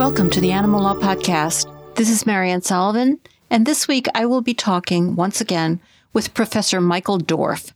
Welcome 0.00 0.30
to 0.30 0.40
the 0.40 0.52
Animal 0.52 0.84
Law 0.84 0.94
Podcast. 0.94 1.94
This 1.94 2.08
is 2.08 2.24
Mariann 2.24 2.62
Sullivan, 2.62 3.20
and 3.50 3.66
this 3.66 3.86
week 3.86 4.06
I 4.14 4.24
will 4.24 4.40
be 4.40 4.54
talking 4.54 5.14
once 5.14 5.42
again 5.42 5.78
with 6.14 6.32
Professor 6.32 6.80
Michael 6.80 7.18
Dorf, 7.18 7.74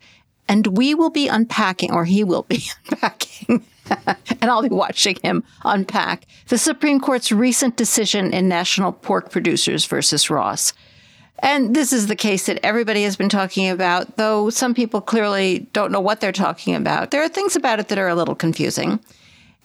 and 0.48 0.78
we 0.78 0.94
will 0.94 1.10
be 1.10 1.28
unpacking, 1.28 1.92
or 1.92 2.06
he 2.06 2.24
will 2.24 2.44
be 2.44 2.64
unpacking, 2.90 3.62
and 4.06 4.50
I'll 4.50 4.62
be 4.62 4.70
watching 4.70 5.16
him 5.22 5.44
unpack 5.66 6.24
the 6.48 6.56
Supreme 6.56 6.98
Court's 6.98 7.30
recent 7.30 7.76
decision 7.76 8.32
in 8.32 8.48
National 8.48 8.90
Pork 8.90 9.30
Producers 9.30 9.84
versus 9.84 10.30
Ross. 10.30 10.72
And 11.40 11.76
this 11.76 11.92
is 11.92 12.06
the 12.06 12.16
case 12.16 12.46
that 12.46 12.58
everybody 12.62 13.02
has 13.02 13.16
been 13.16 13.28
talking 13.28 13.68
about, 13.68 14.16
though 14.16 14.48
some 14.48 14.72
people 14.72 15.02
clearly 15.02 15.68
don't 15.74 15.92
know 15.92 16.00
what 16.00 16.22
they're 16.22 16.32
talking 16.32 16.74
about. 16.74 17.10
There 17.10 17.22
are 17.22 17.28
things 17.28 17.54
about 17.54 17.80
it 17.80 17.88
that 17.88 17.98
are 17.98 18.08
a 18.08 18.14
little 18.14 18.34
confusing. 18.34 18.98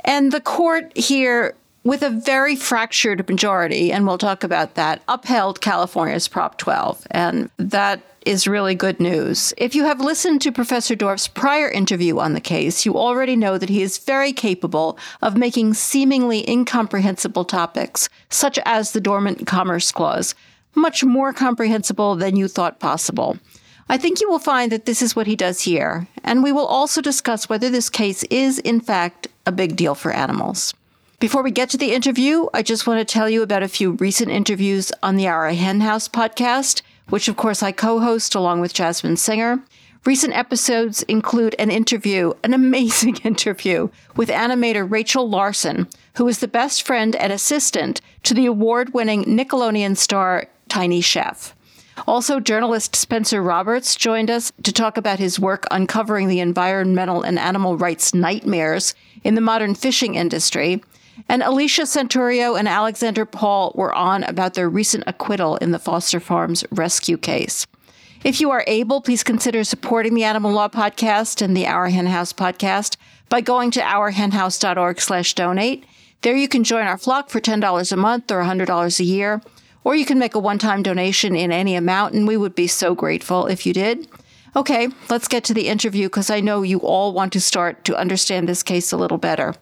And 0.03 0.33
the 0.33 0.41
court 0.41 0.91
here 0.97 1.55
with 1.89 2.03
a 2.03 2.09
very 2.11 2.55
fractured 2.55 3.27
majority, 3.27 3.91
and 3.91 4.05
we'll 4.05 4.19
talk 4.19 4.43
about 4.43 4.75
that, 4.75 5.01
upheld 5.07 5.59
California's 5.59 6.27
Prop 6.27 6.55
12. 6.59 7.07
And 7.09 7.49
that 7.57 7.99
is 8.27 8.47
really 8.47 8.75
good 8.75 8.99
news. 8.99 9.55
If 9.57 9.73
you 9.73 9.85
have 9.85 9.99
listened 9.99 10.43
to 10.43 10.51
Professor 10.51 10.93
Dorf's 10.93 11.27
prior 11.27 11.67
interview 11.67 12.19
on 12.19 12.33
the 12.33 12.41
case, 12.41 12.85
you 12.85 12.95
already 12.95 13.35
know 13.35 13.57
that 13.57 13.69
he 13.69 13.81
is 13.81 13.97
very 13.97 14.31
capable 14.33 14.99
of 15.23 15.35
making 15.35 15.73
seemingly 15.73 16.47
incomprehensible 16.47 17.43
topics, 17.43 18.07
such 18.29 18.59
as 18.67 18.91
the 18.91 19.01
Dormant 19.01 19.47
Commerce 19.47 19.91
Clause, 19.91 20.35
much 20.75 21.03
more 21.03 21.33
comprehensible 21.33 22.15
than 22.15 22.35
you 22.35 22.47
thought 22.47 22.79
possible. 22.79 23.39
I 23.89 23.97
think 23.97 24.21
you 24.21 24.29
will 24.29 24.37
find 24.37 24.71
that 24.71 24.85
this 24.85 25.01
is 25.01 25.15
what 25.15 25.25
he 25.25 25.35
does 25.35 25.61
here, 25.61 26.07
and 26.23 26.43
we 26.43 26.51
will 26.51 26.67
also 26.67 27.01
discuss 27.01 27.49
whether 27.49 27.71
this 27.71 27.89
case 27.89 28.21
is, 28.25 28.59
in 28.59 28.79
fact, 28.79 29.27
a 29.47 29.51
big 29.51 29.75
deal 29.75 29.95
for 29.95 30.11
animals. 30.11 30.75
Before 31.19 31.43
we 31.43 31.51
get 31.51 31.69
to 31.71 31.77
the 31.77 31.91
interview, 31.91 32.47
I 32.53 32.61
just 32.61 32.87
want 32.87 33.05
to 33.05 33.13
tell 33.13 33.29
you 33.29 33.43
about 33.43 33.61
a 33.61 33.67
few 33.67 33.91
recent 33.91 34.31
interviews 34.31 34.89
on 35.03 35.17
the 35.17 35.27
Our 35.27 35.49
Hen 35.49 35.81
House 35.81 36.07
podcast, 36.07 36.81
which 37.09 37.27
of 37.27 37.35
course 37.35 37.61
I 37.61 37.73
co 37.73 37.99
host 37.99 38.35
along 38.35 38.61
with 38.61 38.73
Jasmin 38.73 39.17
Singer. 39.17 39.61
Recent 40.05 40.33
episodes 40.33 41.03
include 41.03 41.57
an 41.59 41.71
interview, 41.71 42.31
an 42.41 42.53
amazing 42.53 43.17
interview, 43.25 43.89
with 44.15 44.29
animator 44.29 44.89
Rachel 44.89 45.29
Larsen, 45.29 45.89
who 46.15 46.25
is 46.29 46.39
the 46.39 46.47
best 46.47 46.87
friend 46.87 47.17
and 47.17 47.33
assistant 47.33 47.99
to 48.23 48.33
the 48.33 48.45
award 48.45 48.93
winning 48.93 49.25
Nickelodeon 49.25 49.97
star 49.97 50.47
Tiny 50.69 51.01
Chef. 51.01 51.53
Also, 52.07 52.39
journalist 52.39 52.95
Spencer 52.95 53.43
Roberts 53.43 53.97
joined 53.97 54.31
us 54.31 54.53
to 54.63 54.71
talk 54.71 54.95
about 54.95 55.19
his 55.19 55.37
work 55.37 55.65
uncovering 55.69 56.29
the 56.29 56.39
environmental 56.39 57.23
and 57.23 57.37
animal 57.37 57.75
rights 57.75 58.13
nightmares 58.13 58.95
in 59.25 59.35
the 59.35 59.41
modern 59.41 59.75
fishing 59.75 60.15
industry 60.15 60.81
and 61.27 61.43
Alicia 61.43 61.83
Santurio 61.83 62.57
and 62.57 62.67
Alexander 62.67 63.25
Paul 63.25 63.71
were 63.75 63.93
on 63.93 64.23
about 64.23 64.53
their 64.53 64.69
recent 64.69 65.03
acquittal 65.07 65.57
in 65.57 65.71
the 65.71 65.79
Foster 65.79 66.19
Farms 66.19 66.63
rescue 66.71 67.17
case. 67.17 67.67
If 68.23 68.41
you 68.41 68.51
are 68.51 68.65
able, 68.67 69.01
please 69.01 69.23
consider 69.23 69.63
supporting 69.63 70.13
the 70.13 70.23
Animal 70.25 70.51
Law 70.51 70.67
Podcast 70.67 71.41
and 71.41 71.55
the 71.55 71.67
Our 71.67 71.89
Hen 71.89 72.07
House 72.07 72.33
podcast 72.33 72.97
by 73.29 73.41
going 73.41 73.71
to 73.71 73.79
ourhenhouse.org 73.79 74.99
slash 74.99 75.33
donate. 75.35 75.85
There 76.21 76.35
you 76.35 76.49
can 76.49 76.65
join 76.65 76.85
our 76.85 76.97
flock 76.97 77.29
for 77.29 77.39
$10 77.39 77.91
a 77.91 77.95
month 77.95 78.29
or 78.29 78.43
$100 78.43 78.99
a 78.99 79.03
year, 79.03 79.41
or 79.85 79.95
you 79.95 80.05
can 80.05 80.19
make 80.19 80.35
a 80.35 80.39
one-time 80.39 80.83
donation 80.83 81.35
in 81.35 81.51
any 81.51 81.75
amount, 81.75 82.13
and 82.13 82.27
we 82.27 82.35
would 82.35 82.55
be 82.55 82.67
so 82.67 82.93
grateful 82.93 83.47
if 83.47 83.65
you 83.65 83.71
did. 83.71 84.07
Okay, 84.55 84.89
let's 85.09 85.27
get 85.29 85.45
to 85.45 85.53
the 85.53 85.67
interview 85.67 86.07
because 86.07 86.29
I 86.29 86.41
know 86.41 86.61
you 86.63 86.79
all 86.79 87.13
want 87.13 87.31
to 87.33 87.41
start 87.41 87.85
to 87.85 87.95
understand 87.95 88.49
this 88.49 88.63
case 88.63 88.91
a 88.91 88.97
little 88.97 89.17
better. 89.17 89.53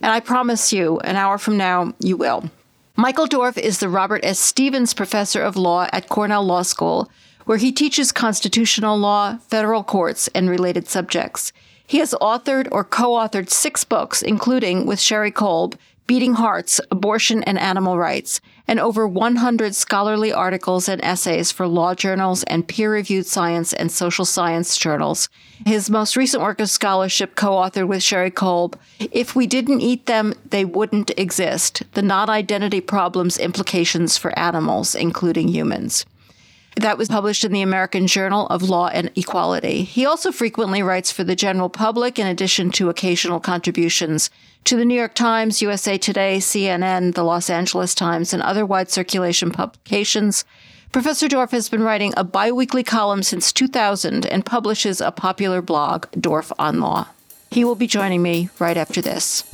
And 0.00 0.12
I 0.12 0.20
promise 0.20 0.72
you, 0.72 0.98
an 1.00 1.16
hour 1.16 1.38
from 1.38 1.56
now, 1.56 1.94
you 1.98 2.16
will. 2.16 2.50
Michael 2.96 3.26
Dorf 3.26 3.58
is 3.58 3.78
the 3.78 3.88
Robert 3.88 4.24
S. 4.24 4.38
Stevens 4.38 4.94
Professor 4.94 5.42
of 5.42 5.56
Law 5.56 5.86
at 5.92 6.08
Cornell 6.08 6.44
Law 6.44 6.62
School, 6.62 7.10
where 7.44 7.58
he 7.58 7.70
teaches 7.70 8.10
constitutional 8.12 8.96
law, 8.98 9.36
federal 9.48 9.84
courts, 9.84 10.28
and 10.28 10.48
related 10.50 10.88
subjects. 10.88 11.52
He 11.86 11.98
has 11.98 12.14
authored 12.20 12.68
or 12.72 12.84
co 12.84 13.12
authored 13.12 13.50
six 13.50 13.84
books, 13.84 14.22
including 14.22 14.86
with 14.86 15.00
Sherry 15.00 15.30
Colb, 15.30 15.76
Beating 16.06 16.34
Hearts, 16.34 16.80
Abortion 16.90 17.42
and 17.44 17.58
Animal 17.58 17.98
Rights, 17.98 18.40
and 18.68 18.80
over 18.80 19.06
100 19.06 19.74
scholarly 19.74 20.32
articles 20.32 20.88
and 20.88 21.02
essays 21.04 21.52
for 21.52 21.66
law 21.66 21.94
journals 21.94 22.42
and 22.44 22.66
peer 22.66 22.92
reviewed 22.92 23.26
science 23.26 23.72
and 23.72 23.90
social 23.90 24.24
science 24.24 24.76
journals. 24.76 25.28
His 25.64 25.90
most 25.90 26.16
recent 26.16 26.42
work 26.42 26.60
of 26.60 26.70
scholarship, 26.70 27.34
co 27.34 27.52
authored 27.52 27.88
with 27.88 28.02
Sherry 28.02 28.30
Colb, 28.30 28.78
If 28.98 29.34
We 29.34 29.46
Didn't 29.46 29.80
Eat 29.80 30.06
Them, 30.06 30.34
They 30.50 30.64
Wouldn't 30.64 31.10
Exist 31.18 31.82
The 31.92 32.02
Non 32.02 32.28
Identity 32.28 32.80
Problems 32.80 33.38
Implications 33.38 34.16
for 34.16 34.36
Animals, 34.38 34.94
including 34.94 35.48
Humans. 35.48 36.04
That 36.76 36.98
was 36.98 37.08
published 37.08 37.42
in 37.42 37.52
the 37.52 37.62
American 37.62 38.06
Journal 38.06 38.46
of 38.48 38.62
Law 38.62 38.88
and 38.88 39.10
Equality. 39.16 39.82
He 39.82 40.04
also 40.04 40.30
frequently 40.30 40.82
writes 40.82 41.10
for 41.10 41.24
the 41.24 41.34
general 41.34 41.70
public, 41.70 42.18
in 42.18 42.26
addition 42.26 42.70
to 42.72 42.90
occasional 42.90 43.40
contributions 43.40 44.28
to 44.64 44.76
the 44.76 44.84
New 44.84 44.94
York 44.94 45.14
Times, 45.14 45.62
USA 45.62 45.96
Today, 45.96 46.36
CNN, 46.36 47.14
the 47.14 47.24
Los 47.24 47.48
Angeles 47.48 47.94
Times, 47.94 48.34
and 48.34 48.42
other 48.42 48.66
wide 48.66 48.90
circulation 48.90 49.50
publications. 49.50 50.44
Professor 50.92 51.28
Dorf 51.28 51.50
has 51.52 51.70
been 51.70 51.82
writing 51.82 52.12
a 52.14 52.24
biweekly 52.24 52.84
column 52.84 53.22
since 53.22 53.54
2000 53.54 54.26
and 54.26 54.44
publishes 54.44 55.00
a 55.00 55.10
popular 55.10 55.62
blog, 55.62 56.06
Dorf 56.12 56.52
on 56.58 56.80
Law. 56.80 57.08
He 57.50 57.64
will 57.64 57.74
be 57.74 57.86
joining 57.86 58.22
me 58.22 58.50
right 58.58 58.76
after 58.76 59.00
this. 59.00 59.44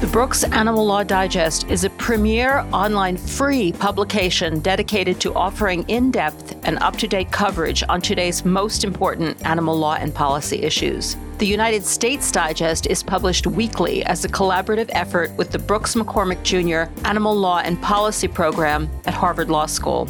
The 0.00 0.06
Brooks 0.06 0.44
Animal 0.44 0.86
Law 0.86 1.02
Digest 1.02 1.68
is 1.68 1.82
a 1.82 1.90
premier 1.90 2.60
online 2.72 3.16
free 3.16 3.72
publication 3.72 4.60
dedicated 4.60 5.20
to 5.22 5.34
offering 5.34 5.84
in 5.88 6.12
depth 6.12 6.56
and 6.64 6.78
up 6.78 6.96
to 6.98 7.08
date 7.08 7.32
coverage 7.32 7.82
on 7.88 8.00
today's 8.00 8.44
most 8.44 8.84
important 8.84 9.44
animal 9.44 9.76
law 9.76 9.96
and 9.96 10.14
policy 10.14 10.62
issues. 10.62 11.16
The 11.38 11.48
United 11.48 11.84
States 11.84 12.30
Digest 12.30 12.86
is 12.86 13.02
published 13.02 13.48
weekly 13.48 14.04
as 14.04 14.24
a 14.24 14.28
collaborative 14.28 14.88
effort 14.90 15.32
with 15.32 15.50
the 15.50 15.58
Brooks 15.58 15.96
McCormick 15.96 16.44
Jr. 16.44 16.88
Animal 17.04 17.34
Law 17.34 17.58
and 17.58 17.82
Policy 17.82 18.28
Program 18.28 18.88
at 19.06 19.14
Harvard 19.14 19.50
Law 19.50 19.66
School. 19.66 20.04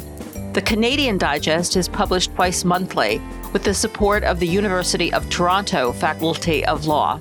The 0.53 0.61
Canadian 0.61 1.17
Digest 1.17 1.75
is 1.75 1.89
published 1.89 2.35
twice 2.35 2.63
monthly 2.63 3.19
with 3.53 3.63
the 3.63 3.73
support 3.73 4.23
of 4.23 4.39
the 4.39 4.47
University 4.47 5.11
of 5.11 5.27
Toronto 5.31 5.93
Faculty 5.93 6.63
of 6.65 6.85
Law. 6.85 7.19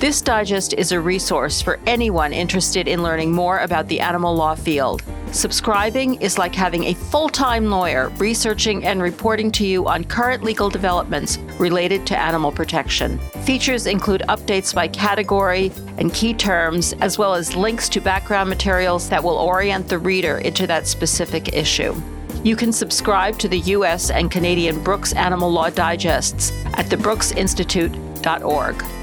This 0.00 0.22
digest 0.22 0.72
is 0.72 0.92
a 0.92 0.98
resource 0.98 1.60
for 1.60 1.78
anyone 1.86 2.32
interested 2.32 2.88
in 2.88 3.02
learning 3.02 3.32
more 3.32 3.58
about 3.58 3.86
the 3.88 4.00
animal 4.00 4.34
law 4.34 4.54
field. 4.54 5.02
Subscribing 5.30 6.14
is 6.22 6.38
like 6.38 6.54
having 6.54 6.84
a 6.84 6.94
full 6.94 7.28
time 7.28 7.66
lawyer 7.66 8.08
researching 8.16 8.86
and 8.86 9.02
reporting 9.02 9.52
to 9.52 9.66
you 9.66 9.86
on 9.86 10.04
current 10.04 10.42
legal 10.42 10.70
developments 10.70 11.36
related 11.58 12.06
to 12.06 12.18
animal 12.18 12.50
protection. 12.50 13.18
Features 13.44 13.86
include 13.86 14.22
updates 14.30 14.74
by 14.74 14.88
category 14.88 15.70
and 15.98 16.14
key 16.14 16.32
terms, 16.32 16.94
as 17.02 17.18
well 17.18 17.34
as 17.34 17.54
links 17.54 17.86
to 17.90 18.00
background 18.00 18.48
materials 18.48 19.06
that 19.10 19.22
will 19.22 19.36
orient 19.36 19.86
the 19.86 19.98
reader 19.98 20.38
into 20.38 20.66
that 20.66 20.86
specific 20.86 21.52
issue. 21.52 21.94
You 22.42 22.56
can 22.56 22.72
subscribe 22.72 23.38
to 23.40 23.48
the 23.48 23.58
U.S. 23.76 24.08
and 24.08 24.30
Canadian 24.30 24.82
Brooks 24.82 25.12
Animal 25.12 25.52
Law 25.52 25.68
Digests 25.68 26.52
at 26.72 26.86
thebrooksinstitute.org. 26.86 28.99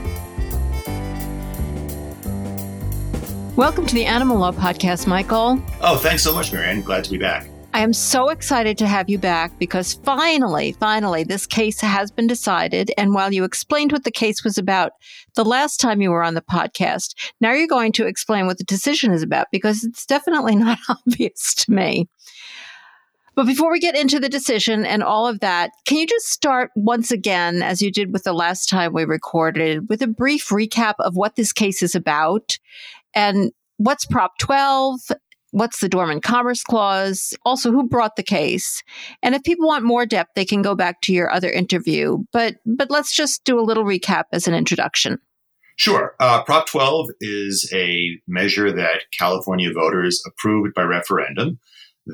Welcome 3.57 3.87
to 3.87 3.95
the 3.95 4.05
Animal 4.05 4.37
Law 4.37 4.51
Podcast, 4.51 5.07
Michael. 5.07 5.59
Oh, 5.81 5.97
thanks 5.97 6.21
so 6.21 6.31
much, 6.31 6.53
Mariann. 6.53 6.83
Glad 6.83 7.03
to 7.05 7.09
be 7.09 7.17
back. 7.17 7.49
I 7.73 7.81
am 7.81 7.91
so 7.91 8.29
excited 8.29 8.77
to 8.77 8.85
have 8.85 9.09
you 9.09 9.17
back 9.17 9.57
because 9.57 9.93
finally, 9.93 10.73
finally, 10.73 11.23
this 11.23 11.47
case 11.47 11.81
has 11.81 12.11
been 12.11 12.27
decided. 12.27 12.91
And 12.99 13.15
while 13.15 13.33
you 13.33 13.43
explained 13.43 13.91
what 13.91 14.03
the 14.03 14.11
case 14.11 14.43
was 14.43 14.59
about 14.59 14.91
the 15.33 15.43
last 15.43 15.79
time 15.79 16.01
you 16.01 16.11
were 16.11 16.21
on 16.21 16.35
the 16.35 16.41
podcast, 16.41 17.15
now 17.41 17.51
you're 17.51 17.65
going 17.65 17.93
to 17.93 18.05
explain 18.05 18.45
what 18.45 18.59
the 18.59 18.63
decision 18.63 19.11
is 19.11 19.23
about 19.23 19.47
because 19.51 19.83
it's 19.83 20.05
definitely 20.05 20.55
not 20.55 20.77
obvious 20.87 21.55
to 21.55 21.71
me. 21.71 22.07
But 23.33 23.47
before 23.47 23.71
we 23.71 23.79
get 23.79 23.95
into 23.95 24.19
the 24.19 24.29
decision 24.29 24.85
and 24.85 25.01
all 25.03 25.27
of 25.27 25.39
that, 25.39 25.71
can 25.85 25.97
you 25.97 26.05
just 26.05 26.27
start 26.27 26.71
once 26.75 27.11
again, 27.11 27.63
as 27.63 27.81
you 27.81 27.91
did 27.91 28.13
with 28.13 28.23
the 28.23 28.33
last 28.33 28.69
time 28.69 28.93
we 28.93 29.03
recorded, 29.03 29.89
with 29.89 30.03
a 30.03 30.07
brief 30.07 30.49
recap 30.49 30.95
of 30.99 31.15
what 31.15 31.35
this 31.35 31.53
case 31.53 31.81
is 31.81 31.95
about 31.95 32.57
and 33.17 33.51
what's 33.77 34.05
Prop 34.05 34.37
12? 34.39 34.99
What's 35.51 35.79
the 35.79 35.89
Dormant 35.89 36.23
Commerce 36.23 36.61
Clause? 36.61 37.33
Also, 37.45 37.71
who 37.71 37.87
brought 37.87 38.15
the 38.15 38.23
case? 38.23 38.83
And 39.23 39.33
if 39.33 39.43
people 39.43 39.67
want 39.67 39.85
more 39.85 40.05
depth, 40.05 40.31
they 40.35 40.45
can 40.45 40.61
go 40.61 40.75
back 40.75 41.01
to 41.01 41.13
your 41.13 41.31
other 41.31 41.49
interview. 41.49 42.17
But 42.33 42.57
but 42.65 42.91
let's 42.91 43.15
just 43.15 43.43
do 43.45 43.59
a 43.59 43.63
little 43.63 43.85
recap 43.85 44.25
as 44.33 44.47
an 44.47 44.53
introduction. 44.53 45.19
Sure. 45.77 46.15
Uh, 46.19 46.43
Prop 46.43 46.67
12 46.67 47.09
is 47.21 47.71
a 47.73 48.19
measure 48.27 48.71
that 48.71 49.03
California 49.17 49.71
voters 49.71 50.21
approved 50.25 50.73
by 50.73 50.81
referendum 50.81 51.59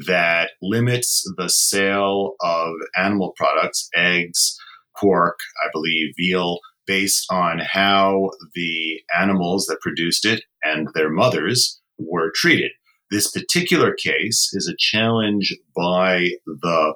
that 0.05 0.51
limits 0.61 1.23
the 1.37 1.49
sale 1.49 2.35
of 2.41 2.73
animal 2.97 3.33
products, 3.37 3.89
eggs, 3.95 4.57
pork, 4.99 5.37
I 5.63 5.69
believe, 5.71 6.13
veal, 6.17 6.59
based 6.85 7.25
on 7.31 7.59
how 7.59 8.31
the 8.55 9.01
animals 9.17 9.65
that 9.65 9.81
produced 9.81 10.25
it 10.25 10.43
and 10.63 10.87
their 10.93 11.09
mothers 11.09 11.81
were 11.97 12.31
treated. 12.35 12.71
This 13.11 13.29
particular 13.29 13.93
case 13.93 14.49
is 14.53 14.67
a 14.67 14.77
challenge 14.77 15.55
by 15.75 16.31
the 16.45 16.95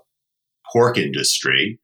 pork 0.71 0.97
industry 0.97 1.79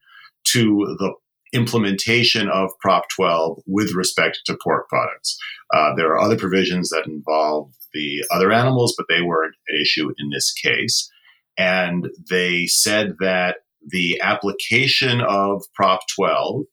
to 0.48 0.96
the 1.00 1.14
implementation 1.54 2.50
of 2.50 2.72
Prop 2.80 3.04
12 3.16 3.60
with 3.68 3.94
respect 3.94 4.40
to 4.46 4.58
pork 4.62 4.90
products. 4.90 5.38
Uh, 5.74 5.94
there 5.96 6.08
are 6.08 6.20
other 6.20 6.38
provisions 6.38 6.90
that 6.90 7.06
involve 7.06 7.72
the 7.94 8.26
other 8.32 8.52
animals, 8.52 8.96
but 8.98 9.06
they 9.08 9.22
weren't 9.22 9.56
an 9.70 9.82
issue 9.82 10.10
in 10.18 10.30
this 10.32 10.52
case. 10.52 11.10
And 11.58 12.10
they 12.30 12.66
said 12.66 13.16
that 13.20 13.58
the 13.88 14.20
application 14.22 15.22
of 15.22 15.64
Prop 15.76 16.02
12 16.16 16.64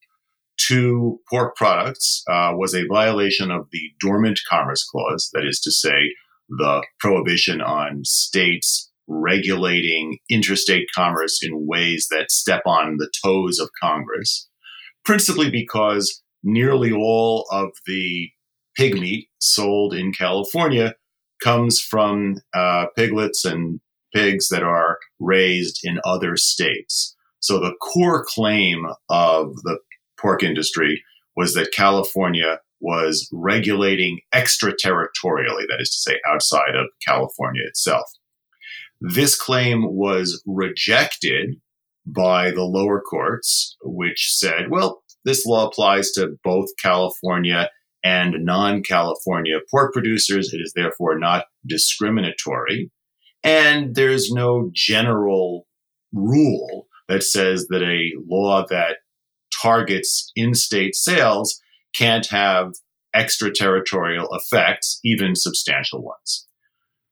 to 0.71 1.21
pork 1.29 1.57
products 1.57 2.23
uh, 2.31 2.53
was 2.55 2.75
a 2.75 2.87
violation 2.87 3.51
of 3.51 3.67
the 3.73 3.91
Dormant 4.01 4.41
Commerce 4.49 4.85
Clause, 4.85 5.29
that 5.33 5.45
is 5.45 5.61
to 5.61 5.73
say, 5.73 6.15
the 6.49 6.83
prohibition 6.99 7.61
on 7.61 8.05
states 8.05 8.91
regulating 9.07 10.19
interstate 10.31 10.87
commerce 10.95 11.41
in 11.43 11.67
ways 11.67 12.07
that 12.11 12.31
step 12.31 12.63
on 12.67 12.97
the 12.99 13.11
toes 13.25 13.59
of 13.59 13.69
Congress, 13.83 14.49
principally 15.05 15.51
because 15.51 16.23
nearly 16.43 16.93
all 16.93 17.47
of 17.51 17.71
the 17.87 18.31
pig 18.77 18.95
meat 18.95 19.29
sold 19.41 19.93
in 19.93 20.13
California 20.13 20.95
comes 21.43 21.81
from 21.81 22.37
uh, 22.55 22.87
piglets 22.97 23.45
and 23.45 23.81
pigs 24.15 24.49
that 24.49 24.63
are 24.63 24.99
raised 25.19 25.81
in 25.83 25.99
other 26.05 26.37
states. 26.37 27.17
So 27.41 27.59
the 27.59 27.75
core 27.81 28.25
claim 28.25 28.87
of 29.09 29.55
the 29.65 29.79
pork 30.21 30.43
industry 30.43 31.03
was 31.37 31.55
that 31.55 31.73
California 31.73 32.59
was 32.81 33.29
regulating 33.33 34.21
extraterritorially, 34.35 35.67
that 35.69 35.79
is 35.81 35.91
to 35.91 36.11
say, 36.11 36.19
outside 36.27 36.75
of 36.75 36.87
California 37.07 37.63
itself. 37.67 38.11
This 39.01 39.37
claim 39.37 39.85
was 39.95 40.43
rejected 40.47 41.57
by 42.07 42.51
the 42.51 42.65
lower 42.65 43.01
courts, 43.01 43.77
which 43.83 44.33
said, 44.37 44.71
well, 44.71 45.03
this 45.25 45.45
law 45.45 45.67
applies 45.67 46.11
to 46.13 46.37
both 46.43 46.69
California 46.83 47.71
and 48.03 48.37
non 48.45 48.83
California 48.83 49.59
pork 49.71 49.93
producers. 49.93 50.53
It 50.53 50.59
is 50.59 50.73
therefore 50.75 51.19
not 51.19 51.45
discriminatory. 51.67 52.91
And 53.43 53.95
there's 53.95 54.31
no 54.31 54.71
general 54.73 55.67
rule 56.13 56.87
that 57.09 57.23
says 57.23 57.67
that 57.69 57.83
a 57.83 58.13
law 58.29 58.65
that 58.71 58.99
targets 59.61 60.31
in 60.35 60.55
state 60.55 60.95
sales 60.95 61.61
can't 61.95 62.27
have 62.27 62.73
extraterritorial 63.15 64.29
effects, 64.33 65.01
even 65.05 65.35
substantial 65.35 66.03
ones. 66.03 66.47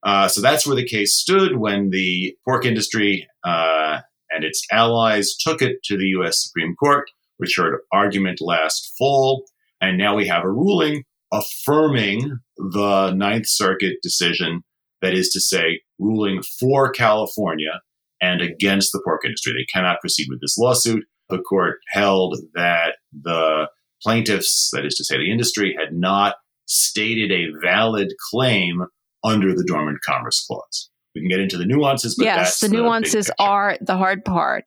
Uh, 0.05 0.29
so 0.29 0.41
that's 0.41 0.67
where 0.67 0.77
the 0.77 0.87
case 0.87 1.15
stood 1.15 1.57
when 1.57 1.91
the 1.91 2.37
pork 2.45 2.65
industry 2.65 3.27
uh, 3.45 4.01
and 4.31 4.45
its 4.45 4.65
allies 4.71 5.35
took 5.37 5.61
it 5.61 5.83
to 5.85 5.97
the 5.97 6.07
U.S. 6.07 6.43
Supreme 6.43 6.77
Court, 6.77 7.11
which 7.39 7.57
heard 7.57 7.81
argument 7.93 8.41
last 8.41 8.95
fall. 8.97 9.45
And 9.81 9.99
now 9.99 10.15
we 10.15 10.29
have 10.29 10.45
a 10.45 10.51
ruling 10.51 11.05
affirming 11.33 12.39
the 12.57 13.13
Ninth 13.13 13.49
Circuit 13.49 13.97
decision, 14.03 14.63
that 15.03 15.15
is 15.15 15.29
to 15.31 15.41
say, 15.41 15.81
ruling 15.99 16.43
for 16.43 16.91
California 16.91 17.81
and 18.21 18.41
against 18.41 18.93
the 18.93 19.01
pork 19.05 19.25
industry. 19.25 19.53
They 19.53 19.67
cannot 19.73 20.01
proceed 20.01 20.27
with 20.29 20.41
this 20.41 20.57
lawsuit. 20.59 21.05
The 21.29 21.39
court 21.39 21.79
held 21.93 22.39
that 22.55 22.95
the 23.13 23.69
plaintiffs, 24.03 24.71
that 24.73 24.87
is 24.87 24.95
to 24.97 25.05
say, 25.05 25.17
the 25.17 25.31
industry, 25.31 25.77
had 25.79 25.93
not 25.93 26.37
stated 26.67 27.33
a 27.33 27.47
valid 27.63 28.13
claim 28.31 28.87
under 29.25 29.55
the 29.55 29.65
Dormant 29.65 29.99
Commerce 30.07 30.45
Clause. 30.47 30.91
We 31.15 31.23
can 31.23 31.29
get 31.29 31.41
into 31.41 31.57
the 31.57 31.65
nuances, 31.65 32.15
but 32.17 32.25
yes, 32.25 32.61
the 32.61 32.69
nuances 32.69 33.27
the 33.27 33.35
are 33.41 33.77
the 33.81 33.97
hard 33.97 34.25
part. 34.25 34.65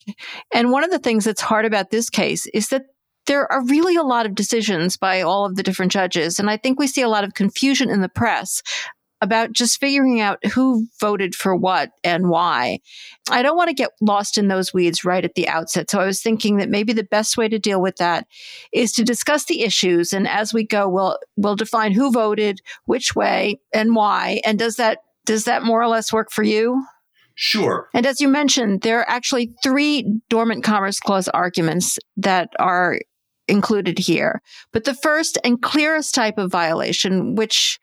And 0.53 0.71
one 0.71 0.83
of 0.83 0.91
the 0.91 0.99
things 0.99 1.23
that's 1.23 1.41
hard 1.41 1.65
about 1.65 1.91
this 1.91 2.09
case 2.09 2.47
is 2.47 2.69
that 2.69 2.85
there 3.27 3.49
are 3.51 3.63
really 3.65 3.95
a 3.95 4.03
lot 4.03 4.25
of 4.25 4.35
decisions 4.35 4.97
by 4.97 5.21
all 5.21 5.45
of 5.45 5.55
the 5.55 5.63
different 5.63 5.91
judges. 5.91 6.39
And 6.39 6.49
I 6.49 6.57
think 6.57 6.79
we 6.79 6.87
see 6.87 7.01
a 7.01 7.09
lot 7.09 7.23
of 7.23 7.35
confusion 7.35 7.89
in 7.89 8.01
the 8.01 8.09
press 8.09 8.61
about 9.21 9.53
just 9.53 9.79
figuring 9.79 10.19
out 10.19 10.43
who 10.47 10.87
voted 10.99 11.35
for 11.35 11.55
what 11.55 11.91
and 12.03 12.27
why. 12.27 12.79
I 13.29 13.43
don't 13.43 13.55
want 13.55 13.69
to 13.69 13.75
get 13.75 13.91
lost 14.01 14.37
in 14.37 14.47
those 14.47 14.73
weeds 14.73 15.05
right 15.05 15.23
at 15.23 15.35
the 15.35 15.47
outset. 15.47 15.91
So 15.91 15.99
I 15.99 16.05
was 16.05 16.21
thinking 16.21 16.57
that 16.57 16.69
maybe 16.69 16.91
the 16.91 17.03
best 17.03 17.37
way 17.37 17.47
to 17.47 17.59
deal 17.59 17.81
with 17.81 17.97
that 17.97 18.25
is 18.73 18.91
to 18.93 19.03
discuss 19.03 19.45
the 19.45 19.61
issues 19.61 20.11
and 20.11 20.27
as 20.27 20.53
we 20.53 20.65
go 20.65 20.89
we'll 20.89 21.19
we'll 21.37 21.55
define 21.55 21.91
who 21.91 22.11
voted, 22.11 22.61
which 22.85 23.15
way 23.15 23.59
and 23.73 23.95
why. 23.95 24.41
And 24.45 24.57
does 24.57 24.75
that 24.75 24.99
does 25.25 25.45
that 25.45 25.63
more 25.63 25.81
or 25.81 25.87
less 25.87 26.11
work 26.11 26.31
for 26.31 26.43
you? 26.43 26.83
Sure. 27.35 27.89
And 27.93 28.05
as 28.05 28.19
you 28.21 28.27
mentioned, 28.27 28.81
there 28.81 28.99
are 28.99 29.09
actually 29.09 29.53
three 29.63 30.19
dormant 30.29 30.63
commerce 30.63 30.99
clause 30.99 31.27
arguments 31.29 31.97
that 32.17 32.49
are 32.59 32.99
included 33.47 33.99
here. 33.99 34.41
But 34.71 34.85
the 34.85 34.93
first 34.93 35.37
and 35.43 35.61
clearest 35.61 36.13
type 36.13 36.37
of 36.37 36.51
violation, 36.51 37.35
which 37.35 37.79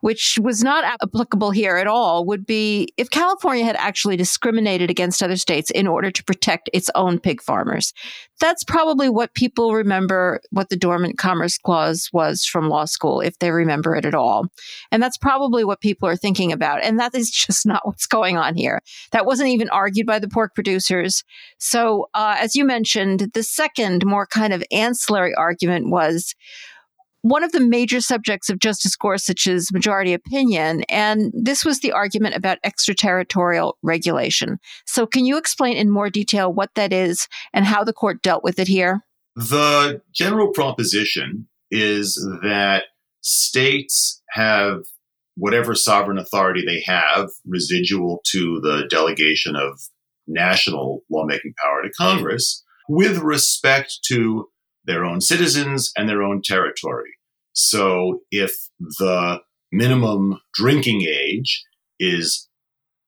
which 0.00 0.38
was 0.42 0.64
not 0.64 0.84
applicable 1.00 1.52
here 1.52 1.76
at 1.76 1.86
all, 1.86 2.26
would 2.26 2.44
be 2.44 2.88
if 2.96 3.08
California 3.08 3.64
had 3.64 3.76
actually 3.76 4.16
discriminated 4.16 4.90
against 4.90 5.22
other 5.22 5.36
states 5.36 5.70
in 5.70 5.86
order 5.86 6.10
to 6.10 6.24
protect 6.24 6.68
its 6.72 6.90
own 6.94 7.20
pig 7.20 7.40
farmers. 7.40 7.92
That's 8.40 8.64
probably 8.64 9.08
what 9.08 9.34
people 9.34 9.72
remember 9.72 10.40
what 10.50 10.68
the 10.68 10.76
Dormant 10.76 11.18
Commerce 11.18 11.56
Clause 11.56 12.10
was 12.12 12.44
from 12.44 12.68
law 12.68 12.84
school, 12.84 13.20
if 13.20 13.38
they 13.38 13.52
remember 13.52 13.94
it 13.94 14.04
at 14.04 14.14
all. 14.14 14.46
And 14.90 15.00
that's 15.00 15.16
probably 15.16 15.62
what 15.62 15.80
people 15.80 16.08
are 16.08 16.16
thinking 16.16 16.50
about. 16.50 16.82
And 16.82 16.98
that 16.98 17.14
is 17.14 17.30
just 17.46 17.64
not 17.64 17.86
what's 17.86 18.06
going 18.06 18.36
on 18.36 18.56
here. 18.56 18.80
That 19.12 19.26
wasn't 19.26 19.50
even 19.50 19.68
argued 19.70 20.06
by 20.06 20.18
the 20.18 20.28
pork 20.28 20.54
producers. 20.56 21.22
So, 21.58 22.08
uh, 22.14 22.36
as 22.40 22.56
you 22.56 22.64
mentioned, 22.64 23.30
the 23.34 23.44
second, 23.44 24.04
more 24.04 24.26
kind 24.26 24.52
of 24.52 24.64
ancillary 24.72 25.34
argument 25.36 25.90
was 25.90 26.34
one 27.22 27.44
of 27.44 27.52
the 27.52 27.60
major 27.60 28.00
subjects 28.00 28.50
of 28.50 28.58
Justice 28.58 28.96
Gorsuch's 28.96 29.72
majority 29.72 30.12
opinion, 30.12 30.82
and 30.88 31.32
this 31.34 31.64
was 31.64 31.80
the 31.80 31.92
argument 31.92 32.34
about 32.34 32.58
extraterritorial 32.64 33.78
regulation. 33.82 34.58
So, 34.86 35.06
can 35.06 35.24
you 35.24 35.38
explain 35.38 35.76
in 35.76 35.88
more 35.88 36.10
detail 36.10 36.52
what 36.52 36.74
that 36.74 36.92
is 36.92 37.28
and 37.52 37.64
how 37.64 37.84
the 37.84 37.92
court 37.92 38.22
dealt 38.22 38.44
with 38.44 38.58
it 38.58 38.68
here? 38.68 39.02
The 39.36 40.02
general 40.12 40.52
proposition 40.52 41.48
is 41.70 42.14
that 42.42 42.84
states 43.22 44.20
have 44.30 44.80
whatever 45.36 45.74
sovereign 45.74 46.18
authority 46.18 46.62
they 46.66 46.82
have 46.84 47.30
residual 47.46 48.20
to 48.26 48.60
the 48.62 48.86
delegation 48.90 49.56
of 49.56 49.80
national 50.26 51.02
lawmaking 51.10 51.54
power 51.62 51.82
to 51.82 51.90
Congress 51.96 52.62
with 52.88 53.18
respect 53.18 54.00
to 54.06 54.48
their 54.84 55.04
own 55.04 55.20
citizens 55.20 55.92
and 55.96 56.08
their 56.08 56.22
own 56.22 56.42
territory. 56.42 57.10
So 57.52 58.20
if 58.30 58.54
the 58.78 59.40
minimum 59.70 60.40
drinking 60.54 61.02
age 61.02 61.64
is 61.98 62.48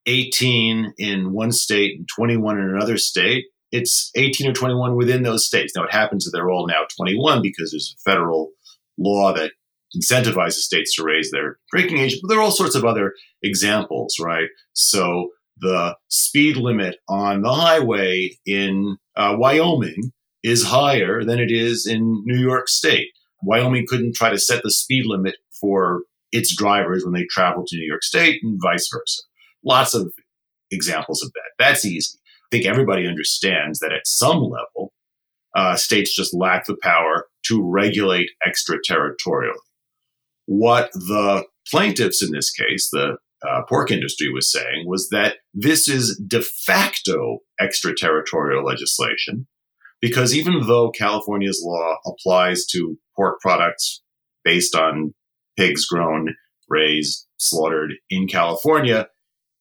18 0.06 0.94
in 0.98 1.32
one 1.32 1.52
state 1.52 1.98
and 1.98 2.08
21 2.14 2.58
in 2.58 2.70
another 2.70 2.96
state, 2.96 3.44
it's 3.72 4.10
18 4.16 4.50
or 4.50 4.52
21 4.52 4.96
within 4.96 5.22
those 5.22 5.46
states. 5.46 5.72
Now, 5.74 5.84
it 5.84 5.92
happens 5.92 6.24
that 6.24 6.30
they're 6.32 6.50
all 6.50 6.66
now 6.66 6.82
21 6.96 7.42
because 7.42 7.72
there's 7.72 7.96
a 7.98 8.10
federal 8.10 8.50
law 8.98 9.32
that 9.34 9.52
incentivizes 9.96 10.62
states 10.62 10.94
to 10.96 11.04
raise 11.04 11.30
their 11.30 11.58
drinking 11.70 11.98
age, 11.98 12.18
but 12.20 12.28
there 12.28 12.38
are 12.38 12.42
all 12.42 12.50
sorts 12.50 12.74
of 12.74 12.84
other 12.84 13.12
examples, 13.42 14.16
right? 14.20 14.48
So 14.72 15.30
the 15.58 15.96
speed 16.08 16.56
limit 16.56 16.96
on 17.08 17.42
the 17.42 17.52
highway 17.52 18.30
in 18.46 18.96
uh, 19.16 19.36
Wyoming 19.38 20.12
is 20.42 20.64
higher 20.64 21.24
than 21.24 21.38
it 21.38 21.50
is 21.50 21.86
in 21.86 22.22
New 22.26 22.38
York 22.38 22.68
State. 22.68 23.08
Wyoming 23.44 23.86
couldn't 23.88 24.14
try 24.14 24.30
to 24.30 24.38
set 24.38 24.62
the 24.62 24.70
speed 24.70 25.04
limit 25.06 25.36
for 25.60 26.02
its 26.32 26.54
drivers 26.56 27.04
when 27.04 27.14
they 27.14 27.26
travel 27.30 27.64
to 27.66 27.76
New 27.76 27.86
York 27.86 28.02
State 28.02 28.42
and 28.42 28.58
vice 28.62 28.88
versa. 28.92 29.22
Lots 29.64 29.94
of 29.94 30.12
examples 30.70 31.22
of 31.22 31.32
that. 31.32 31.64
That's 31.64 31.84
easy. 31.84 32.18
I 32.18 32.48
think 32.50 32.66
everybody 32.66 33.06
understands 33.06 33.78
that 33.78 33.92
at 33.92 34.06
some 34.06 34.42
level, 34.42 34.92
uh, 35.54 35.76
states 35.76 36.14
just 36.14 36.34
lack 36.34 36.66
the 36.66 36.76
power 36.82 37.26
to 37.46 37.62
regulate 37.62 38.30
extraterritorially. 38.46 39.54
What 40.46 40.90
the 40.92 41.44
plaintiffs 41.70 42.22
in 42.22 42.32
this 42.32 42.50
case, 42.50 42.88
the 42.92 43.16
uh, 43.48 43.62
pork 43.68 43.90
industry, 43.90 44.30
was 44.32 44.50
saying 44.50 44.84
was 44.86 45.08
that 45.10 45.36
this 45.54 45.88
is 45.88 46.20
de 46.26 46.42
facto 46.42 47.38
extraterritorial 47.60 48.64
legislation 48.64 49.46
because 50.04 50.36
even 50.36 50.60
though 50.66 50.90
California's 50.90 51.62
law 51.64 51.96
applies 52.04 52.66
to 52.66 52.98
pork 53.16 53.40
products 53.40 54.02
based 54.44 54.74
on 54.74 55.14
pigs 55.56 55.86
grown, 55.86 56.34
raised, 56.68 57.26
slaughtered 57.38 57.94
in 58.10 58.28
California, 58.28 59.08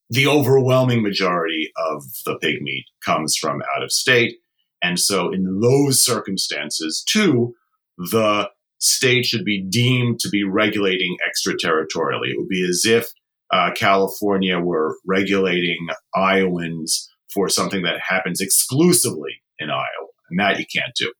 the 0.10 0.28
overwhelming 0.28 1.02
majority 1.02 1.72
of 1.78 2.04
the 2.26 2.38
pig 2.40 2.62
meat 2.62 2.84
comes 3.06 3.38
from 3.38 3.62
out 3.74 3.84
of 3.84 3.94
state. 3.94 4.34
And 4.82 5.00
so, 5.00 5.32
in 5.32 5.62
those 5.62 6.04
circumstances, 6.04 7.06
too, 7.08 7.54
the 7.98 8.50
state 8.80 9.24
should 9.24 9.46
be 9.46 9.64
deemed 9.64 10.20
to 10.20 10.30
be 10.30 10.44
regulating 10.44 11.16
extraterritorially. 11.26 12.32
It 12.32 12.38
would 12.38 12.50
be 12.50 12.68
as 12.68 12.84
if 12.86 13.08
uh, 13.50 13.72
California 13.78 14.60
were 14.60 14.98
regulating 15.08 15.88
Iowans 16.14 17.10
for 17.34 17.48
something 17.48 17.84
that 17.84 18.02
happens 18.06 18.42
exclusively 18.42 19.42
in 19.58 19.70
Iowa, 19.70 20.02
and 20.30 20.39
that 20.39 20.60
you 20.60 20.65
can't 20.74 20.94
do. 20.96 21.12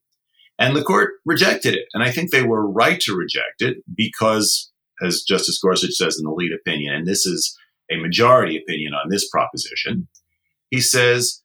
And 0.58 0.76
the 0.76 0.84
court 0.84 1.14
rejected 1.24 1.74
it. 1.74 1.86
And 1.94 2.02
I 2.02 2.10
think 2.10 2.30
they 2.30 2.42
were 2.42 2.70
right 2.70 3.00
to 3.00 3.16
reject 3.16 3.60
it 3.60 3.78
because, 3.94 4.70
as 5.02 5.22
Justice 5.22 5.58
Gorsuch 5.60 5.92
says 5.92 6.16
in 6.18 6.24
the 6.24 6.34
lead 6.34 6.52
opinion, 6.52 6.94
and 6.94 7.06
this 7.06 7.26
is 7.26 7.56
a 7.90 7.96
majority 7.96 8.56
opinion 8.56 8.94
on 8.94 9.08
this 9.10 9.28
proposition, 9.28 10.08
he 10.70 10.80
says 10.80 11.42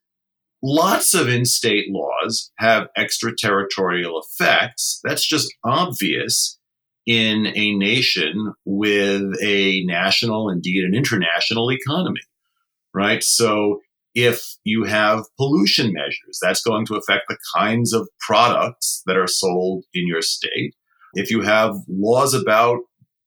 lots 0.61 1.13
of 1.13 1.27
in 1.27 1.45
state 1.45 1.85
laws 1.89 2.51
have 2.59 2.87
extraterritorial 2.95 4.21
effects. 4.21 4.99
That's 5.03 5.25
just 5.25 5.53
obvious 5.65 6.59
in 7.05 7.47
a 7.55 7.75
nation 7.75 8.53
with 8.65 9.23
a 9.41 9.83
national, 9.85 10.49
indeed 10.49 10.83
an 10.83 10.93
international 10.93 11.71
economy, 11.71 12.21
right? 12.93 13.23
So 13.23 13.79
if 14.15 14.41
you 14.63 14.83
have 14.83 15.23
pollution 15.37 15.93
measures, 15.93 16.39
that's 16.41 16.61
going 16.61 16.85
to 16.87 16.95
affect 16.95 17.23
the 17.29 17.37
kinds 17.55 17.93
of 17.93 18.07
products 18.19 19.01
that 19.05 19.17
are 19.17 19.27
sold 19.27 19.85
in 19.93 20.07
your 20.07 20.21
state. 20.21 20.75
If 21.13 21.31
you 21.31 21.41
have 21.41 21.75
laws 21.87 22.33
about 22.33 22.79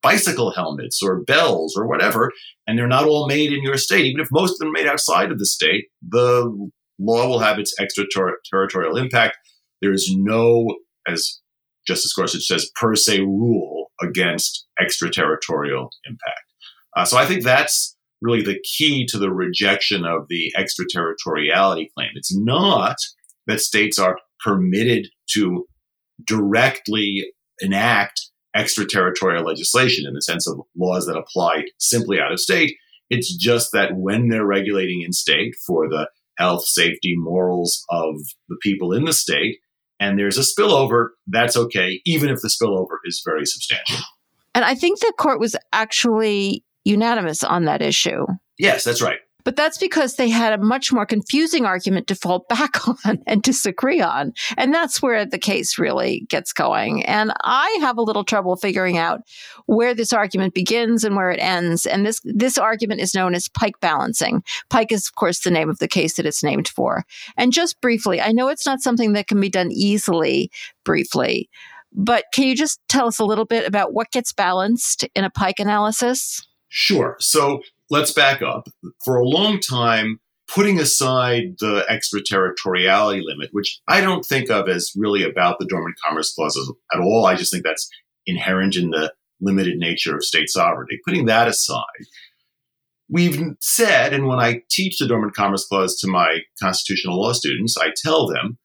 bicycle 0.03 0.51
helmets 0.51 1.01
or 1.03 1.23
bells 1.23 1.77
or 1.77 1.87
whatever, 1.87 2.33
and 2.67 2.79
they're 2.79 2.89
not 2.89 3.07
all 3.07 3.29
made 3.29 3.53
in 3.53 3.63
your 3.63 3.77
state, 3.77 4.07
even 4.07 4.21
if 4.21 4.29
most 4.33 4.53
of 4.53 4.59
them 4.59 4.69
are 4.69 4.73
made 4.73 4.87
outside 4.87 5.31
of 5.31 5.39
the 5.39 5.47
state, 5.47 5.87
the 6.07 6.71
law 6.99 7.29
will 7.29 7.39
have 7.39 7.59
its 7.59 7.75
extraterritorial 7.81 8.97
impact. 8.97 9.37
There 9.81 9.93
is 9.93 10.13
no, 10.17 10.77
as 11.07 11.41
Justice 11.87 12.13
Gorsuch 12.13 12.43
says, 12.43 12.71
per 12.75 12.95
se 12.95 13.21
rule 13.21 13.91
against 14.01 14.67
extraterritorial 14.81 15.91
impact. 16.05 16.43
Uh, 16.97 17.05
so 17.05 17.17
I 17.17 17.27
think 17.27 17.45
that's 17.45 17.97
really 18.23 18.43
the 18.43 18.61
key 18.63 19.05
to 19.07 19.19
the 19.19 19.33
rejection 19.33 20.05
of 20.05 20.29
the 20.29 20.53
extraterritoriality 20.57 21.91
claim. 21.95 22.11
It's 22.15 22.35
not 22.35 22.97
that 23.47 23.61
states 23.61 23.99
are 23.99 24.19
permitted 24.43 25.09
to 25.31 25.67
directly 26.25 27.27
enact 27.61 28.31
extraterritorial 28.55 29.45
legislation 29.45 30.07
in 30.07 30.15
the 30.15 30.23
sense 30.23 30.47
of 30.47 30.61
laws 30.77 31.07
that 31.07 31.17
apply 31.17 31.65
simply 31.79 32.21
out 32.21 32.33
of 32.33 32.41
state. 32.41 32.75
It's 33.11 33.35
just 33.35 33.73
that 33.73 33.97
when 33.97 34.29
they're 34.29 34.47
regulating 34.47 35.03
in 35.03 35.13
state 35.13 35.55
for 35.67 35.89
the 35.89 36.09
health, 36.39 36.65
safety, 36.65 37.15
morals 37.17 37.85
of 37.91 38.17
the 38.49 38.57
people 38.63 38.93
in 38.93 39.05
the 39.05 39.13
state, 39.13 39.59
and 40.01 40.19
there's 40.19 40.39
a 40.39 40.41
spillover, 40.41 41.09
that's 41.27 41.57
okay, 41.57 42.01
even 42.05 42.29
if 42.31 42.41
the 42.41 42.49
spillover 42.49 42.99
is 43.05 43.23
very 43.25 43.47
substantial. 43.47 43.99
And 44.55 44.65
I 44.65 44.75
think 44.75 45.01
the 45.01 45.13
court 45.17 45.41
was 45.41 45.57
actually 45.73 46.65
unanimous 46.85 47.43
on 47.45 47.65
that 47.65 47.83
issue. 47.83 48.27
Yes, 48.59 48.85
that's 48.85 49.03
right. 49.03 49.19
But 49.45 49.57
that's 49.57 49.79
because 49.79 50.17
they 50.17 50.29
had 50.29 50.53
a 50.53 50.63
much 50.63 50.93
more 50.93 51.07
confusing 51.07 51.65
argument 51.65 52.07
to 52.09 52.15
fall 52.15 52.47
back 52.49 52.89
on 52.89 53.23
and 53.27 53.43
disagree 53.43 54.01
on. 54.01 54.33
And 54.57 54.73
that's 54.73 55.03
where 55.03 55.25
the 55.25 55.39
case 55.39 55.79
really 55.79 56.27
gets 56.29 56.53
going. 56.53 57.05
And 57.05 57.33
I 57.43 57.79
have 57.81 57.99
a 57.99 58.03
little 58.03 58.25
trouble 58.25 58.57
figuring 58.57 58.99
out 58.99 59.23
where 59.67 59.95
this 59.95 60.13
argument 60.13 60.55
begins 60.55 61.05
and 61.05 61.17
where 61.17 61.31
it 61.31 61.41
ends. 61.41 61.87
And 61.87 62.07
this, 62.07 62.21
this 62.25 62.59
argument 62.59 63.01
is 63.01 63.15
known 63.15 63.35
as 63.35 63.49
pike 63.49 63.81
balancing. 63.81 64.43
Pike 64.71 64.93
is, 64.93 65.09
of 65.09 65.15
course, 65.15 65.41
the 65.41 65.51
name 65.51 65.71
of 65.71 65.79
the 65.79 65.89
case 65.89 66.15
that 66.15 66.27
it's 66.27 66.45
named 66.45 66.69
for. 66.69 67.05
And 67.37 67.53
just 67.53 67.81
briefly, 67.81 68.21
I 68.21 68.33
know 68.33 68.49
it's 68.49 68.67
not 68.67 68.81
something 68.81 69.13
that 69.15 69.27
can 69.27 69.41
be 69.41 69.51
done 69.51 69.71
easily, 69.73 70.51
briefly, 70.85 71.49
but 71.95 72.25
can 72.33 72.45
you 72.45 72.57
just 72.57 72.81
tell 72.89 73.07
us 73.07 73.19
a 73.19 73.25
little 73.25 73.45
bit 73.45 73.67
about 73.67 73.93
what 73.93 74.11
gets 74.13 74.33
balanced 74.33 75.07
in 75.15 75.25
a 75.25 75.31
pike 75.31 75.59
analysis? 75.59 76.47
Sure. 76.75 77.17
So 77.21 77.61
let's 77.91 78.15
back 78.15 78.41
up. 78.41 78.67
For 79.05 79.17
a 79.17 79.29
long 79.29 79.61
time, 79.61 80.21
putting 80.49 80.81
aside 80.81 81.57
the 81.61 81.85
extraterritoriality 81.87 83.21
limit, 83.23 83.51
which 83.53 83.79
I 83.89 84.01
don't 84.01 84.25
think 84.25 84.51
of 84.51 84.71
as 84.71 84.91
really 84.97 85.23
about 85.23 85.59
the 85.59 85.67
Dormant 85.67 85.97
Commerce 86.03 86.33
Clause 86.35 86.57
at 86.95 87.01
all, 87.01 87.27
I 87.27 87.37
just 87.37 87.53
think 87.53 87.63
that's 87.63 87.91
inherent 88.25 88.75
in 88.77 88.89
the 88.89 89.13
limited 89.39 89.77
nature 89.77 90.17
of 90.17 90.25
state 90.25 90.49
sovereignty. 90.49 90.99
Putting 91.05 91.27
that 91.27 91.47
aside, 91.47 91.85
we've 93.07 93.39
said, 93.61 94.15
and 94.15 94.27
when 94.27 94.39
I 94.39 94.63
teach 94.71 94.97
the 94.99 95.07
Dormant 95.07 95.35
Commerce 95.35 95.67
Clause 95.67 95.99
to 96.01 96.07
my 96.09 96.39
constitutional 96.59 97.21
law 97.21 97.35
students, 97.35 97.77
I 97.77 97.93
tell 97.95 98.27
them 98.27 98.57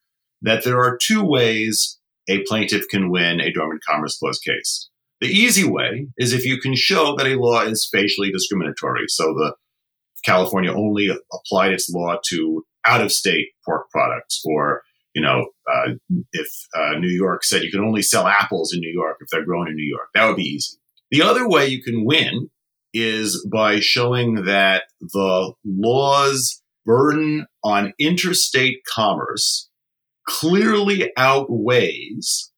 that 0.41 0.63
there 0.63 0.81
are 0.81 0.95
two 0.95 1.25
ways 1.25 1.99
a 2.29 2.41
plaintiff 2.43 2.87
can 2.89 3.09
win 3.09 3.41
a 3.41 3.51
Dormant 3.51 3.81
Commerce 3.85 4.17
Clause 4.17 4.39
case. 4.39 4.89
The 5.21 5.27
easy 5.27 5.67
way 5.67 6.07
is 6.17 6.33
if 6.33 6.45
you 6.45 6.59
can 6.59 6.75
show 6.75 7.15
that 7.15 7.27
a 7.27 7.39
law 7.39 7.61
is 7.61 7.89
facially 7.91 8.31
discriminatory. 8.31 9.05
So 9.07 9.23
the 9.33 9.55
California 10.23 10.71
only 10.71 11.09
applied 11.33 11.71
its 11.71 11.89
law 11.89 12.17
to 12.29 12.65
out 12.85 13.01
of 13.01 13.11
state 13.11 13.47
pork 13.65 13.89
products, 13.91 14.41
or 14.45 14.83
you 15.13 15.21
know, 15.21 15.47
uh, 15.67 15.93
if 16.31 16.47
uh, 16.75 16.99
New 16.99 17.09
York 17.09 17.43
said 17.43 17.63
you 17.63 17.71
can 17.71 17.83
only 17.83 18.01
sell 18.01 18.27
apples 18.27 18.73
in 18.73 18.79
New 18.79 18.91
York 18.91 19.17
if 19.19 19.29
they're 19.29 19.45
grown 19.45 19.67
in 19.67 19.75
New 19.75 19.87
York, 19.87 20.09
that 20.13 20.25
would 20.25 20.35
be 20.35 20.43
easy. 20.43 20.77
The 21.09 21.21
other 21.21 21.47
way 21.47 21.67
you 21.67 21.81
can 21.81 22.05
win 22.05 22.49
is 22.93 23.45
by 23.51 23.79
showing 23.79 24.45
that 24.45 24.83
the 25.01 25.53
law's 25.65 26.61
burden 26.85 27.47
on 27.63 27.93
interstate 27.99 28.79
commerce 28.85 29.69
clearly 30.27 31.11
outweighs 31.17 32.51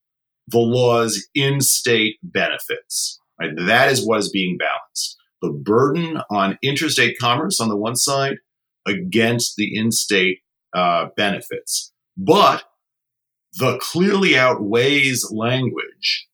the 0.51 0.59
law's 0.59 1.27
in 1.33 1.61
state 1.61 2.17
benefits. 2.23 3.19
Right? 3.39 3.51
That 3.57 3.91
is 3.91 4.05
what 4.05 4.19
is 4.19 4.29
being 4.29 4.57
balanced. 4.57 5.17
The 5.41 5.51
burden 5.51 6.21
on 6.29 6.57
interstate 6.61 7.17
commerce 7.19 7.59
on 7.59 7.69
the 7.69 7.77
one 7.77 7.95
side 7.95 8.37
against 8.85 9.55
the 9.55 9.75
in 9.75 9.91
state 9.91 10.39
uh, 10.73 11.07
benefits. 11.15 11.93
But 12.17 12.63
the 13.57 13.77
clearly 13.77 14.37
outweighs 14.37 15.31
language 15.31 16.27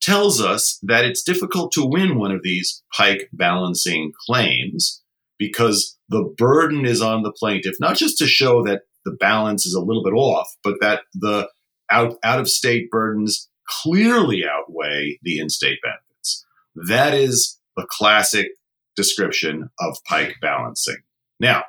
tells 0.00 0.40
us 0.40 0.78
that 0.82 1.04
it's 1.04 1.22
difficult 1.22 1.72
to 1.72 1.86
win 1.86 2.18
one 2.18 2.32
of 2.32 2.42
these 2.42 2.82
pike 2.96 3.28
balancing 3.32 4.12
claims 4.26 5.02
because 5.38 5.98
the 6.08 6.34
burden 6.36 6.84
is 6.84 7.00
on 7.00 7.22
the 7.22 7.32
plaintiff, 7.32 7.74
not 7.80 7.96
just 7.96 8.18
to 8.18 8.26
show 8.26 8.62
that 8.64 8.82
the 9.04 9.16
balance 9.18 9.64
is 9.64 9.74
a 9.74 9.80
little 9.80 10.02
bit 10.04 10.12
off, 10.12 10.48
but 10.62 10.74
that 10.80 11.02
the 11.14 11.48
out, 11.90 12.16
out 12.22 12.40
of 12.40 12.48
state 12.48 12.90
burdens 12.90 13.48
clearly 13.82 14.44
outweigh 14.44 15.18
the 15.22 15.38
in 15.38 15.48
state 15.48 15.78
benefits. 15.82 16.44
That 16.88 17.14
is 17.14 17.58
the 17.76 17.86
classic 17.88 18.48
description 18.96 19.70
of 19.80 19.96
pike 20.08 20.36
balancing. 20.40 20.98
Now, 21.40 21.64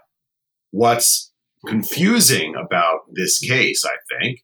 what's 0.72 1.32
confusing 1.66 2.56
about 2.56 3.02
this 3.12 3.40
case, 3.40 3.84
I 3.86 3.96
think, 4.18 4.44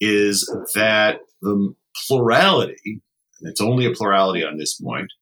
is 0.00 0.50
that 0.74 1.20
the 1.40 1.74
plurality, 2.06 3.00
and 3.40 3.50
it's 3.50 3.60
only 3.60 3.86
a 3.86 3.92
plurality 3.92 4.44
on 4.44 4.58
this 4.58 4.74
point, 4.74 5.12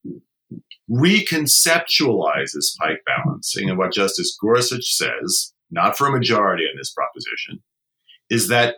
reconceptualizes 0.90 2.76
pike 2.78 3.02
balancing. 3.06 3.68
And 3.68 3.78
what 3.78 3.92
Justice 3.92 4.36
Gorsuch 4.40 4.94
says, 4.94 5.52
not 5.70 5.96
for 5.96 6.06
a 6.06 6.12
majority 6.12 6.64
on 6.64 6.76
this 6.76 6.92
proposition, 6.92 7.62
is 8.30 8.48
that 8.48 8.76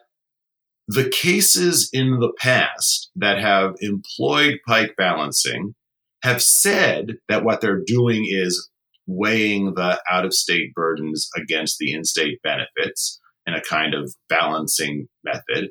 the 0.89 1.09
cases 1.09 1.91
in 1.93 2.21
the 2.21 2.33
past 2.39 3.11
that 3.17 3.41
have 3.41 3.75
employed 3.81 4.61
pike 4.67 4.95
balancing 4.97 5.75
have 6.23 6.43
said 6.43 7.19
that 7.29 7.45
what 7.45 7.61
they're 7.61 7.83
doing 7.85 8.27
is 8.29 8.71
weighing 9.07 9.75
the 9.75 10.01
out 10.11 10.25
of 10.25 10.35
state 10.35 10.75
burdens 10.75 11.29
against 11.37 11.79
the 11.79 11.93
in 11.93 12.05
state 12.05 12.41
benefits 12.43 13.21
in 13.47 13.55
a 13.55 13.61
kind 13.61 13.95
of 13.95 14.15
balancing 14.29 15.09
method. 15.25 15.71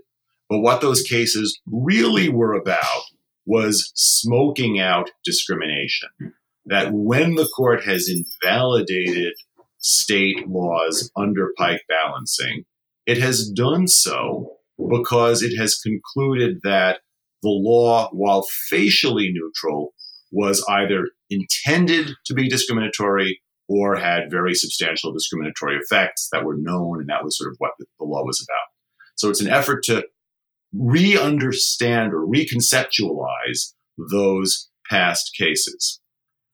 But 0.49 0.59
what 0.59 0.81
those 0.81 1.01
cases 1.01 1.59
really 1.65 2.29
were 2.29 2.53
about 2.53 3.03
was 3.45 3.91
smoking 3.95 4.79
out 4.79 5.11
discrimination. 5.23 6.09
That 6.65 6.91
when 6.91 7.35
the 7.35 7.47
court 7.55 7.83
has 7.85 8.09
invalidated 8.09 9.33
state 9.77 10.47
laws 10.47 11.11
under 11.15 11.51
pike 11.57 11.81
balancing, 11.87 12.65
it 13.05 13.17
has 13.19 13.49
done 13.49 13.87
so 13.87 14.55
because 14.77 15.41
it 15.41 15.55
has 15.57 15.75
concluded 15.75 16.59
that 16.63 16.99
the 17.41 17.49
law, 17.49 18.09
while 18.11 18.45
facially 18.69 19.31
neutral, 19.31 19.93
was 20.31 20.65
either 20.67 21.09
intended 21.29 22.11
to 22.25 22.33
be 22.33 22.49
discriminatory 22.49 23.41
or 23.67 23.95
had 23.95 24.29
very 24.29 24.53
substantial 24.53 25.11
discriminatory 25.11 25.77
effects 25.77 26.27
that 26.31 26.43
were 26.43 26.57
known, 26.57 26.99
and 26.99 27.09
that 27.09 27.23
was 27.23 27.37
sort 27.37 27.51
of 27.51 27.55
what 27.59 27.71
the, 27.79 27.85
law 28.01 28.23
was 28.23 28.45
about. 28.47 28.67
So 29.15 29.29
it's 29.29 29.41
an 29.41 29.49
effort 29.49 29.83
to 29.85 30.05
re 30.73 31.17
understand 31.17 32.13
or 32.13 32.25
reconceptualize 32.25 33.73
those 34.11 34.69
past 34.89 35.31
cases. 35.37 35.99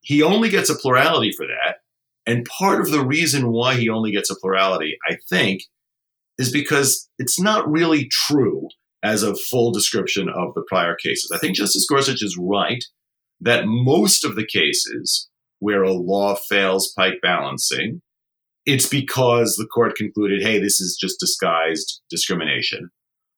He 0.01 0.21
only 0.21 0.49
gets 0.49 0.69
a 0.69 0.75
plurality 0.75 1.31
for 1.35 1.45
that. 1.45 1.77
And 2.25 2.45
part 2.45 2.81
of 2.81 2.91
the 2.91 3.03
reason 3.03 3.51
why 3.51 3.75
he 3.75 3.89
only 3.89 4.11
gets 4.11 4.29
a 4.29 4.35
plurality, 4.39 4.97
I 5.09 5.17
think, 5.29 5.63
is 6.37 6.51
because 6.51 7.09
it's 7.17 7.39
not 7.39 7.69
really 7.69 8.07
true 8.09 8.67
as 9.03 9.23
a 9.23 9.35
full 9.35 9.71
description 9.71 10.29
of 10.29 10.53
the 10.53 10.63
prior 10.67 10.95
cases. 10.95 11.31
I 11.33 11.39
think 11.39 11.55
Justice 11.55 11.87
Gorsuch 11.89 12.21
is 12.21 12.37
right 12.39 12.83
that 13.39 13.65
most 13.65 14.23
of 14.23 14.35
the 14.35 14.45
cases 14.45 15.29
where 15.59 15.83
a 15.83 15.93
law 15.93 16.35
fails 16.35 16.93
pike 16.95 17.15
balancing, 17.21 18.01
it's 18.65 18.87
because 18.87 19.55
the 19.55 19.67
court 19.67 19.95
concluded, 19.95 20.43
hey, 20.43 20.59
this 20.59 20.79
is 20.79 20.97
just 20.99 21.19
disguised 21.19 22.01
discrimination. 22.09 22.89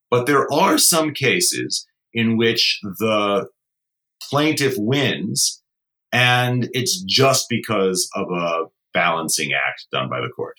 But 0.09 0.25
there 0.25 0.51
are 0.51 0.77
some 0.77 1.13
cases 1.13 1.87
in 2.13 2.37
which 2.37 2.79
the 2.83 3.47
plaintiff 4.29 4.75
wins 4.77 5.61
and 6.11 6.69
it's 6.73 7.01
just 7.01 7.47
because 7.49 8.07
of 8.15 8.27
a 8.31 8.65
balancing 8.93 9.51
act 9.53 9.87
done 9.91 10.09
by 10.09 10.21
the 10.21 10.29
court. 10.29 10.55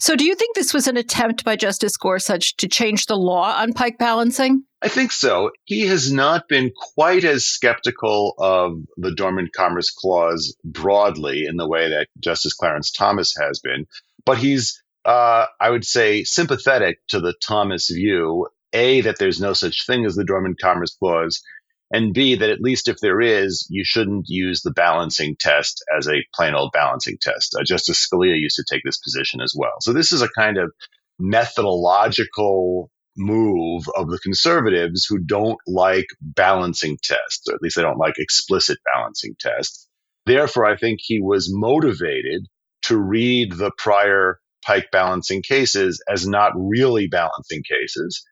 So, 0.00 0.14
do 0.14 0.24
you 0.24 0.36
think 0.36 0.54
this 0.54 0.72
was 0.72 0.86
an 0.86 0.96
attempt 0.96 1.44
by 1.44 1.56
Justice 1.56 1.96
Gorsuch 1.96 2.56
to 2.58 2.68
change 2.68 3.06
the 3.06 3.16
law 3.16 3.52
on 3.56 3.72
pike 3.72 3.98
balancing? 3.98 4.62
I 4.80 4.86
think 4.86 5.10
so. 5.10 5.50
He 5.64 5.86
has 5.88 6.12
not 6.12 6.48
been 6.48 6.70
quite 6.94 7.24
as 7.24 7.44
skeptical 7.44 8.34
of 8.38 8.78
the 8.96 9.12
Dormant 9.12 9.52
Commerce 9.52 9.90
Clause 9.90 10.56
broadly 10.64 11.46
in 11.46 11.56
the 11.56 11.66
way 11.66 11.88
that 11.90 12.06
Justice 12.20 12.54
Clarence 12.54 12.92
Thomas 12.92 13.34
has 13.40 13.58
been, 13.58 13.86
but 14.24 14.38
he's, 14.38 14.80
uh, 15.04 15.46
I 15.60 15.70
would 15.70 15.84
say, 15.84 16.22
sympathetic 16.22 17.00
to 17.08 17.18
the 17.18 17.34
Thomas 17.42 17.90
view 17.90 18.46
A, 18.72 19.00
that 19.00 19.18
there's 19.18 19.40
no 19.40 19.52
such 19.52 19.84
thing 19.84 20.04
as 20.04 20.14
the 20.14 20.24
Dormant 20.24 20.60
Commerce 20.60 20.94
Clause, 20.94 21.42
and 21.90 22.12
B, 22.12 22.34
that 22.36 22.50
at 22.50 22.60
least 22.60 22.88
if 22.88 22.98
there 22.98 23.20
is, 23.20 23.66
you 23.70 23.82
shouldn't 23.84 24.26
use 24.28 24.62
the 24.62 24.72
balancing 24.72 25.36
test 25.40 25.82
as 25.96 26.06
a 26.06 26.24
plain 26.34 26.54
old 26.54 26.70
balancing 26.72 27.16
test. 27.20 27.56
Uh, 27.58 27.64
Justice 27.64 28.06
Scalia 28.06 28.38
used 28.38 28.56
to 28.56 28.64
take 28.70 28.82
this 28.84 28.98
position 28.98 29.40
as 29.40 29.54
well. 29.56 29.74
So 29.80 29.92
this 29.92 30.12
is 30.12 30.22
a 30.22 30.28
kind 30.28 30.58
of 30.58 30.70
methodological 31.18 32.90
move 33.16 33.84
of 33.96 34.08
the 34.08 34.18
conservatives 34.18 35.06
who 35.08 35.18
don't 35.18 35.58
like 35.66 36.06
balancing 36.20 36.98
tests, 37.02 37.48
or 37.48 37.54
at 37.54 37.62
least 37.62 37.76
they 37.76 37.82
don't 37.82 37.98
like 37.98 38.14
explicit 38.18 38.78
balancing 38.94 39.34
tests. 39.40 39.88
Therefore, 40.26 40.66
I 40.66 40.76
think 40.76 41.00
he 41.02 41.20
was 41.20 41.48
motivated 41.50 42.46
to 42.82 42.98
read 42.98 43.52
the 43.52 43.72
prior 43.76 44.38
Pike 44.64 44.88
balancing 44.92 45.42
cases 45.42 46.02
as 46.08 46.26
not 46.26 46.52
really 46.54 47.06
balancing 47.08 47.62
cases 47.62 48.22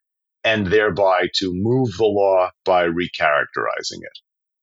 and 0.47 0.69
thereby 0.69 1.29
to 1.35 1.50
move 1.53 1.88
the 1.99 2.07
law 2.07 2.50
by 2.65 2.87
recharacterizing 2.87 3.99
it. 4.00 4.19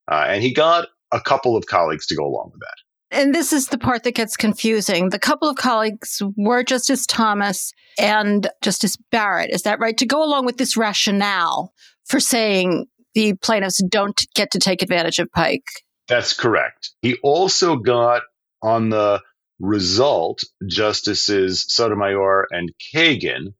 Uh, 0.09 0.25
and 0.29 0.41
he 0.41 0.53
got 0.53 0.87
a 1.11 1.19
couple 1.19 1.57
of 1.57 1.65
colleagues 1.65 2.07
to 2.07 2.15
go 2.15 2.23
along 2.23 2.51
with 2.53 2.61
that. 2.61 3.17
And 3.19 3.35
this 3.35 3.53
is 3.53 3.67
the 3.67 3.77
part 3.77 4.03
that 4.03 4.15
gets 4.15 4.35
confusing. 4.35 5.09
The 5.09 5.19
couple 5.19 5.49
of 5.49 5.57
colleagues 5.57 6.21
were 6.35 6.63
Justice 6.63 7.05
Thomas 7.05 7.73
and 7.99 8.49
Justice 8.61 8.97
Barrett. 9.11 9.51
Is 9.51 9.63
that 9.63 9.79
right? 9.79 9.95
To 9.97 10.05
go 10.05 10.23
along 10.23 10.45
with 10.45 10.57
this 10.57 10.75
rationale 10.75 11.73
for 12.05 12.19
saying 12.19 12.87
the 13.13 13.33
plaintiffs 13.33 13.83
don't 13.83 14.19
get 14.33 14.51
to 14.51 14.59
take 14.59 14.81
advantage 14.81 15.19
of 15.19 15.29
Pike. 15.31 15.67
That's 16.07 16.33
correct. 16.33 16.91
He 17.01 17.17
also 17.21 17.75
got 17.75 18.23
on 18.63 18.89
the 18.89 19.21
result 19.59 20.43
Justices 20.65 21.65
Sotomayor 21.67 22.47
and 22.51 22.71
Kagan, 22.95 23.53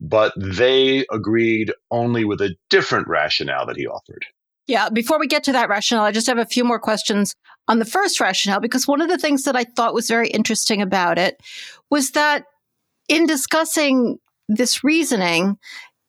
but 0.00 0.32
they 0.36 1.06
agreed 1.10 1.72
only 1.90 2.24
with 2.24 2.40
a 2.40 2.54
different 2.70 3.08
rationale 3.08 3.66
that 3.66 3.76
he 3.76 3.86
offered. 3.86 4.24
Yeah, 4.66 4.90
before 4.90 5.18
we 5.18 5.26
get 5.26 5.44
to 5.44 5.52
that 5.52 5.70
rationale, 5.70 6.04
I 6.04 6.12
just 6.12 6.26
have 6.26 6.38
a 6.38 6.44
few 6.44 6.62
more 6.62 6.78
questions 6.78 7.34
on 7.68 7.78
the 7.78 7.86
first 7.86 8.20
rationale 8.20 8.60
because 8.60 8.86
one 8.86 9.00
of 9.00 9.08
the 9.08 9.18
things 9.18 9.44
that 9.44 9.56
I 9.56 9.64
thought 9.64 9.94
was 9.94 10.08
very 10.08 10.28
interesting 10.28 10.82
about 10.82 11.18
it 11.18 11.40
was 11.90 12.10
that 12.12 12.44
in 13.08 13.26
discussing 13.26 14.18
this 14.48 14.84
reasoning, 14.84 15.56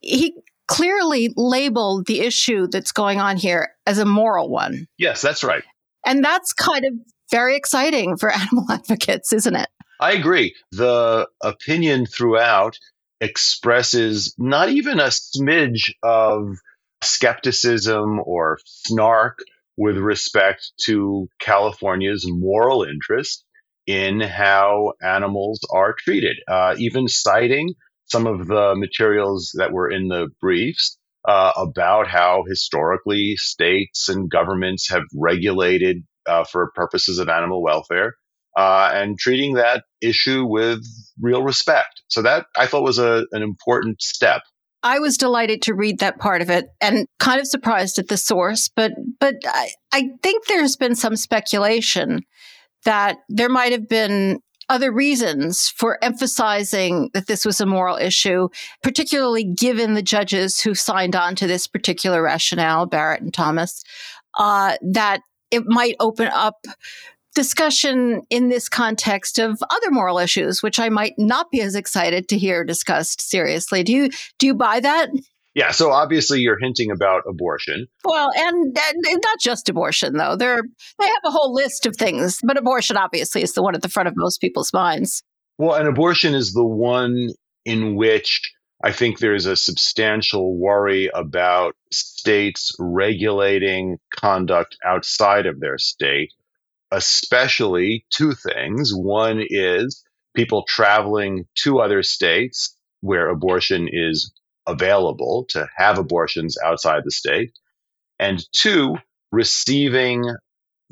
he 0.02 0.36
clearly 0.68 1.34
labeled 1.36 2.06
the 2.06 2.20
issue 2.20 2.68
that's 2.68 2.92
going 2.92 3.20
on 3.20 3.38
here 3.38 3.70
as 3.88 3.98
a 3.98 4.06
moral 4.06 4.50
one. 4.50 4.88
Yes, 4.98 5.22
that's 5.22 5.44
right. 5.44 5.64
And 6.06 6.24
that's 6.24 6.54
kind 6.54 6.86
of 6.86 6.94
very 7.32 7.56
exciting 7.56 8.18
for 8.18 8.30
animal 8.34 8.66
advocates, 8.70 9.34
isn't 9.34 9.56
it? 9.56 9.70
I 10.02 10.14
agree. 10.14 10.56
The 10.72 11.28
opinion 11.42 12.06
throughout 12.06 12.78
expresses 13.22 14.34
not 14.38 14.70
even 14.70 15.00
a 15.00 15.08
smidge 15.08 15.94
of 16.04 16.56
skepticism 17.02 18.20
or 18.24 18.60
snark 18.66 19.40
with 19.78 19.98
respect 19.98 20.72
to 20.86 21.28
California's 21.40 22.26
moral 22.28 22.84
interest 22.84 23.46
in 23.88 24.20
how 24.20 24.94
animals 25.02 25.60
are 25.72 25.96
treated, 25.98 26.38
uh, 26.48 26.76
even 26.78 27.08
citing 27.08 27.74
some 28.06 28.28
of 28.28 28.48
the 28.48 28.76
materials 28.76 29.52
that 29.56 29.72
were 29.72 29.90
in 29.90 30.08
the 30.08 30.28
briefs 30.42 30.98
uh, 31.28 31.52
about 31.56 32.08
how 32.08 32.44
historically 32.48 33.36
states 33.36 34.10
and 34.10 34.30
governments 34.30 34.90
have 34.90 35.04
regulated 35.16 36.04
uh, 36.26 36.44
for 36.44 36.72
purposes 36.76 37.20
of 37.20 37.30
animal 37.30 37.62
welfare 37.64 38.16
uh, 38.56 38.92
and 38.94 39.18
treating 39.18 39.56
that 39.56 39.84
issue 40.02 40.46
with 40.46 40.84
real 41.20 41.44
respect. 41.44 42.02
So 42.08 42.22
that 42.22 42.46
I 42.58 42.66
thought 42.66 42.84
was 42.84 43.00
a, 43.00 43.26
an 43.32 43.44
important 43.44 44.02
step. 44.02 44.42
I 44.82 45.00
was 45.00 45.18
delighted 45.18 45.62
to 45.64 45.74
read 45.74 46.00
that 46.00 46.20
part 46.20 46.42
of 46.42 46.50
it 46.50 46.68
and 46.80 47.06
kind 47.20 47.42
of 47.42 47.48
surprised 47.48 48.00
at 48.00 48.08
the 48.08 48.18
source, 48.18 48.70
but 48.74 48.92
but 49.20 49.36
I, 49.46 49.72
I 49.92 50.10
think 50.24 50.48
there's 50.48 50.78
been 50.78 50.96
some 50.96 51.18
speculation 51.18 52.22
that 52.86 53.18
there 53.28 53.50
might 53.50 53.74
have 53.74 53.90
been 53.90 54.40
other 54.70 54.92
reasons 54.92 55.68
for 55.76 56.02
emphasizing 56.04 57.10
that 57.14 57.28
this 57.28 57.44
was 57.44 57.60
a 57.60 57.66
moral 57.66 57.98
issue, 57.98 58.48
particularly 58.84 59.44
given 59.44 59.96
the 59.96 60.02
judges 60.02 60.62
who 60.62 60.76
signed 60.76 61.16
on 61.16 61.36
to 61.36 61.48
this 61.48 61.68
particular 61.68 62.22
rationale, 62.22 62.86
Barrett 62.86 63.22
and 63.22 63.34
Thomas, 63.34 63.84
uh, 64.38 64.78
that 64.82 65.22
it 65.52 65.64
might 65.66 65.96
open 66.00 66.28
up 66.28 66.66
discussion 67.36 68.22
in 68.30 68.50
this 68.50 68.70
context 68.70 69.40
of 69.40 69.62
other 69.70 69.92
moral 69.92 70.20
issues, 70.20 70.64
which 70.64 70.80
I 70.80 70.90
might 70.90 71.14
not 71.18 71.52
be 71.52 71.62
as 71.62 71.76
excited 71.76 72.28
to 72.30 72.38
hear 72.38 72.64
discussed 72.64 73.22
seriously. 73.22 73.84
Do 73.84 73.94
you 73.94 74.10
do 74.38 74.48
you 74.48 74.56
buy 74.56 74.80
that? 74.80 75.10
Yeah, 75.56 75.72
so 75.72 75.92
obviously 75.92 76.40
you're 76.40 76.60
hinting 76.60 76.92
about 76.92 77.24
abortion. 77.28 77.88
Well, 78.06 78.32
and, 78.36 78.78
and 78.78 79.24
not 79.24 79.40
just 79.40 79.68
abortion 79.68 80.14
though. 80.14 80.36
They're 80.36 80.62
they 81.00 81.06
have 81.06 81.22
a 81.26 81.32
whole 81.32 81.54
list 81.54 81.86
of 81.86 81.96
things, 81.96 82.40
but 82.44 82.58
abortion 82.58 82.98
obviously 82.98 83.42
is 83.42 83.54
the 83.54 83.64
one 83.64 83.76
at 83.76 83.82
the 83.82 83.90
front 83.90 84.08
of 84.08 84.14
most 84.16 84.42
people's 84.42 84.72
minds. 84.74 85.24
Well, 85.58 85.76
and 85.76 85.88
abortion 85.88 86.36
is 86.36 86.54
the 86.54 86.66
one 86.66 87.30
in 87.66 87.96
which 87.96 88.54
I 88.84 88.94
think 88.94 89.20
there's 89.20 89.46
a 89.46 89.58
substantial 89.58 90.58
worry 90.58 91.10
about 91.14 91.76
states 91.92 92.74
regulating 92.80 93.98
conduct 94.16 94.78
outside 94.86 95.46
of 95.46 95.60
their 95.60 95.78
state 95.78 96.32
especially 96.92 98.06
two 98.12 98.34
things. 98.34 98.92
One 98.94 99.44
is 99.48 100.04
people 100.36 100.64
traveling 100.68 101.46
to 101.64 101.80
other 101.80 102.04
states 102.04 102.76
where 103.02 103.30
abortion 103.30 103.88
is 103.92 104.32
available 104.68 105.46
to 105.50 105.68
have 105.76 105.98
abortions 105.98 106.58
outside 106.64 107.04
the 107.04 107.12
state. 107.12 107.52
And 108.20 108.44
two, 108.52 108.96
receiving 109.32 110.36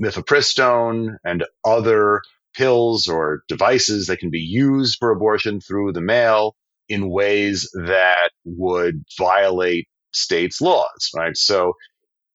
mifepristone 0.01 1.17
and 1.23 1.45
other 1.65 2.21
pills 2.55 3.07
or 3.07 3.43
devices 3.47 4.07
that 4.07 4.19
can 4.19 4.29
be 4.29 4.39
used 4.39 4.97
for 4.99 5.11
abortion 5.11 5.59
through 5.59 5.93
the 5.93 6.01
mail 6.01 6.55
in 6.89 7.09
ways 7.09 7.69
that 7.73 8.31
would 8.45 9.03
violate 9.17 9.87
states' 10.13 10.61
laws, 10.61 11.09
right? 11.15 11.35
So 11.35 11.73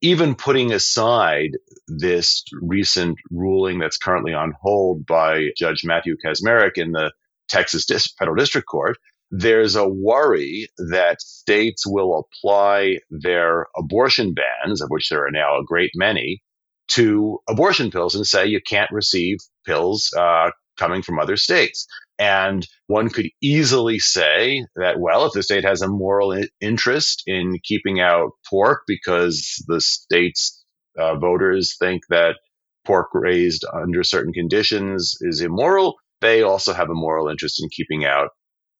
even 0.03 0.35
putting 0.35 0.73
aside 0.73 1.53
this 1.88 2.45
recent 2.61 3.17
ruling 3.31 3.79
that's 3.79 3.99
currently 3.99 4.35
on 4.35 4.53
hold 4.61 5.07
by 5.07 5.49
Judge 5.57 5.83
Matthew 5.85 6.17
Kacsmaryk 6.25 6.77
in 6.77 6.93
the 6.93 7.12
Texas 7.49 7.87
Dis- 7.87 8.12
Federal 8.19 8.37
District 8.37 8.67
Court, 8.67 8.99
there's 9.31 9.77
a 9.77 9.88
worry 9.88 10.69
that 10.91 11.23
states 11.23 11.85
will 11.87 12.27
apply 12.27 12.99
their 13.11 13.67
abortion 13.77 14.35
bans, 14.35 14.83
of 14.83 14.88
which 14.91 15.09
there 15.09 15.25
are 15.27 15.31
now 15.31 15.59
a 15.59 15.65
great 15.65 15.93
many, 15.95 16.43
to 16.88 17.38
abortion 17.49 17.91
pills 17.91 18.15
and 18.15 18.27
say 18.27 18.47
you 18.47 18.61
can't 18.61 18.91
receive 18.93 19.38
pills 19.65 20.12
uh, 20.19 20.51
coming 20.79 21.03
from 21.03 21.19
other 21.19 21.37
states. 21.37 21.87
And 22.22 22.64
one 22.87 23.11
could 23.11 23.30
easily 23.40 23.98
say 23.98 24.64
that, 24.76 25.00
well, 25.00 25.26
if 25.26 25.32
the 25.32 25.42
state 25.42 25.64
has 25.64 25.82
a 25.82 25.88
moral 25.88 26.40
interest 26.61 27.24
in 27.26 27.58
keeping 27.64 27.98
out 27.98 28.30
pork 28.48 28.82
because 28.87 29.61
the 29.66 29.80
state's 29.80 30.64
uh, 30.96 31.16
voters 31.16 31.76
think 31.80 32.02
that 32.11 32.37
pork 32.85 33.08
raised 33.12 33.64
under 33.72 34.04
certain 34.04 34.32
conditions 34.32 35.16
is 35.20 35.40
immoral, 35.40 35.96
they 36.20 36.42
also 36.42 36.72
have 36.72 36.90
a 36.90 36.94
moral 36.94 37.26
interest 37.26 37.61
in 37.61 37.68
keeping 37.70 38.04
out 38.04 38.28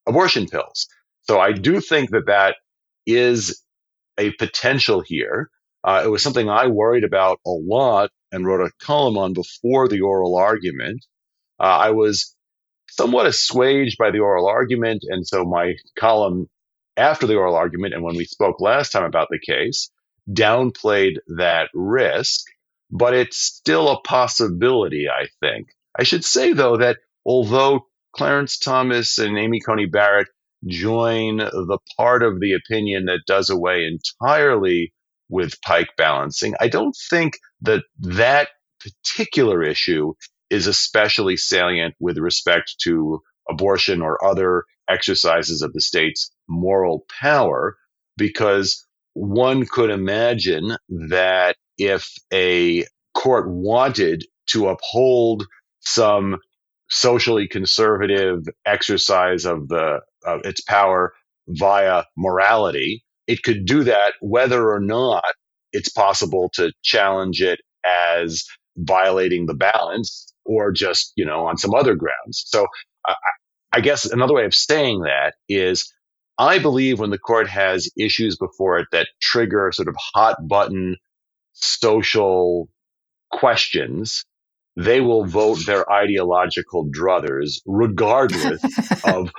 abortion 0.07 0.47
pills. 0.47 0.87
So 1.23 1.37
I 1.37 1.51
do 1.51 1.81
think 1.81 2.11
that 2.11 2.27
that 2.27 2.55
is 3.05 3.61
a 4.17 4.31
potential 4.39 5.03
here. 5.05 5.49
Uh, 5.83 6.01
it 6.05 6.07
was 6.07 6.23
something 6.23 6.49
I 6.49 6.67
worried 6.67 7.03
about 7.03 7.41
a 7.45 7.51
lot 7.51 8.09
and 8.31 8.45
wrote 8.45 8.65
a 8.65 8.71
column 8.79 9.17
on 9.17 9.33
before 9.33 9.89
the 9.89 9.99
oral 9.99 10.37
argument. 10.37 11.05
Uh, 11.59 11.63
I 11.63 11.91
was 11.91 12.32
somewhat 12.95 13.25
assuaged 13.25 13.97
by 13.97 14.11
the 14.11 14.19
oral 14.19 14.47
argument. 14.47 15.03
And 15.07 15.27
so 15.27 15.43
my 15.43 15.73
column 15.97 16.47
after 16.95 17.25
the 17.25 17.35
oral 17.35 17.55
argument 17.55 17.93
and 17.93 18.03
when 18.03 18.15
we 18.15 18.25
spoke 18.25 18.59
last 18.61 18.91
time 18.91 19.03
about 19.03 19.27
the 19.29 19.39
case, 19.39 19.89
downplayed 20.31 21.17
that 21.37 21.69
risk, 21.73 22.45
but 22.91 23.13
it's 23.13 23.37
still 23.37 23.89
a 23.89 24.01
possibility, 24.01 25.07
I 25.09 25.27
think. 25.39 25.67
I 25.97 26.03
should 26.03 26.23
say, 26.23 26.53
though, 26.53 26.77
that 26.77 26.97
although 27.25 27.87
Clarence 28.15 28.59
Thomas 28.59 29.17
and 29.17 29.37
Amy 29.37 29.59
Coney 29.59 29.87
Barrett 29.87 30.27
join 30.67 31.37
the 31.37 31.79
part 31.97 32.23
of 32.23 32.39
the 32.39 32.53
opinion 32.53 33.05
that 33.05 33.21
does 33.27 33.49
away 33.49 33.85
entirely 33.85 34.93
with 35.29 35.61
pike 35.61 35.89
balancing, 35.97 36.53
I 36.59 36.67
don't 36.67 36.95
think 37.09 37.33
that 37.61 37.83
that 37.99 38.49
particular 38.79 39.63
issue 39.63 40.13
is 40.49 40.67
especially 40.67 41.37
salient 41.37 41.95
with 41.99 42.17
respect 42.17 42.75
to 42.83 43.21
abortion 43.49 44.01
or 44.01 44.23
other 44.25 44.63
exercises 44.89 45.61
of 45.61 45.73
the 45.73 45.81
state's 45.81 46.31
moral 46.49 47.05
power, 47.21 47.75
because 48.17 48.85
one 49.13 49.65
could 49.65 49.89
imagine 49.89 50.75
that 50.89 51.55
if 51.77 52.09
a 52.33 52.85
court 53.15 53.49
wanted 53.49 54.25
to 54.47 54.67
uphold 54.69 55.45
some 55.81 56.37
socially 56.89 57.47
conservative 57.47 58.43
exercise 58.65 59.45
of 59.45 59.67
the 59.69 60.01
of 60.25 60.41
its 60.45 60.61
power 60.61 61.13
via 61.49 62.05
morality, 62.17 63.03
it 63.27 63.43
could 63.43 63.65
do 63.65 63.83
that 63.83 64.13
whether 64.21 64.71
or 64.71 64.79
not 64.79 65.23
it's 65.73 65.89
possible 65.89 66.49
to 66.55 66.71
challenge 66.83 67.41
it 67.41 67.59
as 67.85 68.45
violating 68.77 69.47
the 69.47 69.55
balance 69.55 70.32
or 70.45 70.71
just 70.71 71.13
you 71.15 71.25
know 71.25 71.47
on 71.47 71.57
some 71.57 71.73
other 71.73 71.95
grounds. 71.95 72.43
So 72.47 72.67
I, 73.07 73.15
I 73.73 73.81
guess 73.81 74.05
another 74.05 74.33
way 74.33 74.45
of 74.45 74.53
saying 74.53 75.01
that 75.01 75.33
is 75.49 75.91
I 76.37 76.59
believe 76.59 76.99
when 76.99 77.09
the 77.09 77.17
court 77.17 77.47
has 77.47 77.89
issues 77.97 78.37
before 78.37 78.79
it 78.79 78.87
that 78.91 79.07
trigger 79.21 79.71
sort 79.73 79.87
of 79.87 79.95
hot 80.13 80.47
button 80.47 80.97
social 81.53 82.69
questions, 83.31 84.25
they 84.75 85.01
will 85.01 85.25
vote 85.25 85.59
their 85.65 85.91
ideological 85.91 86.89
druthers 86.89 87.61
regardless 87.65 88.61
of 89.05 89.31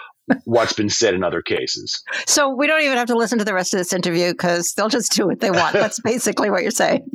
what's 0.45 0.73
been 0.73 0.89
said 0.89 1.15
in 1.15 1.23
other 1.23 1.43
cases. 1.43 2.03
So 2.27 2.49
we 2.49 2.67
don't 2.67 2.83
even 2.83 2.97
have 2.97 3.09
to 3.09 3.17
listen 3.17 3.39
to 3.39 3.45
the 3.45 3.55
rest 3.55 3.75
of 3.75 3.79
this 3.79 3.93
interview 3.93 4.33
because 4.33 4.73
they'll 4.73 4.89
just 4.89 5.13
do 5.13 5.27
what 5.27 5.41
they 5.41 5.51
want. 5.51 5.73
That's 5.75 6.01
basically 6.01 6.51
what 6.51 6.63
you're 6.63 6.71
saying. 6.71 7.09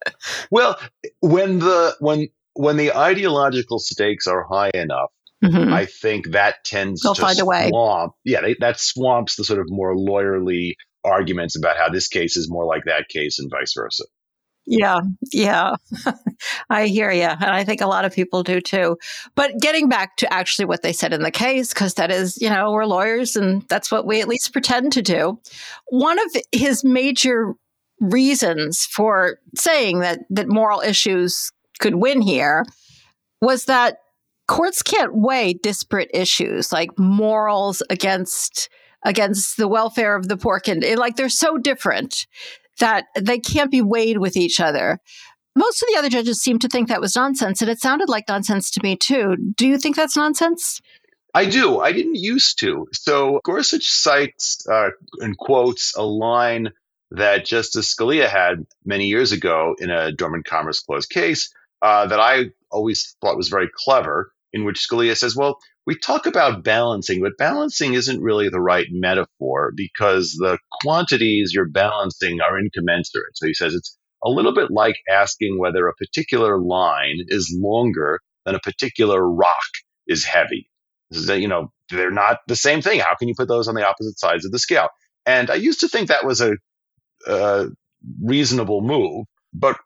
well, 0.50 0.78
when 1.20 1.60
the 1.60 1.96
when 2.00 2.28
when 2.54 2.76
the 2.76 2.92
ideological 2.92 3.78
stakes 3.78 4.26
are 4.26 4.46
high 4.50 4.70
enough, 4.74 5.10
Mm-hmm. 5.42 5.72
I 5.72 5.86
think 5.86 6.32
that 6.32 6.56
tends 6.64 7.00
They'll 7.00 7.14
to 7.14 7.22
find 7.22 7.38
swamp. 7.38 7.72
A 7.72 7.76
way. 7.76 8.08
Yeah, 8.24 8.42
they, 8.42 8.56
that 8.60 8.78
swamps 8.78 9.36
the 9.36 9.44
sort 9.44 9.58
of 9.58 9.66
more 9.70 9.96
lawyerly 9.96 10.74
arguments 11.02 11.56
about 11.56 11.78
how 11.78 11.88
this 11.88 12.08
case 12.08 12.36
is 12.36 12.50
more 12.50 12.66
like 12.66 12.84
that 12.84 13.08
case 13.08 13.38
and 13.38 13.50
vice 13.50 13.72
versa. 13.74 14.04
Yeah, 14.66 15.00
yeah. 15.32 15.76
I 16.70 16.86
hear 16.86 17.10
you. 17.10 17.22
And 17.22 17.44
I 17.44 17.64
think 17.64 17.80
a 17.80 17.86
lot 17.86 18.04
of 18.04 18.14
people 18.14 18.42
do 18.42 18.60
too. 18.60 18.98
But 19.34 19.58
getting 19.60 19.88
back 19.88 20.16
to 20.18 20.32
actually 20.32 20.66
what 20.66 20.82
they 20.82 20.92
said 20.92 21.12
in 21.14 21.22
the 21.22 21.30
case, 21.30 21.72
because 21.72 21.94
that 21.94 22.10
is, 22.10 22.40
you 22.40 22.50
know, 22.50 22.70
we're 22.70 22.84
lawyers 22.84 23.34
and 23.34 23.62
that's 23.68 23.90
what 23.90 24.06
we 24.06 24.20
at 24.20 24.28
least 24.28 24.52
pretend 24.52 24.92
to 24.92 25.02
do. 25.02 25.40
One 25.88 26.18
of 26.18 26.42
his 26.52 26.84
major 26.84 27.54
reasons 27.98 28.84
for 28.84 29.38
saying 29.56 30.00
that, 30.00 30.20
that 30.28 30.48
moral 30.48 30.82
issues 30.82 31.50
could 31.80 31.96
win 31.96 32.20
here 32.20 32.64
was 33.40 33.64
that 33.64 33.98
courts 34.46 34.82
can't 34.82 35.14
weigh 35.14 35.54
disparate 35.54 36.10
issues 36.12 36.72
like 36.72 36.90
morals 36.98 37.82
against 37.90 38.68
against 39.04 39.56
the 39.56 39.68
welfare 39.68 40.14
of 40.14 40.28
the 40.28 40.36
poor 40.36 40.60
kid. 40.60 40.84
Like 40.98 41.16
they're 41.16 41.28
so 41.28 41.56
different 41.56 42.26
that 42.80 43.06
they 43.18 43.38
can't 43.38 43.70
be 43.70 43.80
weighed 43.82 44.18
with 44.18 44.36
each 44.36 44.60
other. 44.60 44.98
Most 45.56 45.82
of 45.82 45.88
the 45.88 45.98
other 45.98 46.08
judges 46.08 46.40
seem 46.40 46.58
to 46.60 46.68
think 46.68 46.88
that 46.88 47.00
was 47.00 47.16
nonsense, 47.16 47.60
and 47.60 47.70
it 47.70 47.80
sounded 47.80 48.08
like 48.08 48.28
nonsense 48.28 48.70
to 48.72 48.80
me 48.82 48.96
too. 48.96 49.36
Do 49.56 49.66
you 49.66 49.78
think 49.78 49.96
that's 49.96 50.16
nonsense? 50.16 50.80
I 51.34 51.44
do. 51.44 51.80
I 51.80 51.92
didn't 51.92 52.16
used 52.16 52.58
to. 52.60 52.88
So 52.92 53.40
Gorsuch 53.44 53.88
cites 53.88 54.66
uh, 54.68 54.90
and 55.20 55.36
quotes 55.36 55.94
a 55.96 56.02
line 56.02 56.72
that 57.12 57.44
Justice 57.44 57.94
Scalia 57.94 58.28
had 58.28 58.66
many 58.84 59.06
years 59.06 59.32
ago 59.32 59.74
in 59.78 59.90
a 59.90 60.12
Dormant 60.12 60.44
Commerce 60.44 60.80
Clause 60.80 61.06
case 61.06 61.52
uh, 61.82 62.06
that 62.06 62.20
I 62.20 62.46
always 62.70 63.16
thought 63.20 63.36
was 63.36 63.48
very 63.48 63.68
clever 63.84 64.32
in 64.52 64.64
which 64.64 64.86
Scalia 64.88 65.16
says, 65.16 65.36
well, 65.36 65.58
we 65.86 65.96
talk 65.96 66.26
about 66.26 66.62
balancing, 66.62 67.22
but 67.22 67.38
balancing 67.38 67.94
isn't 67.94 68.22
really 68.22 68.48
the 68.48 68.60
right 68.60 68.86
metaphor 68.90 69.72
because 69.74 70.32
the 70.38 70.58
quantities 70.82 71.52
you're 71.54 71.68
balancing 71.68 72.40
are 72.40 72.58
incommensurate. 72.58 73.36
So 73.36 73.46
he 73.46 73.54
says 73.54 73.74
it's 73.74 73.96
a 74.24 74.28
little 74.28 74.54
bit 74.54 74.70
like 74.70 74.96
asking 75.10 75.58
whether 75.58 75.88
a 75.88 75.94
particular 75.94 76.58
line 76.58 77.24
is 77.28 77.56
longer 77.56 78.20
than 78.44 78.54
a 78.54 78.60
particular 78.60 79.26
rock 79.26 79.48
is 80.06 80.24
heavy. 80.24 80.68
That, 81.10 81.40
you 81.40 81.48
know, 81.48 81.72
they're 81.90 82.10
not 82.10 82.38
the 82.46 82.56
same 82.56 82.82
thing. 82.82 83.00
How 83.00 83.14
can 83.16 83.28
you 83.28 83.34
put 83.36 83.48
those 83.48 83.66
on 83.66 83.74
the 83.74 83.86
opposite 83.86 84.18
sides 84.18 84.44
of 84.44 84.52
the 84.52 84.58
scale? 84.58 84.88
And 85.26 85.50
I 85.50 85.54
used 85.54 85.80
to 85.80 85.88
think 85.88 86.08
that 86.08 86.24
was 86.24 86.40
a, 86.40 86.52
a 87.26 87.66
reasonable 88.22 88.80
move, 88.80 89.26
but 89.52 89.78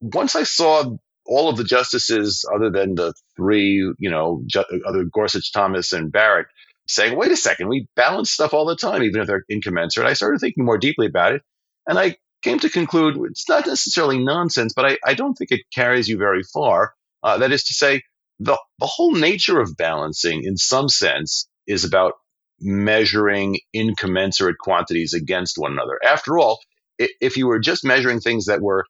once 0.00 0.36
I 0.36 0.44
saw 0.44 0.96
all 1.30 1.48
of 1.48 1.56
the 1.56 1.64
justices, 1.64 2.44
other 2.52 2.70
than 2.70 2.96
the 2.96 3.14
three, 3.36 3.94
you 3.98 4.10
know, 4.10 4.42
ju- 4.46 4.64
other 4.86 5.04
Gorsuch, 5.04 5.52
Thomas, 5.52 5.92
and 5.92 6.10
Barrett, 6.10 6.48
saying, 6.88 7.16
wait 7.16 7.30
a 7.30 7.36
second, 7.36 7.68
we 7.68 7.86
balance 7.94 8.32
stuff 8.32 8.52
all 8.52 8.66
the 8.66 8.76
time, 8.76 9.04
even 9.04 9.20
if 9.20 9.28
they're 9.28 9.44
incommensurate. 9.48 10.08
I 10.08 10.14
started 10.14 10.40
thinking 10.40 10.64
more 10.64 10.76
deeply 10.76 11.06
about 11.06 11.34
it, 11.34 11.42
and 11.86 11.98
I 11.98 12.16
came 12.42 12.58
to 12.58 12.68
conclude 12.68 13.16
it's 13.30 13.48
not 13.48 13.66
necessarily 13.66 14.18
nonsense, 14.18 14.72
but 14.74 14.84
I, 14.84 14.98
I 15.06 15.14
don't 15.14 15.34
think 15.34 15.52
it 15.52 15.60
carries 15.72 16.08
you 16.08 16.18
very 16.18 16.42
far. 16.42 16.94
Uh, 17.22 17.38
that 17.38 17.52
is 17.52 17.64
to 17.64 17.74
say, 17.74 18.02
the, 18.40 18.58
the 18.80 18.86
whole 18.86 19.14
nature 19.14 19.60
of 19.60 19.76
balancing, 19.76 20.42
in 20.44 20.56
some 20.56 20.88
sense, 20.88 21.48
is 21.66 21.84
about 21.84 22.14
measuring 22.60 23.58
incommensurate 23.72 24.58
quantities 24.58 25.14
against 25.14 25.58
one 25.58 25.72
another. 25.72 25.98
After 26.04 26.38
all, 26.38 26.58
if 26.98 27.36
you 27.36 27.46
were 27.46 27.60
just 27.60 27.84
measuring 27.84 28.20
things 28.20 28.46
that 28.46 28.60
were 28.60 28.84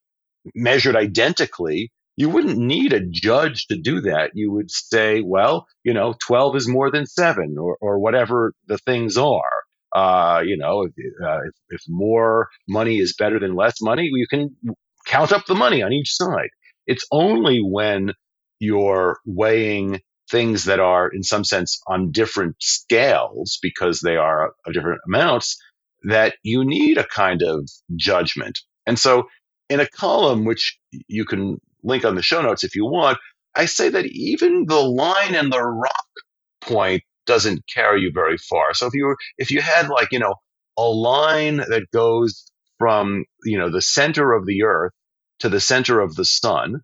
measured 0.55 0.97
identically, 0.97 1.93
you 2.21 2.29
wouldn't 2.29 2.59
need 2.59 2.93
a 2.93 3.01
judge 3.01 3.67
to 3.69 3.79
do 3.79 4.03
that. 4.03 4.33
You 4.35 4.53
would 4.53 4.71
say, 4.71 5.23
well, 5.23 5.67
you 5.85 5.95
know, 5.95 6.15
12 6.27 6.55
is 6.57 6.69
more 6.69 6.91
than 6.91 7.07
seven 7.07 7.57
or, 7.59 7.79
or 7.81 7.99
whatever 7.99 8.53
the 8.67 8.77
things 8.77 9.17
are. 9.17 9.63
Uh, 9.97 10.43
you 10.45 10.59
know, 10.59 10.83
if, 10.83 10.93
uh, 11.25 11.39
if, 11.71 11.81
more 11.89 12.51
money 12.69 12.99
is 12.99 13.15
better 13.19 13.41
than 13.41 13.55
less 13.55 13.81
money, 13.81 14.11
you 14.13 14.27
can 14.29 14.55
count 15.07 15.33
up 15.33 15.47
the 15.47 15.55
money 15.55 15.83
on 15.83 15.95
each 15.95 16.15
side. 16.15 16.51
It's 16.87 17.07
only 17.11 17.61
when 17.61 18.13
you're 18.59 19.17
weighing 19.25 20.01
things 20.31 20.65
that 20.65 20.79
are, 20.79 21.09
in 21.09 21.23
some 21.23 21.43
sense, 21.43 21.81
on 21.87 22.13
different 22.13 22.57
scales 22.61 23.59
because 23.63 24.01
they 24.01 24.17
are 24.17 24.53
of 24.67 24.75
different 24.75 25.01
amounts 25.07 25.57
that 26.03 26.35
you 26.43 26.67
need 26.67 26.99
a 26.99 27.07
kind 27.07 27.41
of 27.41 27.67
judgment. 27.97 28.59
And 28.87 28.99
so, 28.99 29.29
in 29.71 29.81
a 29.81 29.89
column 29.89 30.45
which 30.45 30.79
you 31.09 31.25
can 31.25 31.59
link 31.83 32.05
on 32.05 32.15
the 32.15 32.23
show 32.23 32.43
notes 32.43 32.65
if 32.65 32.75
you 32.75 32.85
want. 32.85 33.19
I 33.55 33.67
say 33.67 33.89
that 33.89 34.07
even 34.07 34.67
the 34.67 34.81
line 34.81 35.35
and 35.35 35.53
the 35.53 35.63
rock 35.63 36.07
point 36.61 37.03
doesn't 37.27 37.67
carry 37.67 38.03
you 38.03 38.13
very 38.15 38.39
far. 38.39 38.75
So 38.75 38.87
if 38.87 38.95
you 38.95 39.07
were, 39.07 39.17
if 39.39 39.51
you 39.51 39.61
had 39.61 39.89
like, 39.89 40.09
you 40.13 40.19
know, 40.19 40.35
a 40.79 40.83
line 40.83 41.57
that 41.57 41.87
goes 41.93 42.51
from, 42.79 43.25
you 43.45 43.59
know, 43.59 43.71
the 43.71 43.83
center 43.83 44.33
of 44.33 44.47
the 44.47 44.63
earth 44.65 44.93
to 45.41 45.49
the 45.49 45.61
center 45.61 46.01
of 46.01 46.15
the 46.15 46.25
sun, 46.25 46.81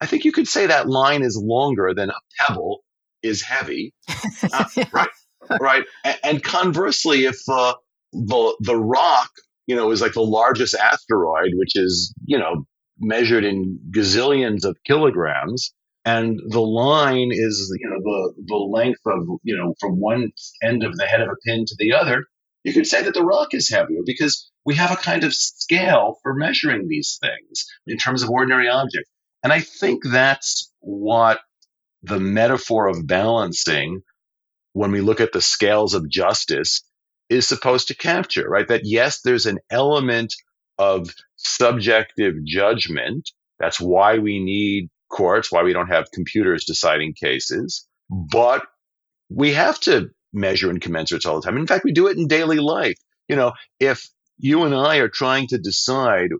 I 0.00 0.06
think 0.06 0.24
you 0.24 0.32
could 0.32 0.48
say 0.48 0.66
that 0.66 0.88
line 0.88 1.22
is 1.22 1.40
longer 1.40 1.92
than 1.94 2.10
a 2.10 2.14
pebble 2.38 2.80
is 3.22 3.42
heavy. 3.42 3.94
Uh, 4.52 4.64
right. 4.92 5.08
Right. 5.60 5.84
And, 6.04 6.18
and 6.24 6.42
conversely, 6.42 7.24
if 7.24 7.36
uh, 7.48 7.74
the, 8.12 8.56
the 8.60 8.76
rock, 8.76 9.30
you 9.66 9.76
know, 9.76 9.90
is 9.90 10.00
like 10.00 10.14
the 10.14 10.22
largest 10.22 10.74
asteroid, 10.74 11.50
which 11.54 11.72
is, 11.76 12.14
you 12.24 12.38
know, 12.38 12.64
measured 13.00 13.44
in 13.44 13.78
gazillions 13.90 14.64
of 14.64 14.76
kilograms. 14.84 15.72
And 16.04 16.40
the 16.48 16.60
line 16.60 17.30
is 17.30 17.76
you 17.78 17.90
know 17.90 18.00
the 18.02 18.44
the 18.46 18.56
length 18.56 19.00
of 19.06 19.26
you 19.42 19.56
know 19.56 19.74
from 19.80 20.00
one 20.00 20.30
end 20.62 20.82
of 20.82 20.96
the 20.96 21.06
head 21.06 21.20
of 21.20 21.28
a 21.28 21.36
pin 21.46 21.64
to 21.66 21.74
the 21.78 21.92
other. 21.94 22.24
You 22.64 22.72
could 22.72 22.86
say 22.86 23.02
that 23.02 23.14
the 23.14 23.24
rock 23.24 23.54
is 23.54 23.70
heavier 23.70 24.00
because 24.04 24.50
we 24.64 24.74
have 24.74 24.90
a 24.90 24.96
kind 24.96 25.24
of 25.24 25.34
scale 25.34 26.18
for 26.22 26.34
measuring 26.34 26.88
these 26.88 27.18
things 27.20 27.66
in 27.86 27.96
terms 27.96 28.22
of 28.22 28.30
ordinary 28.30 28.68
objects. 28.68 29.10
And 29.42 29.52
i 29.52 29.60
think 29.60 30.02
that's 30.04 30.72
what 30.80 31.40
the 32.02 32.20
metaphor 32.20 32.86
of 32.86 33.06
balancing 33.06 34.02
when 34.72 34.90
we 34.92 35.00
look 35.00 35.20
at 35.20 35.32
the 35.32 35.42
scales 35.42 35.94
of 35.94 36.08
justice 36.08 36.82
is 37.28 37.46
supposed 37.46 37.88
to 37.88 37.94
capture 37.94 38.48
right? 38.48 38.68
That 38.68 38.82
yes 38.84 39.20
there's 39.22 39.46
an 39.46 39.58
element 39.70 40.34
of 40.80 41.10
subjective 41.36 42.34
judgment. 42.46 43.30
That's 43.58 43.78
why 43.78 44.18
we 44.18 44.42
need 44.42 44.88
courts, 45.10 45.52
why 45.52 45.62
we 45.62 45.74
don't 45.74 45.92
have 45.92 46.10
computers 46.10 46.64
deciding 46.64 47.12
cases. 47.12 47.86
But 48.08 48.64
we 49.28 49.52
have 49.52 49.78
to 49.80 50.08
measure 50.32 50.70
and 50.70 50.80
commensurates 50.80 51.26
all 51.26 51.38
the 51.38 51.42
time. 51.42 51.58
In 51.58 51.66
fact, 51.66 51.84
we 51.84 51.92
do 51.92 52.06
it 52.06 52.16
in 52.16 52.28
daily 52.28 52.60
life. 52.60 52.96
you 53.28 53.36
know, 53.36 53.52
if 53.78 54.08
you 54.38 54.64
and 54.64 54.74
I 54.74 54.96
are 54.96 55.08
trying 55.08 55.48
to 55.48 55.58
decide 55.58 56.30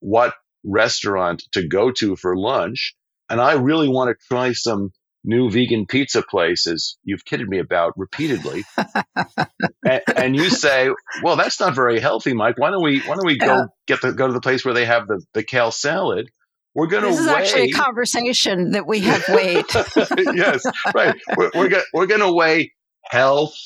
what 0.00 0.34
restaurant 0.62 1.42
to 1.52 1.66
go 1.66 1.90
to 1.92 2.16
for 2.16 2.36
lunch, 2.36 2.94
and 3.30 3.40
I 3.40 3.54
really 3.54 3.88
want 3.88 4.10
to 4.10 4.26
try 4.28 4.52
some 4.52 4.90
new 5.26 5.50
vegan 5.50 5.86
pizza 5.86 6.22
places 6.22 6.96
you've 7.02 7.24
kidded 7.24 7.48
me 7.48 7.58
about 7.58 7.92
repeatedly. 7.96 8.64
And, 9.84 10.02
and, 10.16 10.36
you 10.36 10.48
say 10.50 10.88
well 11.22 11.36
that's 11.36 11.60
not 11.60 11.74
very 11.74 12.00
healthy 12.00 12.32
mike. 12.32 12.58
Why 12.58 12.70
don't 12.70 12.82
we 12.82 13.00
why 13.00 13.16
don't 13.16 13.26
we 13.26 13.36
go 13.36 13.66
get 13.86 14.00
the 14.00 14.12
go 14.12 14.26
to 14.26 14.32
the 14.32 14.40
place 14.40 14.64
where 14.64 14.74
they 14.74 14.86
have 14.86 15.06
the, 15.08 15.22
the 15.34 15.42
kale 15.42 15.72
salad? 15.72 16.30
We're 16.74 16.88
going 16.88 17.04
to 17.04 17.08
this 17.08 17.20
is 17.20 17.26
weigh... 17.26 17.34
actually 17.34 17.70
a 17.70 17.72
conversation 17.72 18.72
that 18.72 18.86
we 18.86 19.00
have 19.00 19.24
weighed. 19.28 19.64
Yes 20.34 20.64
right. 20.94 21.14
We're, 21.36 21.50
we're, 21.54 21.68
go- 21.68 21.82
we're 21.92 22.06
going 22.06 22.20
to 22.20 22.32
weigh 22.32 22.72
health 23.04 23.56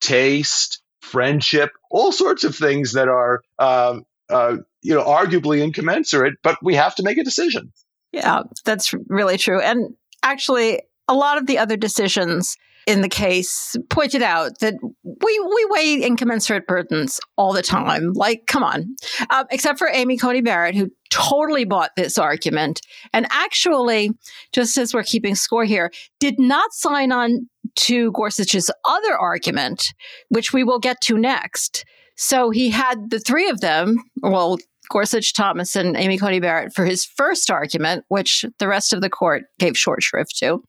taste 0.00 0.82
friendship 1.00 1.70
all 1.90 2.12
sorts 2.12 2.44
of 2.44 2.54
things 2.54 2.92
that 2.92 3.08
are 3.08 3.42
uh, 3.58 3.98
uh, 4.28 4.56
you 4.82 4.94
know 4.94 5.04
arguably 5.04 5.62
incommensurate 5.62 6.34
but 6.42 6.58
we 6.62 6.74
have 6.74 6.94
to 6.94 7.02
make 7.02 7.18
a 7.18 7.24
decision. 7.24 7.72
Yeah 8.12 8.42
that's 8.64 8.94
really 9.08 9.36
true. 9.36 9.60
And 9.60 9.94
actually, 10.30 10.82
a 11.08 11.14
lot 11.14 11.38
of 11.38 11.46
the 11.46 11.58
other 11.58 11.76
decisions 11.76 12.56
in 12.86 13.00
the 13.00 13.08
case 13.08 13.74
pointed 13.90 14.22
out 14.22 14.60
that 14.60 14.74
we 14.82 15.40
we 15.40 15.66
weigh 15.70 16.02
incommensurate 16.02 16.66
burdens 16.66 17.20
all 17.36 17.52
the 17.52 17.62
time. 17.62 18.12
Like, 18.12 18.46
come 18.46 18.62
on, 18.62 18.94
uh, 19.30 19.44
except 19.50 19.78
for 19.78 19.88
Amy 19.88 20.16
Coney 20.16 20.40
Barrett, 20.40 20.76
who 20.76 20.90
totally 21.10 21.64
bought 21.64 21.90
this 21.96 22.16
argument 22.16 22.80
and 23.12 23.26
actually, 23.30 24.10
just 24.52 24.78
as 24.78 24.94
we're 24.94 25.02
keeping 25.02 25.34
score 25.34 25.64
here, 25.64 25.90
did 26.20 26.38
not 26.38 26.72
sign 26.72 27.10
on 27.10 27.48
to 27.76 28.12
Gorsuch's 28.12 28.70
other 28.88 29.18
argument, 29.18 29.92
which 30.28 30.52
we 30.52 30.62
will 30.64 30.78
get 30.78 31.00
to 31.02 31.18
next. 31.18 31.84
So 32.16 32.50
he 32.50 32.70
had 32.70 33.10
the 33.10 33.20
three 33.20 33.48
of 33.50 33.60
them, 33.60 33.96
well, 34.22 34.58
Gorsuch, 34.88 35.32
Thomas, 35.34 35.76
and 35.76 35.96
Amy 35.96 36.18
Coney 36.18 36.40
Barrett 36.40 36.74
for 36.74 36.84
his 36.84 37.04
first 37.04 37.50
argument, 37.50 38.04
which 38.08 38.44
the 38.58 38.68
rest 38.68 38.92
of 38.92 39.00
the 39.00 39.10
court 39.10 39.44
gave 39.58 39.76
short 39.76 40.02
shrift 40.02 40.36
to. 40.38 40.62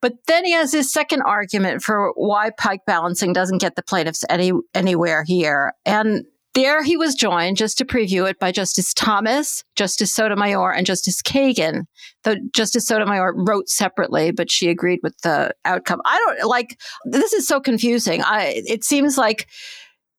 But 0.00 0.14
then 0.26 0.44
he 0.44 0.52
has 0.52 0.72
his 0.72 0.92
second 0.92 1.22
argument 1.22 1.82
for 1.82 2.12
why 2.14 2.50
pike 2.56 2.82
balancing 2.86 3.32
doesn't 3.32 3.58
get 3.58 3.76
the 3.76 3.82
plaintiffs 3.82 4.24
any 4.28 4.52
anywhere 4.74 5.24
here. 5.26 5.72
And 5.84 6.24
there 6.54 6.82
he 6.82 6.96
was 6.96 7.14
joined, 7.14 7.56
just 7.56 7.78
to 7.78 7.84
preview 7.84 8.28
it, 8.28 8.38
by 8.38 8.50
Justice 8.50 8.92
Thomas, 8.92 9.62
Justice 9.76 10.12
Sotomayor, 10.12 10.72
and 10.72 10.86
Justice 10.86 11.22
Kagan. 11.22 11.84
Though 12.24 12.36
Justice 12.52 12.86
Sotomayor 12.86 13.34
wrote 13.36 13.68
separately, 13.68 14.32
but 14.32 14.50
she 14.50 14.68
agreed 14.68 15.00
with 15.02 15.16
the 15.18 15.54
outcome. 15.64 16.00
I 16.04 16.16
don't 16.18 16.48
like 16.48 16.80
this 17.04 17.32
is 17.32 17.46
so 17.46 17.60
confusing. 17.60 18.22
I 18.22 18.62
it 18.66 18.82
seems 18.82 19.16
like 19.16 19.48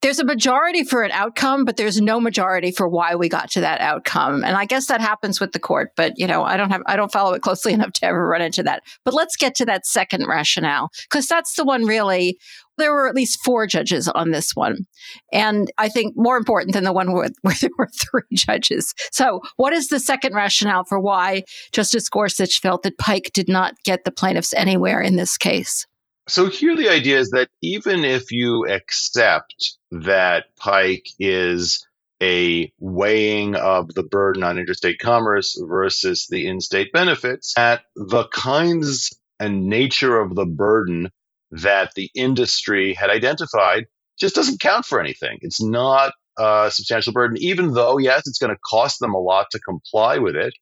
there's 0.02 0.20
a 0.20 0.26
majority 0.26 0.84
for 0.84 1.04
an 1.04 1.12
outcome, 1.12 1.66
but 1.66 1.76
there's 1.76 2.00
no 2.00 2.20
majority 2.20 2.72
for 2.72 2.88
why 2.88 3.16
we 3.16 3.28
got 3.28 3.52
to 3.52 3.62
that 3.62 3.82
outcome. 3.82 4.44
And 4.44 4.56
I 4.56 4.66
guess 4.66 4.88
that 4.88 5.02
happens 5.02 5.40
with 5.40 5.52
the 5.52 5.60
court, 5.60 5.92
but 5.98 6.18
you 6.18 6.26
know, 6.26 6.44
I 6.44 6.56
don't 6.56 6.72
have, 6.72 6.82
I 6.86 6.96
don't 6.96 7.12
follow 7.12 7.34
it 7.34 7.42
closely 7.42 7.74
enough 7.80 7.94
to 7.94 8.06
ever 8.06 8.28
run 8.28 8.42
into 8.42 8.64
that. 8.64 8.84
But 9.04 9.14
let's 9.14 9.36
get 9.36 9.56
to 9.56 9.66
that 9.66 9.86
second 9.86 10.28
rationale, 10.28 10.90
because 11.10 11.28
that's 11.28 11.56
the 11.56 11.66
one 11.66 11.86
really, 11.86 12.38
there 12.78 12.94
were 12.94 13.10
at 13.10 13.16
least 13.16 13.40
four 13.44 13.68
judges 13.68 14.08
on 14.08 14.32
this 14.32 14.56
one. 14.56 14.86
And 15.34 15.70
I 15.78 15.90
think 15.90 16.14
more 16.16 16.38
important 16.38 16.74
than 16.74 16.86
the 16.86 16.94
one 16.94 17.12
where, 17.12 17.30
where 17.42 17.56
there 17.60 17.70
were 17.78 17.90
three 17.94 18.24
judges. 18.34 18.94
So 19.12 19.42
what 19.58 19.74
is 19.74 19.90
the 19.90 20.00
second 20.00 20.34
rationale 20.34 20.86
for 20.86 21.00
why 21.00 21.44
Justice 21.74 22.08
Gorsuch 22.08 22.62
felt 22.62 22.84
that 22.84 22.98
Pike 22.98 23.32
did 23.34 23.50
not 23.50 23.74
get 23.84 24.06
the 24.06 24.12
plaintiffs 24.12 24.54
anywhere 24.54 25.02
in 25.02 25.18
this 25.18 25.38
case? 25.38 25.86
So 26.30 26.48
here 26.48 26.76
the 26.76 26.90
idea 26.90 27.18
is 27.18 27.32
that 27.32 27.50
even 27.62 28.06
if 28.06 28.32
you 28.32 28.68
accept 28.68 29.78
that 29.92 30.46
Pike 30.58 31.08
is 31.20 31.86
a 32.22 32.72
weighing 32.80 33.56
of 33.56 33.94
the 33.94 34.04
burden 34.04 34.44
on 34.44 34.60
interstate 34.60 35.00
commerce 35.00 35.60
versus 35.60 36.28
the 36.30 36.48
in-state 36.48 36.92
benefits, 36.94 37.54
that 37.56 37.82
the 37.96 38.28
kinds 38.28 39.10
and 39.40 39.68
nature 39.68 40.20
of 40.20 40.36
the 40.36 40.46
burden 40.46 41.10
that 41.52 41.94
the 41.96 42.12
industry 42.14 42.94
had 42.94 43.10
identified 43.10 43.86
just 44.20 44.36
doesn't 44.36 44.60
count 44.60 44.86
for 44.86 45.00
anything. 45.00 45.40
It's 45.42 45.64
not 45.64 46.14
a 46.38 46.70
substantial 46.72 47.14
burden, 47.14 47.38
even 47.40 47.74
though, 47.74 47.98
yes, 47.98 48.28
it's 48.28 48.38
going 48.38 48.54
to 48.54 48.60
cost 48.70 49.00
them 49.00 49.16
a 49.16 49.20
lot 49.20 49.48
to 49.52 49.60
comply 49.60 50.20
with 50.20 50.36
it. 50.36 50.54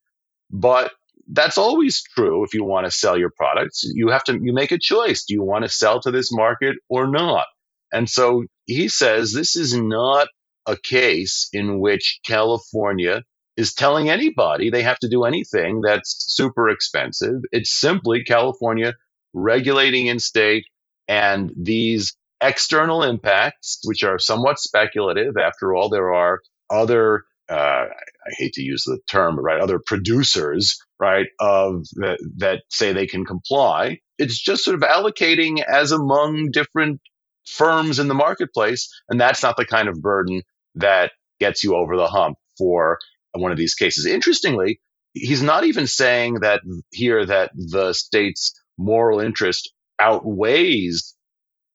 But 0.50 0.92
that's 1.32 1.58
always 1.58 2.02
true 2.16 2.44
if 2.44 2.54
you 2.54 2.64
want 2.64 2.86
to 2.86 2.92
sell 2.92 3.18
your 3.18 3.32
products. 3.36 3.84
You 3.84 4.10
have 4.10 4.24
to 4.26 4.34
you 4.42 4.54
make 4.54 4.72
a 4.72 4.80
choice. 4.80 5.26
Do 5.26 5.34
you 5.34 5.44
want 5.44 5.64
to 5.64 5.70
sell 5.70 6.00
to 6.02 6.12
this 6.12 6.32
market 6.32 6.78
or 6.90 7.08
not? 7.08 7.46
And 7.92 8.10
so 8.10 8.46
he 8.66 8.88
says 8.90 9.34
this 9.34 9.56
is 9.56 9.76
not 9.78 10.28
a 10.66 10.78
case 10.78 11.50
in 11.54 11.80
which 11.80 12.20
California 12.26 13.24
is 13.56 13.74
telling 13.74 14.10
anybody 14.10 14.70
they 14.70 14.84
have 14.84 15.00
to 15.00 15.10
do 15.10 15.24
anything 15.24 15.82
that's 15.82 16.26
super 16.36 16.70
expensive. 16.70 17.42
It's 17.52 17.74
simply 17.74 18.24
California 18.24 18.94
regulating 19.34 20.08
in 20.08 20.20
state 20.20 20.66
and 21.08 21.52
these 21.58 22.16
external 22.42 23.04
impacts, 23.04 23.80
which 23.86 24.04
are 24.04 24.20
somewhat 24.20 24.60
speculative. 24.60 25.38
After 25.38 25.74
all, 25.76 25.90
there 25.90 26.14
are 26.14 26.40
other 26.70 27.24
uh, 27.50 27.86
I 27.88 28.32
hate 28.38 28.54
to 28.54 28.62
use 28.62 28.84
the 28.84 29.00
term, 29.10 29.40
right, 29.40 29.60
other 29.60 29.80
producers, 29.80 30.78
right, 31.00 31.28
of 31.40 31.86
that, 31.96 32.20
that 32.38 32.64
say 32.70 32.92
they 32.94 33.08
can 33.08 33.26
comply. 33.26 34.00
It's 34.18 34.40
just 34.40 34.64
sort 34.64 34.76
of 34.76 34.82
allocating 34.82 35.64
as 35.64 35.92
among 35.92 36.50
different 36.52 37.02
firms 37.46 38.00
in 38.00 38.08
the 38.08 38.14
marketplace, 38.14 38.90
and 39.10 39.20
that's 39.20 39.44
not 39.44 39.58
the 39.58 39.66
kind 39.66 39.88
of 39.88 40.02
burden 40.02 40.42
that 40.76 41.12
gets 41.40 41.64
you 41.64 41.76
over 41.76 41.96
the 41.96 42.08
hump 42.08 42.38
for 42.58 43.00
one 43.34 43.52
of 43.52 43.58
these 43.58 43.76
cases. 43.76 44.06
Interestingly, 44.06 44.80
he's 45.14 45.42
not 45.44 45.64
even 45.64 45.88
saying 45.88 46.36
that 46.42 46.62
here 46.92 47.26
that 47.26 47.52
the 47.56 47.94
state's 47.94 48.54
moral 48.78 49.20
interest 49.20 49.72
outweighs 50.00 51.16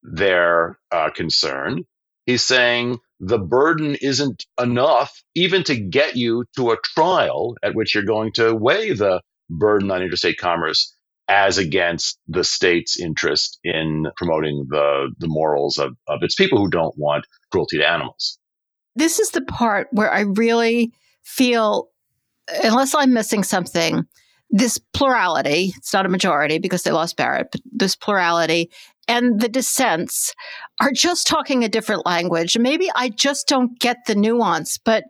their 0.02 0.78
uh, 0.90 1.10
concern. 1.10 1.84
He's 2.26 2.44
saying 2.44 2.98
the 3.22 3.38
burden 3.38 3.94
isn't 4.02 4.44
enough 4.60 5.22
even 5.36 5.62
to 5.62 5.76
get 5.76 6.16
you 6.16 6.44
to 6.56 6.72
a 6.72 6.76
trial 6.82 7.56
at 7.62 7.74
which 7.74 7.94
you're 7.94 8.04
going 8.04 8.32
to 8.32 8.52
weigh 8.52 8.92
the 8.92 9.22
burden 9.48 9.90
on 9.92 10.02
interstate 10.02 10.38
commerce 10.38 10.94
as 11.28 11.56
against 11.56 12.18
the 12.26 12.42
state's 12.42 12.98
interest 12.98 13.60
in 13.62 14.06
promoting 14.16 14.66
the, 14.68 15.14
the 15.18 15.28
morals 15.28 15.78
of, 15.78 15.96
of 16.08 16.22
its 16.22 16.34
people 16.34 16.58
who 16.58 16.68
don't 16.68 16.98
want 16.98 17.24
cruelty 17.52 17.78
to 17.78 17.88
animals. 17.88 18.38
This 18.96 19.20
is 19.20 19.30
the 19.30 19.42
part 19.42 19.86
where 19.92 20.12
I 20.12 20.22
really 20.22 20.92
feel, 21.22 21.90
unless 22.64 22.92
I'm 22.92 23.14
missing 23.14 23.44
something, 23.44 24.02
this 24.50 24.78
plurality, 24.92 25.72
it's 25.76 25.92
not 25.92 26.06
a 26.06 26.10
majority 26.10 26.58
because 26.58 26.82
they 26.82 26.90
lost 26.90 27.16
Barrett, 27.16 27.48
but 27.52 27.62
this 27.72 27.94
plurality 27.94 28.68
and 29.08 29.40
the 29.40 29.48
dissents 29.48 30.34
are 30.82 30.90
just 30.90 31.28
talking 31.28 31.62
a 31.62 31.68
different 31.68 32.04
language. 32.04 32.58
Maybe 32.58 32.90
I 32.96 33.08
just 33.08 33.46
don't 33.46 33.78
get 33.78 33.98
the 34.06 34.16
nuance, 34.16 34.78
but 34.78 35.04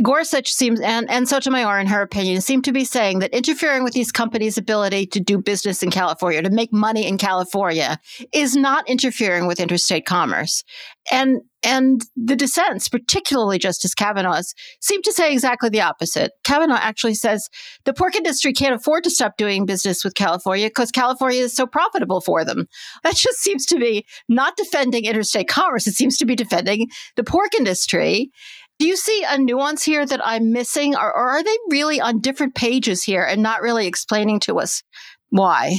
Gorsuch 0.00 0.52
seems, 0.52 0.80
and, 0.80 1.10
and 1.10 1.28
Sotomayor, 1.28 1.80
in 1.80 1.88
her 1.88 2.00
opinion, 2.00 2.40
seem 2.40 2.62
to 2.62 2.72
be 2.72 2.84
saying 2.84 3.18
that 3.18 3.34
interfering 3.34 3.82
with 3.82 3.92
these 3.92 4.12
companies' 4.12 4.56
ability 4.56 5.06
to 5.06 5.20
do 5.20 5.38
business 5.38 5.82
in 5.82 5.90
California, 5.90 6.42
to 6.42 6.50
make 6.50 6.72
money 6.72 7.08
in 7.08 7.18
California, 7.18 7.98
is 8.32 8.54
not 8.54 8.88
interfering 8.88 9.48
with 9.48 9.58
interstate 9.58 10.06
commerce. 10.06 10.62
And 11.10 11.40
and 11.66 12.00
the 12.14 12.36
dissents, 12.36 12.88
particularly 12.88 13.58
Justice 13.58 13.92
Kavanaugh's, 13.92 14.54
seem 14.80 15.02
to 15.02 15.12
say 15.12 15.32
exactly 15.32 15.68
the 15.68 15.80
opposite. 15.80 16.30
Kavanaugh 16.44 16.78
actually 16.80 17.14
says 17.14 17.48
the 17.84 17.92
pork 17.92 18.14
industry 18.14 18.52
can't 18.52 18.76
afford 18.76 19.02
to 19.02 19.10
stop 19.10 19.36
doing 19.36 19.66
business 19.66 20.04
with 20.04 20.14
California 20.14 20.68
because 20.68 20.92
California 20.92 21.42
is 21.42 21.52
so 21.52 21.66
profitable 21.66 22.20
for 22.20 22.44
them. 22.44 22.66
That 23.02 23.16
just 23.16 23.40
seems 23.40 23.66
to 23.66 23.78
be 23.80 24.06
not 24.28 24.56
defending 24.56 25.06
interstate 25.06 25.48
commerce. 25.48 25.88
It 25.88 25.94
seems 25.94 26.18
to 26.18 26.24
be 26.24 26.36
defending 26.36 26.86
the 27.16 27.24
pork 27.24 27.52
industry. 27.58 28.30
Do 28.78 28.86
you 28.86 28.96
see 28.96 29.24
a 29.28 29.36
nuance 29.36 29.82
here 29.82 30.06
that 30.06 30.24
I'm 30.24 30.52
missing, 30.52 30.94
or, 30.94 31.12
or 31.12 31.30
are 31.30 31.42
they 31.42 31.56
really 31.70 32.00
on 32.00 32.20
different 32.20 32.54
pages 32.54 33.02
here 33.02 33.24
and 33.24 33.42
not 33.42 33.60
really 33.60 33.88
explaining 33.88 34.38
to 34.40 34.60
us 34.60 34.84
why? 35.30 35.78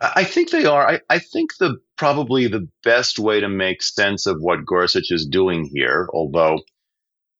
I 0.00 0.24
think 0.24 0.50
they 0.50 0.64
are. 0.64 0.88
I, 0.88 1.00
I, 1.08 1.18
think 1.20 1.56
the 1.58 1.78
probably 1.96 2.46
the 2.46 2.68
best 2.84 3.18
way 3.18 3.40
to 3.40 3.48
make 3.48 3.82
sense 3.82 4.26
of 4.26 4.38
what 4.40 4.64
Gorsuch 4.66 5.10
is 5.10 5.26
doing 5.26 5.68
here, 5.72 6.08
although 6.12 6.60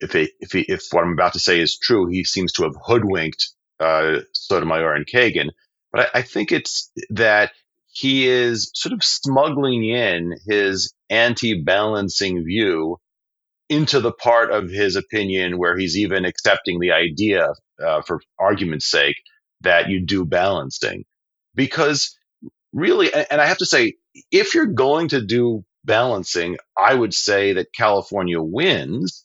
if 0.00 0.14
if 0.14 0.54
if 0.54 0.86
what 0.90 1.04
I'm 1.04 1.12
about 1.12 1.34
to 1.34 1.38
say 1.38 1.60
is 1.60 1.78
true, 1.78 2.06
he 2.06 2.24
seems 2.24 2.52
to 2.52 2.64
have 2.64 2.74
hoodwinked 2.80 3.48
uh, 3.80 4.20
Sotomayor 4.32 4.94
and 4.94 5.06
Kagan. 5.06 5.50
But 5.92 6.10
I, 6.14 6.18
I 6.18 6.22
think 6.22 6.52
it's 6.52 6.90
that 7.10 7.52
he 7.88 8.28
is 8.28 8.70
sort 8.74 8.92
of 8.92 9.02
smuggling 9.02 9.84
in 9.84 10.34
his 10.46 10.92
anti-balancing 11.08 12.44
view 12.44 12.98
into 13.68 14.00
the 14.00 14.12
part 14.12 14.50
of 14.50 14.68
his 14.70 14.96
opinion 14.96 15.58
where 15.58 15.76
he's 15.76 15.96
even 15.96 16.24
accepting 16.24 16.78
the 16.78 16.92
idea, 16.92 17.48
uh, 17.84 18.02
for 18.02 18.20
argument's 18.38 18.90
sake, 18.90 19.16
that 19.62 19.88
you 19.88 20.04
do 20.04 20.24
balancing. 20.24 21.04
Because 21.54 22.16
really, 22.72 23.12
and 23.12 23.40
I 23.40 23.46
have 23.46 23.58
to 23.58 23.66
say, 23.66 23.94
if 24.30 24.54
you're 24.54 24.66
going 24.66 25.08
to 25.08 25.24
do 25.24 25.64
balancing, 25.84 26.56
I 26.78 26.94
would 26.94 27.14
say 27.14 27.54
that 27.54 27.72
California 27.76 28.40
wins, 28.40 29.24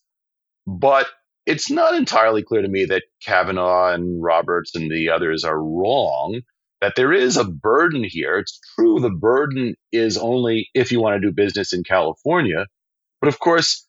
but 0.67 1.07
it's 1.45 1.71
not 1.71 1.95
entirely 1.95 2.43
clear 2.43 2.61
to 2.61 2.67
me 2.67 2.85
that 2.85 3.03
Kavanaugh 3.25 3.93
and 3.93 4.21
Roberts 4.23 4.75
and 4.75 4.91
the 4.91 5.09
others 5.09 5.43
are 5.43 5.61
wrong. 5.61 6.41
That 6.81 6.93
there 6.95 7.13
is 7.13 7.37
a 7.37 7.45
burden 7.45 8.03
here. 8.03 8.39
It's 8.39 8.59
true, 8.75 8.99
the 8.99 9.11
burden 9.11 9.75
is 9.91 10.17
only 10.17 10.69
if 10.73 10.91
you 10.91 10.99
want 10.99 11.21
to 11.21 11.27
do 11.27 11.33
business 11.33 11.73
in 11.73 11.83
California. 11.83 12.65
But 13.21 13.29
of 13.29 13.39
course, 13.39 13.87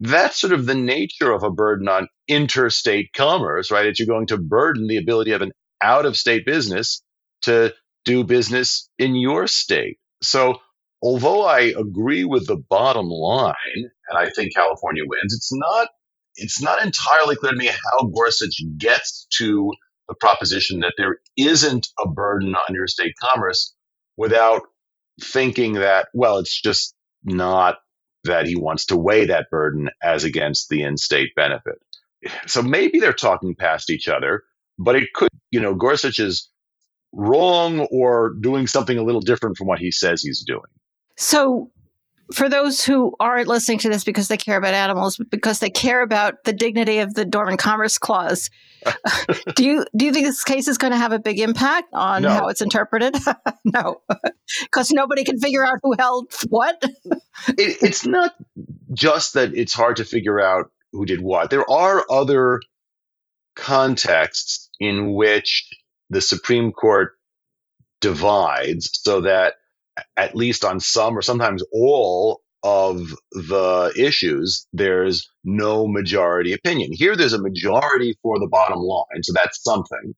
that's 0.00 0.38
sort 0.38 0.52
of 0.52 0.66
the 0.66 0.74
nature 0.74 1.32
of 1.32 1.42
a 1.42 1.50
burden 1.50 1.88
on 1.88 2.08
interstate 2.28 3.12
commerce, 3.14 3.70
right? 3.70 3.86
It's 3.86 3.98
you're 3.98 4.06
going 4.06 4.28
to 4.28 4.38
burden 4.38 4.86
the 4.86 4.98
ability 4.98 5.32
of 5.32 5.42
an 5.42 5.52
out 5.82 6.06
of 6.06 6.16
state 6.16 6.46
business 6.46 7.02
to 7.42 7.74
do 8.04 8.24
business 8.24 8.88
in 8.98 9.16
your 9.16 9.46
state. 9.46 9.98
So, 10.22 10.58
although 11.02 11.44
I 11.44 11.60
agree 11.60 12.24
with 12.24 12.46
the 12.46 12.56
bottom 12.56 13.08
line, 13.08 13.54
and 13.76 14.18
I 14.18 14.30
think 14.30 14.54
California 14.54 15.02
wins, 15.06 15.34
it's 15.34 15.52
not 15.52 15.88
it's 16.36 16.62
not 16.62 16.82
entirely 16.84 17.36
clear 17.36 17.52
to 17.52 17.58
me 17.58 17.66
how 17.66 18.06
Gorsuch 18.06 18.62
gets 18.76 19.26
to 19.38 19.72
the 20.08 20.14
proposition 20.14 20.80
that 20.80 20.94
there 20.96 21.18
isn't 21.36 21.88
a 22.02 22.08
burden 22.08 22.54
on 22.54 22.62
interstate 22.74 23.14
commerce 23.20 23.74
without 24.16 24.62
thinking 25.20 25.74
that, 25.74 26.08
well, 26.14 26.38
it's 26.38 26.60
just 26.60 26.94
not 27.24 27.76
that 28.24 28.46
he 28.46 28.56
wants 28.56 28.86
to 28.86 28.96
weigh 28.96 29.26
that 29.26 29.46
burden 29.50 29.90
as 30.02 30.24
against 30.24 30.68
the 30.68 30.82
in 30.82 30.96
state 30.96 31.30
benefit. 31.34 31.78
So 32.46 32.62
maybe 32.62 33.00
they're 33.00 33.12
talking 33.12 33.54
past 33.54 33.90
each 33.90 34.08
other, 34.08 34.42
but 34.78 34.96
it 34.96 35.12
could, 35.14 35.30
you 35.50 35.60
know, 35.60 35.74
Gorsuch 35.74 36.18
is 36.18 36.48
wrong 37.12 37.80
or 37.90 38.34
doing 38.40 38.66
something 38.66 38.98
a 38.98 39.02
little 39.02 39.20
different 39.20 39.56
from 39.56 39.66
what 39.66 39.78
he 39.78 39.90
says 39.90 40.22
he's 40.22 40.42
doing. 40.44 40.62
So 41.16 41.70
for 42.34 42.48
those 42.48 42.84
who 42.84 43.14
aren't 43.18 43.48
listening 43.48 43.78
to 43.78 43.88
this 43.88 44.04
because 44.04 44.28
they 44.28 44.36
care 44.36 44.58
about 44.58 44.74
animals, 44.74 45.16
but 45.16 45.30
because 45.30 45.60
they 45.60 45.70
care 45.70 46.02
about 46.02 46.44
the 46.44 46.52
dignity 46.52 46.98
of 46.98 47.14
the 47.14 47.24
Dormant 47.24 47.58
Commerce 47.58 47.98
Clause, 47.98 48.50
do 49.56 49.64
you 49.64 49.84
do 49.96 50.04
you 50.04 50.12
think 50.12 50.26
this 50.26 50.44
case 50.44 50.68
is 50.68 50.78
going 50.78 50.92
to 50.92 50.98
have 50.98 51.12
a 51.12 51.18
big 51.18 51.40
impact 51.40 51.88
on 51.92 52.22
no. 52.22 52.30
how 52.30 52.48
it's 52.48 52.60
interpreted? 52.60 53.16
no, 53.64 54.02
because 54.62 54.90
nobody 54.90 55.24
can 55.24 55.38
figure 55.38 55.64
out 55.64 55.78
who 55.82 55.94
held 55.98 56.30
what. 56.48 56.82
it, 57.48 57.82
it's 57.82 58.06
not 58.06 58.34
just 58.92 59.34
that 59.34 59.54
it's 59.54 59.72
hard 59.72 59.96
to 59.96 60.04
figure 60.04 60.40
out 60.40 60.70
who 60.92 61.06
did 61.06 61.20
what. 61.20 61.50
There 61.50 61.68
are 61.68 62.04
other 62.10 62.60
contexts 63.56 64.70
in 64.78 65.14
which 65.14 65.68
the 66.10 66.20
Supreme 66.20 66.72
Court 66.72 67.12
divides 68.00 68.90
so 68.92 69.22
that 69.22 69.54
at 70.16 70.36
least 70.36 70.64
on 70.64 70.80
some 70.80 71.16
or 71.16 71.22
sometimes 71.22 71.62
all 71.72 72.42
of 72.62 73.14
the 73.32 73.92
issues, 73.96 74.66
there's 74.72 75.30
no 75.44 75.86
majority 75.86 76.52
opinion. 76.52 76.90
Here, 76.92 77.16
there's 77.16 77.32
a 77.32 77.42
majority 77.42 78.16
for 78.22 78.38
the 78.38 78.48
bottom 78.48 78.78
line, 78.78 79.22
so 79.22 79.32
that's 79.32 79.62
something. 79.62 80.14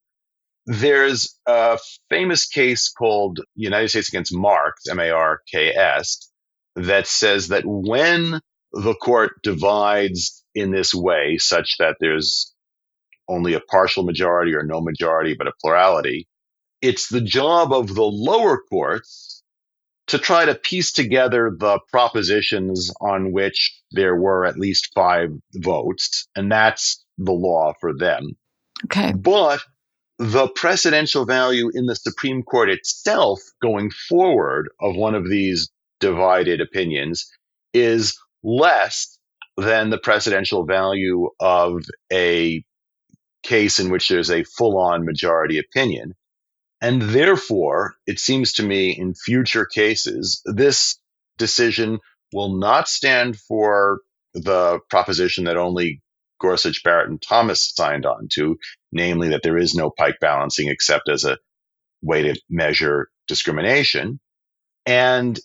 There's 0.66 1.38
a 1.46 1.78
famous 2.08 2.46
case 2.46 2.90
called 2.90 3.40
United 3.54 3.88
States 3.88 4.08
against 4.08 4.34
Marks, 4.34 4.88
M 4.88 5.00
A 5.00 5.10
R 5.10 5.40
K 5.50 5.70
S, 5.70 6.30
that 6.76 7.06
says 7.06 7.48
that 7.48 7.64
when 7.66 8.40
the 8.72 8.94
court 8.94 9.32
divides 9.42 10.44
in 10.54 10.70
this 10.70 10.94
way, 10.94 11.38
such 11.38 11.76
that 11.78 11.96
there's 12.00 12.49
only 13.30 13.54
a 13.54 13.60
partial 13.60 14.02
majority 14.02 14.54
or 14.54 14.62
no 14.62 14.80
majority, 14.80 15.34
but 15.34 15.46
a 15.46 15.52
plurality, 15.60 16.26
it's 16.82 17.08
the 17.08 17.20
job 17.20 17.72
of 17.72 17.94
the 17.94 18.02
lower 18.02 18.60
courts 18.68 19.42
to 20.08 20.18
try 20.18 20.44
to 20.44 20.54
piece 20.54 20.92
together 20.92 21.52
the 21.56 21.78
propositions 21.90 22.92
on 23.00 23.32
which 23.32 23.80
there 23.92 24.16
were 24.16 24.44
at 24.44 24.58
least 24.58 24.90
five 24.94 25.30
votes, 25.54 26.26
and 26.34 26.50
that's 26.50 27.04
the 27.16 27.32
law 27.32 27.72
for 27.80 27.96
them. 27.96 28.32
Okay. 28.86 29.12
But 29.12 29.60
the 30.18 30.48
precedential 30.48 31.26
value 31.26 31.70
in 31.72 31.86
the 31.86 31.94
Supreme 31.94 32.42
Court 32.42 32.70
itself 32.70 33.40
going 33.62 33.90
forward 33.90 34.68
of 34.80 34.96
one 34.96 35.14
of 35.14 35.28
these 35.28 35.70
divided 36.00 36.60
opinions 36.60 37.30
is 37.72 38.18
less 38.42 39.16
than 39.56 39.90
the 39.90 39.98
precedential 39.98 40.66
value 40.66 41.28
of 41.38 41.82
a 42.12 42.64
case 43.42 43.78
in 43.78 43.90
which 43.90 44.08
there's 44.08 44.30
a 44.30 44.44
full 44.44 44.78
on 44.78 45.04
majority 45.04 45.58
opinion. 45.58 46.14
And 46.80 47.02
therefore, 47.02 47.94
it 48.06 48.18
seems 48.18 48.54
to 48.54 48.62
me 48.62 48.90
in 48.90 49.14
future 49.14 49.66
cases, 49.66 50.42
this 50.44 50.98
decision 51.38 51.98
will 52.32 52.58
not 52.58 52.88
stand 52.88 53.38
for 53.38 54.00
the 54.34 54.80
proposition 54.88 55.44
that 55.44 55.56
only 55.56 56.00
Gorsuch, 56.40 56.82
Barrett, 56.82 57.10
and 57.10 57.20
Thomas 57.20 57.72
signed 57.74 58.06
on 58.06 58.28
to, 58.32 58.58
namely 58.92 59.28
that 59.30 59.42
there 59.42 59.58
is 59.58 59.74
no 59.74 59.90
pike 59.90 60.16
balancing 60.20 60.68
except 60.68 61.08
as 61.08 61.24
a 61.24 61.38
way 62.02 62.22
to 62.22 62.40
measure 62.48 63.10
discrimination. 63.28 64.20
And 64.86 65.38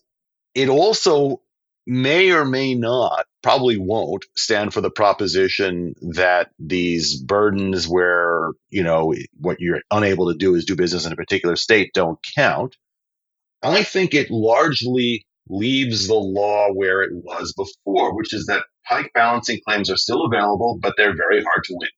it 0.53 0.69
also 0.69 1.41
may 1.86 2.32
or 2.32 2.45
may 2.45 2.76
not, 2.76 3.26
probably 3.43 3.78
won't 3.78 4.26
stand 4.36 4.74
for 4.74 4.82
the 4.82 4.89
proposition 4.89 5.93
that 6.02 6.50
these 6.58 7.15
burdens 7.21 7.88
where, 7.88 8.52
you 8.69 8.84
know, 8.84 9.13
what 9.39 9.60
you're 9.60 9.82
unable 9.91 10.32
to 10.32 10.38
do 10.38 10.56
is 10.56 10.65
do 10.65 10.76
business 10.76 11.06
in 11.06 11.13
a 11.13 11.15
particular 11.15 11.56
state 11.56 11.91
don't 11.93 12.19
count. 12.36 12.76
I 13.62 13.84
think 13.84 14.13
it 14.13 14.32
largely 14.32 15.26
leaves 15.48 16.08
the 16.08 16.15
law 16.15 16.69
where 16.74 17.04
it 17.04 17.12
was 17.13 17.54
before, 17.54 18.15
which 18.15 18.34
is 18.34 18.48
that 18.48 18.63
pike 18.88 19.12
balancing 19.13 19.60
claims 19.67 19.91
are 19.91 19.98
still 19.98 20.26
available, 20.26 20.80
but 20.82 20.95
they're 20.98 21.15
very 21.15 21.43
hard 21.43 21.63
to 21.65 21.76
win. 21.76 21.89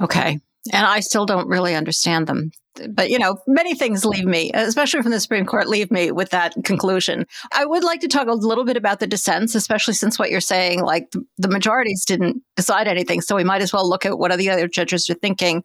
Okay. 0.00 0.40
And 0.72 0.86
I 0.86 1.00
still 1.00 1.26
don't 1.26 1.48
really 1.48 1.74
understand 1.74 2.26
them 2.26 2.52
but 2.90 3.10
you 3.10 3.18
know, 3.18 3.36
many 3.46 3.74
things 3.74 4.04
leave 4.04 4.24
me, 4.24 4.50
especially 4.54 5.02
from 5.02 5.12
the 5.12 5.20
Supreme 5.20 5.44
Court, 5.44 5.68
leave 5.68 5.90
me 5.90 6.10
with 6.10 6.30
that 6.30 6.54
conclusion. 6.64 7.26
I 7.52 7.66
would 7.66 7.84
like 7.84 8.00
to 8.00 8.08
talk 8.08 8.28
a 8.28 8.32
little 8.32 8.64
bit 8.64 8.76
about 8.76 9.00
the 9.00 9.06
dissents, 9.06 9.54
especially 9.54 9.94
since 9.94 10.18
what 10.18 10.30
you're 10.30 10.40
saying, 10.40 10.82
like 10.82 11.12
the 11.38 11.48
majorities 11.48 12.04
didn't 12.04 12.42
decide 12.56 12.88
anything. 12.88 13.20
So 13.20 13.36
we 13.36 13.44
might 13.44 13.62
as 13.62 13.72
well 13.72 13.88
look 13.88 14.06
at 14.06 14.18
what 14.18 14.36
the 14.36 14.50
other 14.50 14.68
judges 14.68 15.08
are 15.10 15.14
thinking. 15.14 15.64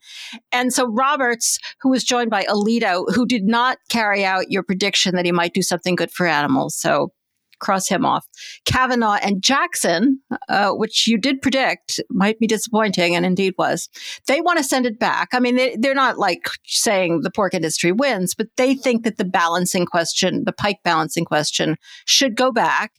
And 0.51 0.73
so 0.73 0.85
Roberts, 0.87 1.59
who 1.81 1.89
was 1.89 2.03
joined 2.03 2.29
by 2.29 2.43
Alito, 2.43 3.05
who 3.13 3.25
did 3.25 3.45
not 3.45 3.77
carry 3.89 4.25
out 4.25 4.51
your 4.51 4.63
prediction 4.63 5.15
that 5.15 5.25
he 5.25 5.31
might 5.31 5.53
do 5.53 5.61
something 5.61 5.95
good 5.95 6.11
for 6.11 6.27
animals. 6.27 6.75
So 6.75 7.11
cross 7.59 7.87
him 7.87 8.05
off. 8.05 8.25
Kavanaugh 8.65 9.17
and 9.21 9.41
Jackson, 9.41 10.19
uh, 10.49 10.71
which 10.71 11.07
you 11.07 11.17
did 11.17 11.41
predict 11.41 11.99
might 12.09 12.39
be 12.39 12.47
disappointing, 12.47 13.15
and 13.15 13.25
indeed 13.25 13.53
was, 13.57 13.89
they 14.27 14.41
want 14.41 14.57
to 14.57 14.63
send 14.63 14.85
it 14.85 14.99
back. 14.99 15.29
I 15.33 15.39
mean, 15.39 15.55
they, 15.55 15.75
they're 15.79 15.93
not 15.95 16.17
like 16.17 16.49
saying 16.65 17.21
the 17.21 17.31
pork 17.31 17.53
industry 17.53 17.91
wins, 17.91 18.35
but 18.35 18.47
they 18.57 18.75
think 18.75 19.03
that 19.03 19.17
the 19.17 19.25
balancing 19.25 19.85
question, 19.85 20.43
the 20.45 20.53
pike 20.53 20.79
balancing 20.83 21.25
question, 21.25 21.77
should 22.05 22.35
go 22.35 22.51
back. 22.51 22.91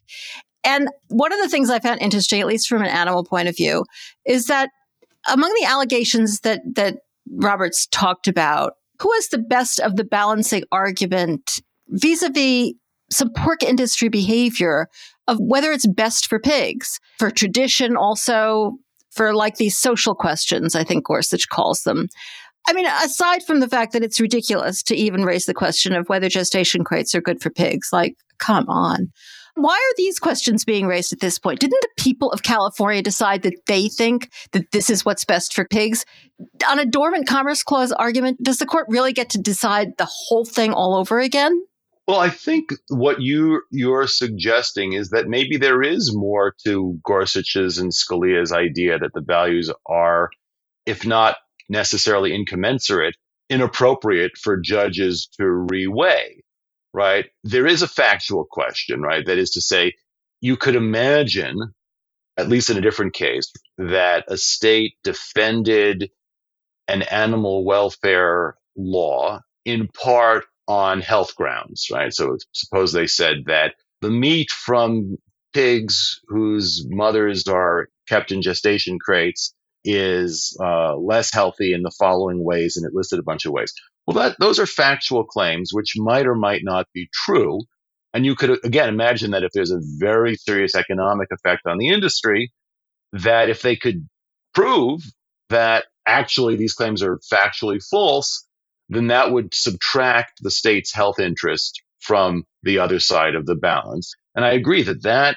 And 0.65 0.89
one 1.09 1.33
of 1.33 1.41
the 1.41 1.49
things 1.49 1.71
I 1.71 1.79
found 1.79 2.03
interesting, 2.03 2.41
at 2.41 2.47
least 2.47 2.69
from 2.69 2.83
an 2.83 2.89
animal 2.89 3.25
point 3.25 3.49
of 3.49 3.57
view, 3.57 3.85
is 4.27 4.47
that 4.47 4.71
among 5.29 5.53
the 5.61 5.67
allegations 5.67 6.41
that 6.41 6.61
that 6.75 6.97
Roberts 7.31 7.87
talked 7.87 8.27
about, 8.27 8.75
who 9.01 9.13
has 9.13 9.29
the 9.29 9.39
best 9.39 9.79
of 9.81 9.97
the 9.97 10.05
balancing 10.05 10.65
argument 10.73 11.61
vis-a-vis 11.89 12.73
some 13.11 13.31
pork 13.33 13.63
industry 13.63 14.09
behavior 14.09 14.89
of 15.27 15.39
whether 15.41 15.73
it's 15.73 15.87
best 15.87 16.27
for 16.27 16.39
pigs, 16.39 17.01
for 17.19 17.31
tradition, 17.31 17.97
also 17.97 18.79
for 19.11 19.35
like 19.35 19.57
these 19.57 19.77
social 19.77 20.15
questions, 20.15 20.75
I 20.75 20.85
think 20.85 21.07
Gorsuch 21.07 21.49
calls 21.49 21.83
them. 21.83 22.09
I 22.67 22.73
mean, 22.73 22.87
aside 22.87 23.43
from 23.45 23.61
the 23.61 23.69
fact 23.69 23.93
that 23.93 24.03
it's 24.03 24.21
ridiculous 24.21 24.83
to 24.85 24.95
even 24.95 25.25
raise 25.25 25.47
the 25.47 25.55
question 25.55 25.95
of 25.95 26.09
whether 26.09 26.29
gestation 26.29 26.85
crates 26.85 27.15
are 27.15 27.21
good 27.21 27.41
for 27.41 27.51
pigs, 27.51 27.89
like, 27.93 28.17
come 28.39 28.69
on. 28.69 29.11
Why 29.55 29.75
are 29.75 29.95
these 29.97 30.21
questions 30.21 30.65
being 30.65 30.87
raised 30.87 31.13
at 31.13 31.21
this 31.21 31.39
point? 31.39 31.61
Didn't 31.61 31.81
the 31.81 32.03
people 32.03 32.31
of 32.31 32.43
California 32.43 33.03
decide 33.03 33.43
that 33.43 33.67
they 33.67 33.89
think 33.89 34.31
that 34.53 34.71
this 34.71 34.89
is 34.89 35.05
what's 35.05 35.25
best 35.25 35.53
for 35.53 35.65
pigs? 35.65 36.05
On 36.69 36.79
a 36.79 36.87
dormant 36.87 37.27
commerce 37.27 37.65
clause 37.65 37.91
argument, 37.91 38.41
does 38.43 38.59
the 38.59 38.67
court 38.67 38.87
really 38.89 39.13
get 39.13 39.31
to 39.31 39.39
decide 39.39 39.97
the 39.97 40.09
whole 40.09 40.45
thing 40.45 40.73
all 40.73 40.95
over 40.95 41.19
again? 41.19 41.61
Well, 42.09 42.21
I 42.21 42.31
think 42.31 42.71
what 42.89 43.21
you 43.21 43.63
you're 43.71 44.09
suggesting 44.09 44.95
is 44.95 45.11
that 45.11 45.29
maybe 45.29 45.59
there 45.59 45.83
is 45.83 46.17
more 46.17 46.55
to 46.65 46.99
Gorsuch's 47.05 47.79
and 47.79 47.93
Scalia's 47.93 48.53
idea 48.53 48.99
that 48.99 49.13
the 49.15 49.23
values 49.23 49.71
are, 49.87 50.31
if 50.87 51.07
not 51.07 51.37
necessarily 51.69 52.35
incommensurate, 52.35 53.17
inappropriate 53.51 54.39
for 54.39 54.59
judges 54.59 55.29
to 55.39 55.45
reweigh. 55.45 56.41
Right? 56.95 57.27
There 57.45 57.67
is 57.67 57.83
a 57.83 57.89
factual 57.89 58.47
question, 58.51 59.03
right? 59.03 59.27
That 59.27 59.39
is 59.39 59.51
to 59.53 59.61
say, 59.61 59.95
you 60.41 60.57
could 60.57 60.77
imagine, 60.77 61.59
at 62.39 62.49
least 62.49 62.71
in 62.71 62.79
a 62.79 62.83
different 62.83 63.15
case, 63.15 63.53
that 63.79 64.25
a 64.29 64.39
state 64.39 64.95
defended 65.05 66.11
an 66.89 67.03
animal 67.03 67.67
welfare 67.67 68.57
law 68.77 69.41
in 69.67 69.89
part 69.89 70.47
on 70.69 71.01
health 71.01 71.35
grounds, 71.35 71.89
right? 71.91 72.13
So 72.13 72.37
suppose 72.53 72.93
they 72.93 73.07
said 73.07 73.45
that 73.47 73.75
the 74.03 74.11
meat 74.11 74.51
from 74.51 75.17
pigs 75.55 76.21
whose 76.29 76.87
mothers 76.89 77.49
are 77.49 77.89
kept 78.07 78.31
in 78.31 78.43
gestation 78.43 78.99
crates 78.99 79.55
is 79.85 80.57
uh, 80.63 80.95
less 80.97 81.33
healthy 81.33 81.73
in 81.73 81.83
the 81.83 81.93
following 81.99 82.45
ways, 82.45 82.77
and 82.77 82.87
it 82.87 82.95
listed 82.95 83.19
a 83.19 83.23
bunch 83.23 83.47
of 83.47 83.53
ways. 83.53 83.73
Well, 84.07 84.17
that 84.17 84.37
those 84.39 84.59
are 84.59 84.67
factual 84.67 85.25
claims 85.25 85.71
which 85.73 85.95
might 85.97 86.27
or 86.27 86.35
might 86.35 86.63
not 86.63 86.87
be 86.95 87.09
true. 87.13 87.61
And 88.15 88.25
you 88.25 88.35
could 88.35 88.65
again 88.65 88.89
imagine 88.89 89.33
that 89.33 89.43
if 89.43 89.51
there's 89.53 89.71
a 89.71 89.81
very 89.99 90.35
serious 90.37 90.75
economic 90.75 91.29
effect 91.31 91.63
on 91.67 91.79
the 91.79 91.89
industry, 91.89 92.53
that 93.13 93.49
if 93.51 93.63
they 93.63 93.77
could 93.77 94.09
prove 94.55 95.03
that 95.51 95.85
actually 96.07 96.57
these 96.57 96.75
claims 96.75 97.03
are 97.03 97.19
factually 97.33 97.83
false, 97.91 98.48
then 98.89 99.09
that 99.09 99.33
would 99.33 99.55
subtract 99.55 100.43
the 100.43 100.51
state's 100.51 100.93
health 100.93 101.19
interest 101.19 101.83
from 102.01 102.45
the 102.63 102.79
other 102.79 103.01
side 103.01 103.35
of 103.35 103.47
the 103.47 103.55
balance. 103.55 104.15
And 104.35 104.45
I 104.45 104.53
agree 104.53 104.83
that 104.83 105.03
that 105.03 105.37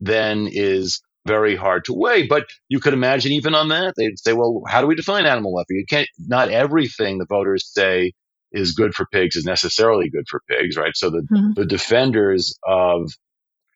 then 0.00 0.48
is 0.50 1.00
very 1.26 1.56
hard 1.56 1.84
to 1.84 1.94
weigh. 1.94 2.26
But 2.26 2.46
you 2.68 2.80
could 2.80 2.94
imagine 2.94 3.32
even 3.32 3.54
on 3.54 3.68
that, 3.68 3.94
they'd 3.96 4.18
say, 4.18 4.32
well, 4.32 4.62
how 4.66 4.80
do 4.80 4.86
we 4.86 4.94
define 4.94 5.26
animal 5.26 5.52
welfare? 5.52 5.76
You 5.76 5.86
can't, 5.88 6.08
not 6.18 6.50
everything 6.50 7.18
the 7.18 7.26
voters 7.28 7.70
say 7.72 8.12
is 8.50 8.72
good 8.72 8.94
for 8.94 9.06
pigs 9.10 9.36
is 9.36 9.44
necessarily 9.44 10.10
good 10.10 10.26
for 10.28 10.42
pigs, 10.48 10.76
right? 10.76 10.94
So 10.94 11.10
the, 11.10 11.22
mm-hmm. 11.22 11.52
the 11.54 11.64
defenders 11.64 12.58
of 12.66 13.10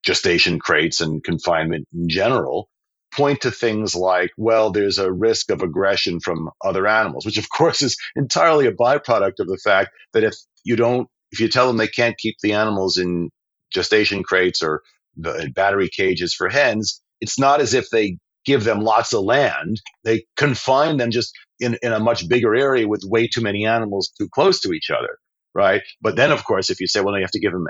gestation 0.04 0.58
crates 0.58 1.00
and 1.00 1.24
confinement 1.24 1.86
in 1.94 2.08
general 2.08 2.68
point 3.16 3.42
to 3.42 3.50
things 3.50 3.94
like, 3.94 4.30
well, 4.36 4.70
there's 4.70 4.98
a 4.98 5.12
risk 5.12 5.50
of 5.50 5.62
aggression 5.62 6.20
from 6.20 6.50
other 6.64 6.86
animals, 6.86 7.26
which 7.26 7.38
of 7.38 7.48
course 7.56 7.82
is 7.82 7.96
entirely 8.16 8.66
a 8.66 8.72
byproduct 8.72 9.40
of 9.40 9.48
the 9.48 9.60
fact 9.62 9.90
that 10.12 10.24
if 10.24 10.34
you 10.64 10.76
don't, 10.76 11.08
if 11.32 11.40
you 11.40 11.48
tell 11.48 11.66
them 11.68 11.78
they 11.78 11.88
can't 11.88 12.18
keep 12.18 12.36
the 12.42 12.52
animals 12.52 12.98
in 12.98 13.30
gestation 13.72 14.22
crates 14.22 14.62
or 14.62 14.82
the 15.16 15.50
battery 15.54 15.88
cages 15.88 16.34
for 16.34 16.48
hens, 16.48 17.02
it's 17.20 17.38
not 17.38 17.60
as 17.60 17.74
if 17.74 17.90
they 17.90 18.18
give 18.44 18.64
them 18.64 18.80
lots 18.80 19.14
of 19.14 19.24
land. 19.24 19.80
They 20.04 20.24
confine 20.36 20.98
them 20.98 21.10
just 21.10 21.34
in, 21.60 21.78
in 21.82 21.92
a 21.92 22.00
much 22.00 22.28
bigger 22.28 22.54
area 22.54 22.88
with 22.88 23.02
way 23.04 23.28
too 23.28 23.42
many 23.42 23.66
animals 23.66 24.12
too 24.18 24.28
close 24.28 24.60
to 24.60 24.72
each 24.72 24.90
other, 24.90 25.18
right? 25.54 25.82
But 26.02 26.16
then, 26.16 26.32
of 26.32 26.44
course, 26.44 26.70
if 26.70 26.80
you 26.80 26.86
say, 26.86 27.00
well, 27.00 27.16
you 27.16 27.22
have 27.22 27.30
to 27.32 27.40
give 27.40 27.52
them 27.52 27.66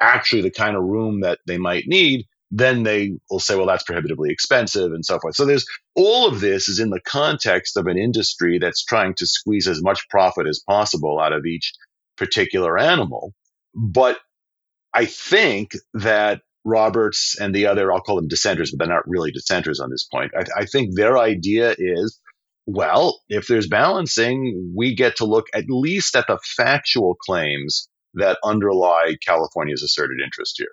actually 0.00 0.42
the 0.42 0.52
kind 0.52 0.76
of 0.76 0.84
room 0.84 1.22
that 1.22 1.40
they 1.46 1.58
might 1.58 1.84
need, 1.88 2.26
then 2.54 2.82
they 2.82 3.14
will 3.30 3.40
say, 3.40 3.56
well, 3.56 3.66
that's 3.66 3.82
prohibitively 3.82 4.30
expensive 4.30 4.92
and 4.92 5.04
so 5.04 5.18
forth. 5.18 5.34
So 5.34 5.46
there's 5.46 5.64
all 5.94 6.28
of 6.28 6.40
this 6.40 6.68
is 6.68 6.80
in 6.80 6.90
the 6.90 7.00
context 7.00 7.78
of 7.78 7.86
an 7.86 7.96
industry 7.96 8.58
that's 8.58 8.84
trying 8.84 9.14
to 9.14 9.26
squeeze 9.26 9.66
as 9.66 9.82
much 9.82 10.06
profit 10.10 10.46
as 10.46 10.62
possible 10.68 11.18
out 11.18 11.32
of 11.32 11.46
each 11.46 11.72
particular 12.18 12.78
animal. 12.78 13.32
But 13.74 14.18
I 14.92 15.06
think 15.06 15.72
that 15.94 16.42
Roberts 16.62 17.40
and 17.40 17.54
the 17.54 17.66
other, 17.66 17.90
I'll 17.90 18.02
call 18.02 18.16
them 18.16 18.28
dissenters, 18.28 18.70
but 18.70 18.78
they're 18.78 18.94
not 18.94 19.08
really 19.08 19.32
dissenters 19.32 19.80
on 19.80 19.90
this 19.90 20.04
point. 20.04 20.32
I, 20.36 20.60
I, 20.60 20.64
think 20.66 20.94
their 20.94 21.18
idea 21.18 21.74
is 21.76 22.20
well, 22.66 23.20
if 23.28 23.48
there's 23.48 23.66
balancing, 23.66 24.72
we 24.76 24.94
get 24.94 25.16
to 25.16 25.24
look 25.24 25.46
at 25.54 25.64
least 25.68 26.14
at 26.14 26.26
the 26.28 26.38
factual 26.56 27.16
claims 27.16 27.88
that 28.14 28.38
underlie 28.44 29.16
California's 29.26 29.82
asserted 29.82 30.18
interest 30.22 30.56
here. 30.58 30.68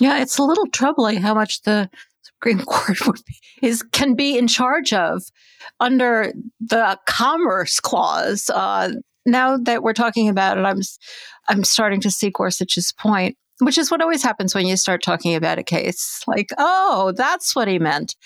Yeah, 0.00 0.20
it's 0.20 0.38
a 0.38 0.42
little 0.42 0.66
troubling 0.66 1.20
how 1.20 1.34
much 1.34 1.62
the 1.62 1.90
Supreme 2.22 2.60
Court 2.64 2.98
be, 3.26 3.34
is 3.62 3.82
can 3.82 4.14
be 4.14 4.36
in 4.36 4.48
charge 4.48 4.92
of 4.92 5.22
under 5.78 6.32
the 6.60 6.98
Commerce 7.06 7.80
Clause. 7.80 8.50
Uh, 8.50 8.92
now 9.26 9.58
that 9.58 9.82
we're 9.82 9.92
talking 9.92 10.28
about 10.28 10.58
it, 10.58 10.62
I'm 10.62 10.80
I'm 11.48 11.64
starting 11.64 12.00
to 12.02 12.10
see 12.10 12.30
Gorsuch's 12.30 12.92
point 12.92 13.36
which 13.60 13.78
is 13.78 13.90
what 13.90 14.00
always 14.00 14.22
happens 14.22 14.54
when 14.54 14.66
you 14.66 14.76
start 14.76 15.02
talking 15.02 15.34
about 15.34 15.58
a 15.58 15.62
case. 15.62 16.22
Like, 16.26 16.48
oh, 16.58 17.12
that's 17.16 17.54
what 17.54 17.68
he 17.68 17.78
meant. 17.78 18.16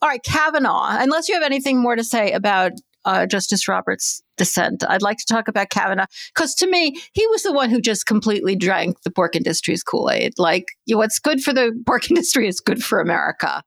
All 0.00 0.08
right, 0.08 0.22
Kavanaugh, 0.22 0.96
unless 1.00 1.28
you 1.28 1.34
have 1.34 1.44
anything 1.44 1.80
more 1.80 1.96
to 1.96 2.04
say 2.04 2.32
about 2.32 2.72
uh, 3.04 3.26
Justice 3.26 3.68
Roberts' 3.68 4.22
dissent, 4.36 4.84
I'd 4.88 5.02
like 5.02 5.18
to 5.18 5.26
talk 5.26 5.48
about 5.48 5.70
Kavanaugh 5.70 6.06
because 6.34 6.54
to 6.56 6.66
me, 6.66 6.96
he 7.12 7.26
was 7.28 7.42
the 7.42 7.52
one 7.52 7.70
who 7.70 7.80
just 7.80 8.06
completely 8.06 8.56
drank 8.56 9.02
the 9.02 9.10
pork 9.10 9.36
industry's 9.36 9.82
Kool 9.82 10.10
Aid. 10.10 10.34
Like, 10.38 10.66
you 10.86 10.94
know, 10.94 10.98
what's 10.98 11.18
good 11.18 11.42
for 11.42 11.52
the 11.52 11.72
pork 11.86 12.10
industry 12.10 12.48
is 12.48 12.60
good 12.60 12.82
for 12.82 13.00
America. 13.00 13.62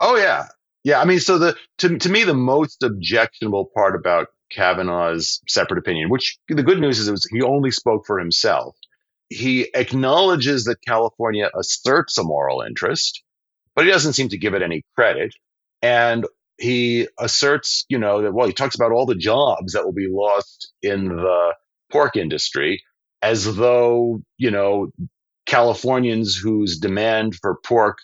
Oh, 0.00 0.16
yeah. 0.16 0.46
Yeah. 0.84 1.00
I 1.00 1.04
mean, 1.04 1.20
so 1.20 1.38
the 1.38 1.56
to, 1.78 1.98
to 1.98 2.08
me, 2.08 2.24
the 2.24 2.34
most 2.34 2.82
objectionable 2.82 3.70
part 3.74 3.94
about 3.96 4.28
Kavanaugh's 4.50 5.40
separate 5.48 5.78
opinion, 5.78 6.08
which 6.08 6.38
the 6.48 6.62
good 6.62 6.78
news 6.78 6.98
is, 6.98 7.10
was 7.10 7.26
he 7.26 7.42
only 7.42 7.70
spoke 7.70 8.06
for 8.06 8.18
himself 8.18 8.76
he 9.28 9.68
acknowledges 9.74 10.64
that 10.64 10.78
California 10.86 11.50
asserts 11.54 12.18
a 12.18 12.24
moral 12.24 12.62
interest, 12.62 13.22
but 13.74 13.84
he 13.84 13.90
doesn't 13.90 14.14
seem 14.14 14.28
to 14.30 14.38
give 14.38 14.54
it 14.54 14.62
any 14.62 14.82
credit. 14.94 15.34
And 15.82 16.26
he 16.58 17.08
asserts, 17.18 17.84
you 17.88 17.98
know, 17.98 18.22
that, 18.22 18.32
well, 18.32 18.46
he 18.46 18.52
talks 18.52 18.74
about 18.74 18.92
all 18.92 19.06
the 19.06 19.14
jobs 19.14 19.72
that 19.72 19.84
will 19.84 19.92
be 19.92 20.08
lost 20.10 20.72
in 20.82 21.08
the 21.08 21.54
pork 21.90 22.16
industry 22.16 22.82
as 23.22 23.56
though, 23.56 24.20
you 24.36 24.50
know, 24.50 24.90
Californians 25.46 26.36
whose 26.36 26.78
demand 26.78 27.34
for 27.36 27.58
pork 27.64 27.98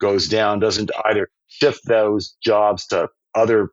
goes 0.00 0.28
down 0.28 0.58
doesn't 0.58 0.90
either 1.04 1.28
shift 1.48 1.80
those 1.86 2.36
jobs 2.42 2.86
to 2.88 3.08
other 3.34 3.70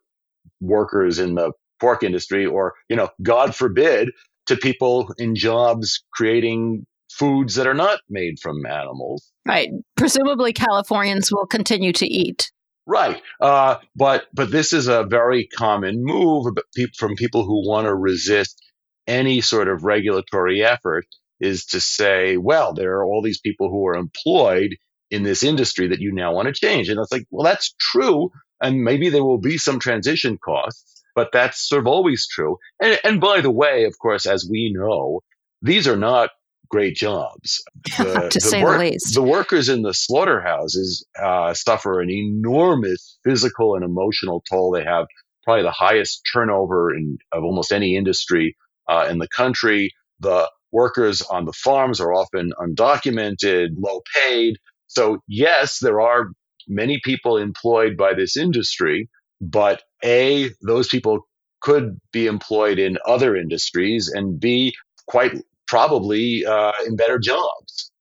workers 0.61 1.17
in 1.19 1.35
the 1.35 1.51
pork 1.79 2.03
industry 2.03 2.45
or, 2.45 2.73
you 2.89 2.95
know, 2.95 3.09
God 3.21 3.55
forbid, 3.55 4.11
to 4.47 4.55
people 4.55 5.11
in 5.17 5.35
jobs 5.35 6.03
creating 6.13 6.85
foods 7.11 7.55
that 7.55 7.65
are 7.65 7.73
not 7.73 7.99
made 8.09 8.39
from 8.39 8.65
animals. 8.65 9.31
Right. 9.45 9.69
Presumably, 9.97 10.53
Californians 10.53 11.31
will 11.31 11.47
continue 11.47 11.91
to 11.93 12.05
eat. 12.05 12.51
Right. 12.87 13.21
Uh, 13.41 13.77
but 13.95 14.25
but 14.33 14.51
this 14.51 14.71
is 14.71 14.87
a 14.87 15.03
very 15.03 15.47
common 15.47 16.03
move 16.03 16.53
from 16.97 17.15
people 17.15 17.43
who 17.43 17.67
want 17.67 17.87
to 17.87 17.95
resist 17.95 18.61
any 19.07 19.41
sort 19.41 19.67
of 19.67 19.83
regulatory 19.83 20.63
effort 20.63 21.05
is 21.39 21.65
to 21.67 21.81
say, 21.81 22.37
well, 22.37 22.73
there 22.73 22.93
are 22.97 23.05
all 23.05 23.21
these 23.21 23.39
people 23.39 23.69
who 23.69 23.85
are 23.87 23.95
employed 23.95 24.75
in 25.11 25.23
this 25.23 25.43
industry 25.43 25.87
that 25.87 25.99
you 25.99 26.11
now 26.11 26.33
want 26.33 26.47
to 26.47 26.53
change. 26.53 26.89
And 26.89 26.99
it's 26.99 27.11
like, 27.11 27.25
well, 27.29 27.43
that's 27.43 27.75
true. 27.79 28.31
And 28.61 28.83
maybe 28.83 29.09
there 29.09 29.23
will 29.23 29.39
be 29.39 29.57
some 29.57 29.79
transition 29.79 30.37
costs, 30.43 31.03
but 31.13 31.29
that's 31.31 31.67
sort 31.67 31.81
of 31.81 31.87
always 31.87 32.27
true. 32.27 32.57
And, 32.81 32.99
and 33.03 33.21
by 33.21 33.41
the 33.41 33.51
way, 33.51 33.85
of 33.85 33.97
course, 33.99 34.25
as 34.25 34.47
we 34.49 34.73
know, 34.75 35.21
these 35.61 35.87
are 35.87 35.97
not 35.97 36.29
great 36.75 36.95
jobs. 36.95 37.63
The, 37.97 38.29
to 38.29 38.39
the 38.39 38.41
say 38.41 38.63
work, 38.63 38.79
the 38.79 38.85
least. 38.85 39.13
The 39.13 39.21
workers 39.21 39.69
in 39.69 39.81
the 39.81 39.93
slaughterhouses 39.93 41.05
uh, 41.21 41.53
suffer 41.53 42.01
an 42.01 42.09
enormous 42.09 43.17
physical 43.23 43.75
and 43.75 43.85
emotional 43.85 44.43
toll. 44.49 44.71
They 44.71 44.83
have 44.83 45.05
probably 45.45 45.63
the 45.63 45.71
highest 45.71 46.21
turnover 46.33 46.93
in, 46.93 47.17
of 47.31 47.43
almost 47.43 47.71
any 47.71 47.95
industry 47.95 48.57
uh, 48.89 49.07
in 49.09 49.19
the 49.19 49.29
country. 49.29 49.93
The 50.19 50.49
workers 50.73 51.21
on 51.21 51.45
the 51.45 51.53
farms 51.53 52.01
are 52.01 52.13
often 52.13 52.51
undocumented, 52.59 53.69
low 53.77 54.01
paid. 54.13 54.57
So, 54.87 55.19
yes, 55.27 55.79
there 55.79 56.01
are 56.01 56.31
many 56.67 56.99
people 57.01 57.37
employed 57.37 57.95
by 57.95 58.13
this 58.13 58.35
industry, 58.35 59.09
but 59.39 59.83
A, 60.03 60.49
those 60.61 60.89
people 60.89 61.19
could 61.61 61.97
be 62.11 62.27
employed 62.27 62.77
in 62.77 62.97
other 63.05 63.37
industries, 63.37 64.11
and 64.13 64.37
B, 64.37 64.73
quite 65.07 65.33
probably 65.67 66.45
uh, 66.45 66.71
in 66.85 66.95
better 66.95 67.19
jobs. 67.19 67.91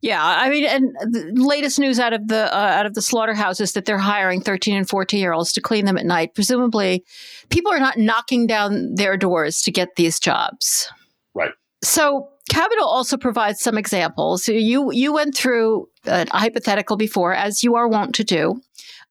Yeah, 0.00 0.22
I 0.22 0.50
mean, 0.50 0.66
and 0.66 0.94
the 1.00 1.32
latest 1.34 1.78
news 1.78 1.98
out 1.98 2.12
of 2.12 2.28
the 2.28 2.54
uh, 2.54 2.58
out 2.58 2.84
of 2.84 2.92
the 2.92 3.00
slaughterhouses 3.00 3.72
that 3.72 3.86
they're 3.86 3.96
hiring 3.96 4.42
thirteen 4.42 4.76
and 4.76 4.86
fourteen 4.86 5.20
year 5.20 5.32
olds 5.32 5.50
to 5.54 5.62
clean 5.62 5.86
them 5.86 5.96
at 5.96 6.04
night. 6.04 6.34
Presumably, 6.34 7.04
people 7.48 7.72
are 7.72 7.80
not 7.80 7.96
knocking 7.96 8.46
down 8.46 8.96
their 8.96 9.16
doors 9.16 9.62
to 9.62 9.72
get 9.72 9.96
these 9.96 10.20
jobs. 10.20 10.90
Right. 11.34 11.52
So 11.82 12.28
Kavanaugh 12.50 12.84
also 12.84 13.16
provides 13.16 13.60
some 13.60 13.78
examples. 13.78 14.46
You 14.46 14.92
you 14.92 15.14
went 15.14 15.34
through 15.34 15.88
a 16.04 16.26
hypothetical 16.30 16.98
before, 16.98 17.32
as 17.32 17.64
you 17.64 17.74
are 17.74 17.88
wont 17.88 18.14
to 18.16 18.24
do. 18.24 18.60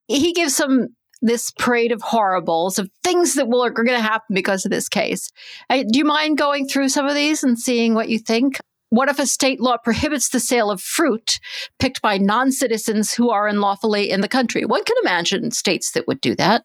He 0.08 0.32
gives 0.32 0.56
some 0.56 0.90
this 1.24 1.52
parade 1.52 1.92
of 1.92 2.02
horribles 2.02 2.78
of 2.78 2.90
things 3.04 3.36
that 3.36 3.48
will 3.48 3.64
are 3.64 3.72
going 3.72 3.88
to 3.88 4.00
happen 4.00 4.36
because 4.36 4.66
of 4.66 4.72
this 4.72 4.90
case. 4.90 5.32
Uh, 5.70 5.84
do 5.90 5.98
you 5.98 6.06
mind 6.06 6.38
going 6.38 6.68
through 6.68 6.90
some 6.90 7.08
of 7.08 7.16
these 7.16 7.44
and 7.44 7.58
seeing 7.58 7.96
what 7.96 8.10
you 8.10 8.20
think? 8.20 8.60
What 8.90 9.10
if 9.10 9.18
a 9.18 9.26
state 9.26 9.60
law 9.60 9.78
prohibits 9.78 10.30
the 10.30 10.40
sale 10.40 10.70
of 10.70 10.82
fruit 10.82 11.40
picked 11.80 12.02
by 12.02 12.18
non 12.18 12.52
citizens 12.52 13.14
who 13.14 13.32
are 13.32 13.48
unlawfully 13.48 14.12
in 14.12 14.22
the 14.22 14.28
country? 14.28 14.66
One 14.66 14.84
can 14.84 14.98
imagine 15.02 15.50
states 15.52 15.92
that 15.94 16.08
would 16.08 16.22
do 16.22 16.36
that. 16.36 16.64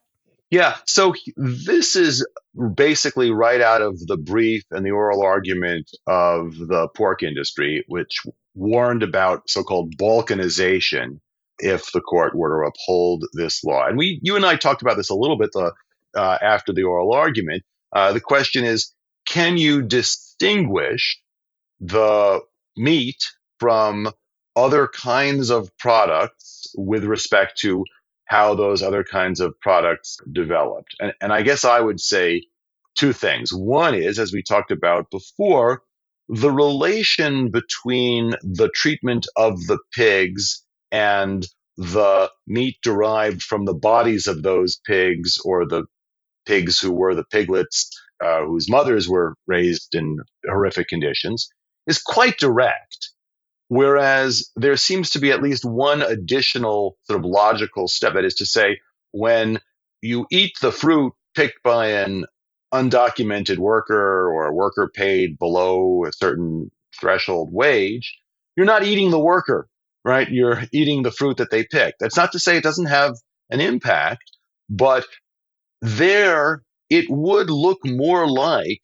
Yeah. 0.51 0.75
So 0.85 1.13
this 1.37 1.95
is 1.95 2.27
basically 2.75 3.31
right 3.31 3.61
out 3.61 3.81
of 3.81 3.97
the 4.07 4.17
brief 4.17 4.63
and 4.71 4.85
the 4.85 4.91
oral 4.91 5.21
argument 5.21 5.89
of 6.05 6.57
the 6.57 6.89
pork 6.95 7.23
industry, 7.23 7.85
which 7.87 8.21
warned 8.55 9.03
about 9.03 9.49
so 9.49 9.63
called 9.63 9.95
balkanization 9.95 11.19
if 11.59 11.91
the 11.91 12.01
court 12.01 12.35
were 12.35 12.63
to 12.63 12.69
uphold 12.69 13.25
this 13.33 13.63
law. 13.63 13.85
And 13.87 13.97
we, 13.97 14.19
you 14.23 14.35
and 14.35 14.45
I 14.45 14.55
talked 14.55 14.81
about 14.81 14.97
this 14.97 15.09
a 15.09 15.15
little 15.15 15.37
bit 15.37 15.51
the, 15.53 15.71
uh, 16.15 16.37
after 16.41 16.73
the 16.73 16.83
oral 16.83 17.13
argument. 17.13 17.63
Uh, 17.93 18.13
the 18.13 18.21
question 18.21 18.63
is, 18.63 18.93
can 19.27 19.57
you 19.57 19.81
distinguish 19.81 21.19
the 21.79 22.41
meat 22.77 23.23
from 23.59 24.09
other 24.55 24.87
kinds 24.87 25.49
of 25.49 25.75
products 25.77 26.73
with 26.75 27.03
respect 27.03 27.57
to 27.59 27.83
how 28.25 28.53
those 28.53 28.83
other 28.83 29.03
kinds 29.03 29.39
of 29.39 29.59
products 29.59 30.19
developed. 30.31 30.95
And, 30.99 31.13
and 31.19 31.33
I 31.33 31.41
guess 31.41 31.65
I 31.65 31.79
would 31.79 31.99
say 31.99 32.43
two 32.95 33.11
things. 33.11 33.51
One 33.51 33.95
is, 33.95 34.19
as 34.19 34.31
we 34.31 34.43
talked 34.43 34.71
about 34.71 35.09
before, 35.09 35.81
the 36.27 36.51
relation 36.51 37.49
between 37.49 38.35
the 38.43 38.69
treatment 38.69 39.25
of 39.35 39.65
the 39.65 39.79
pigs 39.95 40.63
and 40.91 41.45
the 41.77 42.29
meat 42.45 42.77
derived 42.83 43.41
from 43.41 43.65
the 43.65 43.73
bodies 43.73 44.27
of 44.27 44.43
those 44.43 44.79
pigs 44.85 45.37
or 45.45 45.65
the 45.65 45.85
pigs 46.45 46.79
who 46.79 46.91
were 46.91 47.15
the 47.15 47.23
piglets 47.23 47.89
uh, 48.23 48.43
whose 48.45 48.69
mothers 48.69 49.07
were 49.07 49.35
raised 49.47 49.95
in 49.95 50.17
horrific 50.45 50.87
conditions 50.89 51.49
is 51.87 52.01
quite 52.01 52.37
direct. 52.37 53.11
Whereas 53.69 54.49
there 54.55 54.75
seems 54.75 55.11
to 55.11 55.19
be 55.19 55.31
at 55.31 55.41
least 55.41 55.63
one 55.63 56.01
additional 56.01 56.97
sort 57.03 57.19
of 57.19 57.25
logical 57.25 57.87
step. 57.87 58.15
That 58.15 58.25
is 58.25 58.35
to 58.35 58.45
say, 58.45 58.79
when 59.11 59.59
you 60.01 60.25
eat 60.31 60.53
the 60.61 60.71
fruit 60.71 61.13
picked 61.35 61.61
by 61.63 61.87
an 61.89 62.25
undocumented 62.73 63.57
worker 63.57 64.29
or 64.29 64.47
a 64.47 64.53
worker 64.53 64.91
paid 64.93 65.37
below 65.37 66.03
a 66.05 66.11
certain 66.11 66.71
threshold 66.99 67.53
wage, 67.53 68.17
you're 68.57 68.65
not 68.65 68.83
eating 68.83 69.11
the 69.11 69.19
worker 69.19 69.69
right? 70.05 70.29
You're 70.29 70.63
eating 70.71 71.03
the 71.03 71.11
fruit 71.11 71.37
that 71.37 71.51
they 71.51 71.63
pick. 71.63 71.95
That's 71.99 72.17
not 72.17 72.31
to 72.33 72.39
say 72.39 72.57
it 72.57 72.63
doesn't 72.63 72.87
have 72.87 73.15
an 73.49 73.61
impact, 73.61 74.31
but 74.69 75.05
there 75.81 76.63
it 76.89 77.05
would 77.09 77.49
look 77.49 77.79
more 77.85 78.27
like 78.27 78.81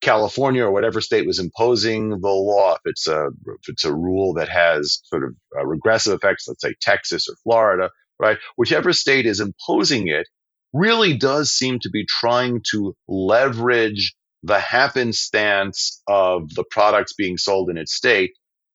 California 0.00 0.64
or 0.64 0.70
whatever 0.72 1.00
state 1.00 1.26
was 1.26 1.38
imposing 1.38 2.10
the 2.10 2.28
law. 2.28 2.74
If 2.74 2.80
it's 2.84 3.06
a 3.08 3.28
if 3.46 3.68
it's 3.68 3.84
a 3.84 3.94
rule 3.94 4.34
that 4.34 4.48
has 4.48 5.00
sort 5.04 5.24
of 5.24 5.34
uh, 5.58 5.66
regressive 5.66 6.14
effects, 6.14 6.46
let's 6.48 6.62
say 6.62 6.74
Texas 6.80 7.28
or 7.28 7.36
Florida, 7.42 7.90
right? 8.18 8.38
Whichever 8.56 8.92
state 8.92 9.26
is 9.26 9.40
imposing 9.40 10.08
it 10.08 10.26
really 10.72 11.16
does 11.16 11.50
seem 11.50 11.78
to 11.80 11.90
be 11.90 12.04
trying 12.06 12.62
to 12.70 12.94
leverage 13.08 14.14
the 14.42 14.60
happenstance 14.60 16.02
of 16.06 16.54
the 16.54 16.64
products 16.70 17.14
being 17.14 17.38
sold 17.38 17.70
in 17.70 17.78
its 17.78 17.94
state 17.94 18.32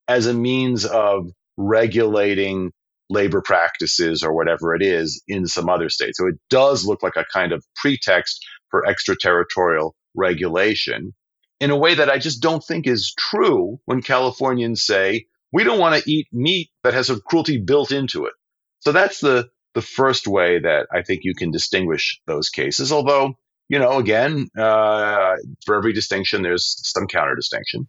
as 0.08 0.26
a 0.26 0.34
means 0.34 0.86
of 0.86 1.30
regulating 1.58 2.72
labor 3.10 3.42
practices 3.42 4.24
or 4.24 4.34
whatever 4.34 4.74
it 4.74 4.82
is 4.82 5.22
in 5.28 5.46
some 5.46 5.70
other 5.70 5.90
state. 5.90 6.16
So 6.16 6.28
it 6.28 6.36
does 6.50 6.86
look 6.86 7.04
like 7.04 7.18
a 7.18 7.26
kind 7.34 7.52
of 7.52 7.64
pretext 7.76 8.44
for 8.70 8.88
extraterritorial 8.88 9.96
regulation 10.16 11.14
in 11.60 11.70
a 11.70 11.78
way 11.78 11.96
that 11.96 12.10
I 12.10 12.18
just 12.18 12.42
don't 12.42 12.64
think 12.64 12.88
is 12.88 13.14
true 13.18 13.80
when 13.86 14.02
Californians 14.02 14.84
say, 14.84 15.28
we 15.54 15.64
don't 15.64 15.80
want 15.80 16.02
to 16.02 16.10
eat 16.10 16.28
meat 16.32 16.70
that 16.84 16.94
has 16.94 17.10
a 17.10 17.20
cruelty 17.20 17.58
built 17.60 17.92
into 17.92 18.26
it. 18.26 18.34
So 18.80 18.92
that's 18.92 19.20
the, 19.20 19.50
the 19.76 19.82
first 19.82 20.26
way 20.26 20.60
that 20.60 20.88
I 20.92 21.04
think 21.04 21.22
you 21.24 21.36
can 21.36 21.52
distinguish 21.52 22.20
those 22.26 22.50
cases. 22.50 22.92
Although, 22.92 23.34
you 23.70 23.78
know, 23.78 24.00
again, 24.00 24.48
uh, 24.58 25.36
for 25.66 25.76
every 25.76 25.94
distinction, 25.94 26.42
there's 26.42 26.80
some 26.84 27.08
counter 27.08 27.36
distinction. 27.36 27.88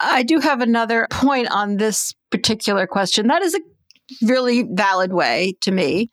I 0.00 0.22
do 0.22 0.40
have 0.40 0.60
another 0.60 1.06
point 1.10 1.48
on 1.50 1.76
this 1.76 2.14
particular 2.30 2.86
question. 2.86 3.26
That 3.26 3.42
is 3.42 3.54
a 3.54 3.60
really 4.22 4.62
valid 4.62 5.12
way 5.12 5.56
to 5.60 5.70
me 5.70 6.10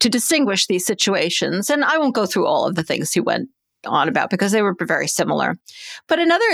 to 0.00 0.08
distinguish 0.08 0.66
these 0.66 0.86
situations. 0.86 1.70
And 1.70 1.84
I 1.84 1.98
won't 1.98 2.14
go 2.14 2.26
through 2.26 2.46
all 2.46 2.66
of 2.66 2.74
the 2.74 2.82
things 2.82 3.12
he 3.12 3.20
went 3.20 3.48
on 3.84 4.08
about 4.08 4.30
because 4.30 4.52
they 4.52 4.62
were 4.62 4.76
very 4.78 5.08
similar. 5.08 5.56
But 6.08 6.18
another 6.18 6.44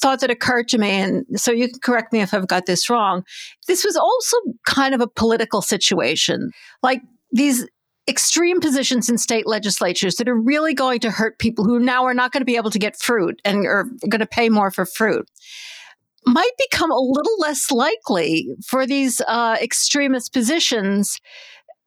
thought 0.00 0.20
that 0.20 0.30
occurred 0.30 0.68
to 0.68 0.78
me, 0.78 0.90
and 0.90 1.24
so 1.36 1.52
you 1.52 1.68
can 1.68 1.80
correct 1.80 2.12
me 2.12 2.20
if 2.20 2.32
I've 2.32 2.48
got 2.48 2.66
this 2.66 2.88
wrong, 2.88 3.22
this 3.66 3.84
was 3.84 3.96
also 3.96 4.36
kind 4.66 4.94
of 4.94 5.00
a 5.00 5.08
political 5.08 5.62
situation. 5.62 6.50
Like 6.82 7.02
these 7.32 7.66
extreme 8.08 8.60
positions 8.60 9.08
in 9.08 9.18
state 9.18 9.46
legislatures 9.46 10.16
that 10.16 10.28
are 10.28 10.34
really 10.34 10.74
going 10.74 11.00
to 11.00 11.10
hurt 11.10 11.38
people 11.38 11.64
who 11.64 11.78
now 11.78 12.04
are 12.04 12.14
not 12.14 12.32
going 12.32 12.40
to 12.40 12.46
be 12.46 12.56
able 12.56 12.70
to 12.70 12.78
get 12.78 12.98
fruit 12.98 13.40
and 13.44 13.66
are 13.66 13.84
going 14.08 14.20
to 14.20 14.26
pay 14.26 14.48
more 14.48 14.70
for 14.70 14.84
fruit 14.84 15.28
might 16.26 16.52
become 16.70 16.90
a 16.90 16.98
little 16.98 17.38
less 17.38 17.70
likely 17.70 18.48
for 18.66 18.86
these 18.86 19.20
uh, 19.26 19.56
extremist 19.60 20.32
positions 20.32 21.18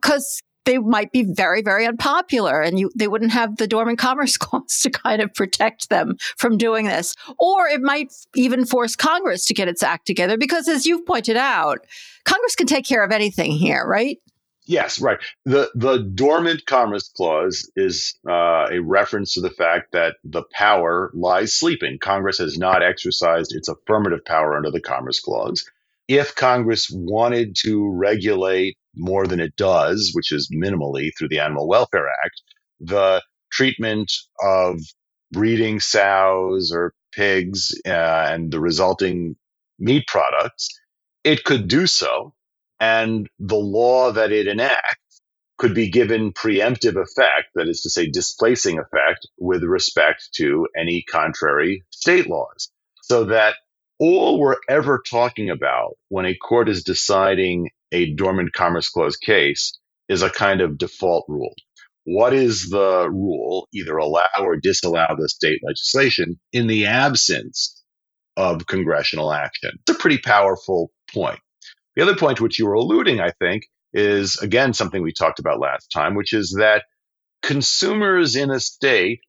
because 0.01 0.41
they 0.65 0.77
might 0.77 1.11
be 1.11 1.23
very, 1.23 1.61
very 1.61 1.85
unpopular 1.85 2.61
and 2.61 2.79
you, 2.79 2.89
they 2.95 3.07
wouldn't 3.07 3.31
have 3.31 3.57
the 3.57 3.67
dormant 3.67 3.99
commerce 3.99 4.37
clause 4.37 4.79
to 4.81 4.89
kind 4.89 5.21
of 5.21 5.33
protect 5.33 5.89
them 5.89 6.15
from 6.37 6.57
doing 6.57 6.85
this. 6.85 7.15
Or 7.39 7.67
it 7.67 7.81
might 7.81 8.13
even 8.35 8.65
force 8.65 8.95
Congress 8.95 9.45
to 9.45 9.53
get 9.53 9.67
its 9.67 9.83
act 9.83 10.07
together 10.07 10.37
because 10.37 10.67
as 10.67 10.85
you've 10.85 11.05
pointed 11.05 11.37
out, 11.37 11.79
Congress 12.25 12.55
can 12.55 12.67
take 12.67 12.85
care 12.85 13.03
of 13.03 13.11
anything 13.11 13.51
here, 13.51 13.85
right? 13.85 14.19
Yes, 14.65 15.01
right. 15.01 15.19
The 15.45 15.69
the 15.75 15.97
dormant 15.99 16.65
commerce 16.65 17.09
clause 17.09 17.69
is 17.75 18.17
uh, 18.27 18.67
a 18.71 18.79
reference 18.79 19.33
to 19.33 19.41
the 19.41 19.49
fact 19.49 19.91
that 19.91 20.15
the 20.23 20.43
power 20.53 21.11
lies 21.13 21.55
sleeping. 21.55 21.97
Congress 21.99 22.37
has 22.37 22.57
not 22.57 22.81
exercised 22.81 23.53
its 23.53 23.67
affirmative 23.67 24.23
power 24.25 24.55
under 24.55 24.71
the 24.71 24.79
commerce 24.81 25.19
clause. 25.19 25.69
If 26.07 26.35
Congress 26.35 26.89
wanted 26.93 27.55
to 27.63 27.89
regulate 27.89 28.77
more 28.95 29.27
than 29.27 29.39
it 29.41 29.55
does, 29.57 30.11
which 30.13 30.31
is 30.31 30.49
minimally 30.53 31.11
through 31.17 31.29
the 31.29 31.39
Animal 31.39 31.67
Welfare 31.67 32.07
Act, 32.23 32.41
the 32.79 33.21
treatment 33.51 34.11
of 34.41 34.79
breeding 35.31 35.79
sows 35.81 36.71
or 36.71 36.93
pigs 37.13 37.73
uh, 37.85 37.89
and 38.29 38.51
the 38.51 38.59
resulting 38.61 39.35
meat 39.79 40.05
products, 40.07 40.69
it 41.25 41.43
could 41.43 41.67
do 41.67 41.85
so 41.87 42.33
and 42.83 43.29
the 43.39 43.55
law 43.55 44.11
that 44.11 44.33
it 44.33 44.45
enacts 44.45 45.21
could 45.57 45.73
be 45.73 45.89
given 45.89 46.33
preemptive 46.33 47.01
effect, 47.01 47.47
that 47.55 47.69
is 47.69 47.79
to 47.81 47.89
say, 47.89 48.09
displacing 48.09 48.77
effect 48.77 49.25
with 49.37 49.63
respect 49.63 50.27
to 50.35 50.67
any 50.77 51.05
contrary 51.09 51.85
state 51.91 52.29
laws. 52.29 52.69
So 53.03 53.25
that 53.25 53.55
all 53.99 54.37
we're 54.37 54.57
ever 54.67 55.01
talking 55.09 55.49
about 55.49 55.93
when 56.09 56.25
a 56.25 56.35
court 56.35 56.67
is 56.67 56.83
deciding 56.83 57.69
a 57.93 58.13
dormant 58.15 58.51
commerce 58.51 58.89
clause 58.89 59.15
case 59.15 59.79
is 60.09 60.21
a 60.21 60.29
kind 60.29 60.59
of 60.59 60.77
default 60.77 61.23
rule. 61.29 61.53
What 62.03 62.33
is 62.33 62.69
the 62.69 63.09
rule? 63.09 63.69
Either 63.73 63.95
allow 63.95 64.27
or 64.41 64.57
disallow 64.57 65.15
the 65.17 65.29
state 65.29 65.61
legislation 65.65 66.37
in 66.51 66.67
the 66.67 66.87
absence 66.87 67.81
of 68.35 68.67
congressional 68.67 69.31
action. 69.31 69.71
It's 69.87 69.97
a 69.97 70.01
pretty 70.01 70.17
powerful 70.17 70.91
point. 71.13 71.39
The 71.95 72.03
other 72.03 72.15
point 72.15 72.37
to 72.37 72.43
which 72.43 72.59
you 72.59 72.65
were 72.65 72.73
alluding, 72.73 73.19
I 73.19 73.31
think, 73.31 73.63
is 73.93 74.37
again 74.37 74.73
something 74.73 75.01
we 75.01 75.13
talked 75.13 75.39
about 75.39 75.59
last 75.59 75.87
time, 75.93 76.15
which 76.15 76.33
is 76.33 76.55
that 76.57 76.83
consumers 77.41 78.35
in 78.35 78.49
a 78.49 78.59
state 78.59 79.19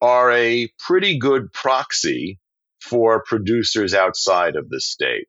are 0.00 0.30
a 0.32 0.68
pretty 0.78 1.18
good 1.18 1.52
proxy 1.52 2.38
for 2.80 3.22
producers 3.26 3.94
outside 3.94 4.56
of 4.56 4.68
the 4.68 4.80
state. 4.80 5.26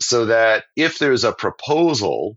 So 0.00 0.26
that 0.26 0.64
if 0.76 0.98
there's 0.98 1.24
a 1.24 1.32
proposal 1.32 2.36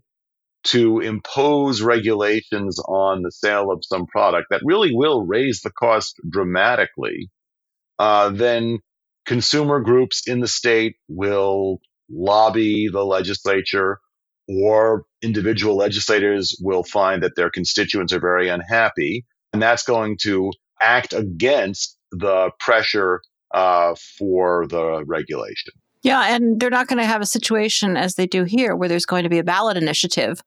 to 0.64 1.00
impose 1.00 1.82
regulations 1.82 2.78
on 2.78 3.22
the 3.22 3.32
sale 3.32 3.70
of 3.70 3.84
some 3.84 4.06
product 4.06 4.48
that 4.50 4.62
really 4.64 4.94
will 4.94 5.24
raise 5.24 5.60
the 5.60 5.72
cost 5.72 6.16
dramatically, 6.28 7.30
uh, 7.98 8.30
then 8.30 8.78
consumer 9.26 9.80
groups 9.80 10.28
in 10.28 10.40
the 10.40 10.48
state 10.48 10.96
will 11.08 11.80
lobby 12.12 12.88
the 12.92 13.04
legislature 13.04 13.98
or 14.48 15.04
individual 15.22 15.76
legislators 15.76 16.56
will 16.60 16.84
find 16.84 17.22
that 17.22 17.36
their 17.36 17.50
constituents 17.50 18.12
are 18.12 18.20
very 18.20 18.48
unhappy. 18.48 19.24
And 19.52 19.62
that's 19.62 19.82
going 19.82 20.18
to 20.22 20.50
act 20.80 21.12
against 21.12 21.96
the 22.10 22.50
pressure 22.58 23.20
uh, 23.54 23.94
for 24.18 24.66
the 24.66 25.04
regulation. 25.06 25.72
Yeah, 26.02 26.34
and 26.34 26.58
they're 26.58 26.70
not 26.70 26.88
going 26.88 26.98
to 26.98 27.06
have 27.06 27.22
a 27.22 27.26
situation 27.26 27.96
as 27.96 28.16
they 28.16 28.26
do 28.26 28.44
here 28.44 28.74
where 28.74 28.88
there's 28.88 29.06
going 29.06 29.22
to 29.22 29.28
be 29.28 29.38
a 29.38 29.44
ballot 29.44 29.76
initiative 29.76 30.42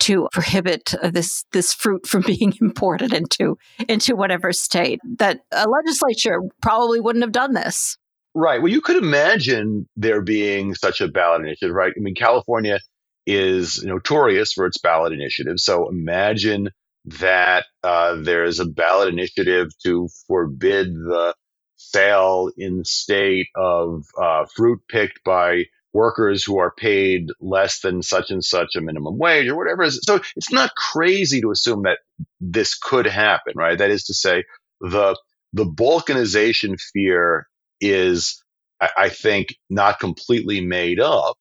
to 0.00 0.28
prohibit 0.32 0.94
this 1.02 1.44
this 1.52 1.72
fruit 1.72 2.06
from 2.06 2.22
being 2.26 2.52
imported 2.60 3.12
into 3.12 3.56
into 3.88 4.14
whatever 4.14 4.52
state. 4.52 5.00
That 5.16 5.40
a 5.50 5.66
legislature 5.68 6.40
probably 6.60 7.00
wouldn't 7.00 7.24
have 7.24 7.32
done 7.32 7.54
this. 7.54 7.96
Right. 8.40 8.62
Well, 8.62 8.70
you 8.70 8.80
could 8.80 9.02
imagine 9.02 9.88
there 9.96 10.22
being 10.22 10.76
such 10.76 11.00
a 11.00 11.08
ballot 11.08 11.40
initiative, 11.40 11.74
right? 11.74 11.92
I 11.96 12.00
mean, 12.00 12.14
California 12.14 12.78
is 13.26 13.82
notorious 13.82 14.52
for 14.52 14.64
its 14.66 14.78
ballot 14.78 15.12
initiative. 15.12 15.58
So 15.58 15.88
imagine 15.88 16.70
that 17.06 17.64
uh, 17.82 18.14
there 18.20 18.44
is 18.44 18.60
a 18.60 18.64
ballot 18.64 19.08
initiative 19.08 19.70
to 19.84 20.08
forbid 20.28 20.94
the 20.94 21.34
sale 21.74 22.50
in 22.56 22.84
state 22.84 23.48
of 23.56 24.04
uh, 24.16 24.44
fruit 24.54 24.82
picked 24.88 25.24
by 25.24 25.64
workers 25.92 26.44
who 26.44 26.58
are 26.58 26.70
paid 26.70 27.26
less 27.40 27.80
than 27.80 28.02
such 28.02 28.30
and 28.30 28.44
such 28.44 28.76
a 28.76 28.80
minimum 28.80 29.18
wage 29.18 29.48
or 29.48 29.56
whatever. 29.56 29.90
So 29.90 30.20
it's 30.36 30.52
not 30.52 30.76
crazy 30.76 31.40
to 31.40 31.50
assume 31.50 31.82
that 31.82 31.98
this 32.40 32.78
could 32.78 33.06
happen, 33.06 33.54
right? 33.56 33.76
That 33.78 33.90
is 33.90 34.04
to 34.04 34.14
say, 34.14 34.44
the 34.80 35.18
the 35.54 35.64
balkanization 35.64 36.78
fear 36.92 37.48
is, 37.80 38.42
I 38.80 39.08
think, 39.08 39.56
not 39.68 39.98
completely 40.00 40.60
made 40.60 41.00
up. 41.00 41.36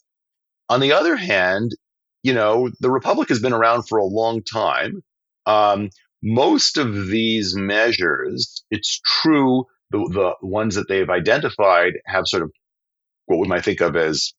On 0.70 0.80
the 0.80 0.94
other 0.94 1.16
hand, 1.16 1.72
you 2.24 2.34
know, 2.34 2.70
the 2.80 2.92
Republic 2.92 3.30
has 3.30 3.40
been 3.40 3.54
around 3.54 3.84
for 3.84 4.00
a 4.00 4.06
long 4.06 4.44
time. 4.44 5.04
Um, 5.46 5.90
most 6.22 6.78
of 6.78 7.08
these 7.08 7.56
measures, 7.56 8.64
it's 8.72 9.00
true, 9.06 9.66
the, 9.92 10.00
the 10.00 10.48
ones 10.48 10.76
that 10.76 10.88
they've 10.90 11.10
identified 11.10 11.94
have 12.06 12.28
sort 12.28 12.44
of 12.44 12.52
what 13.28 13.40
we 13.40 13.48
might 13.48 13.64
think 13.64 13.82
of 13.82 13.96
as 13.96 14.34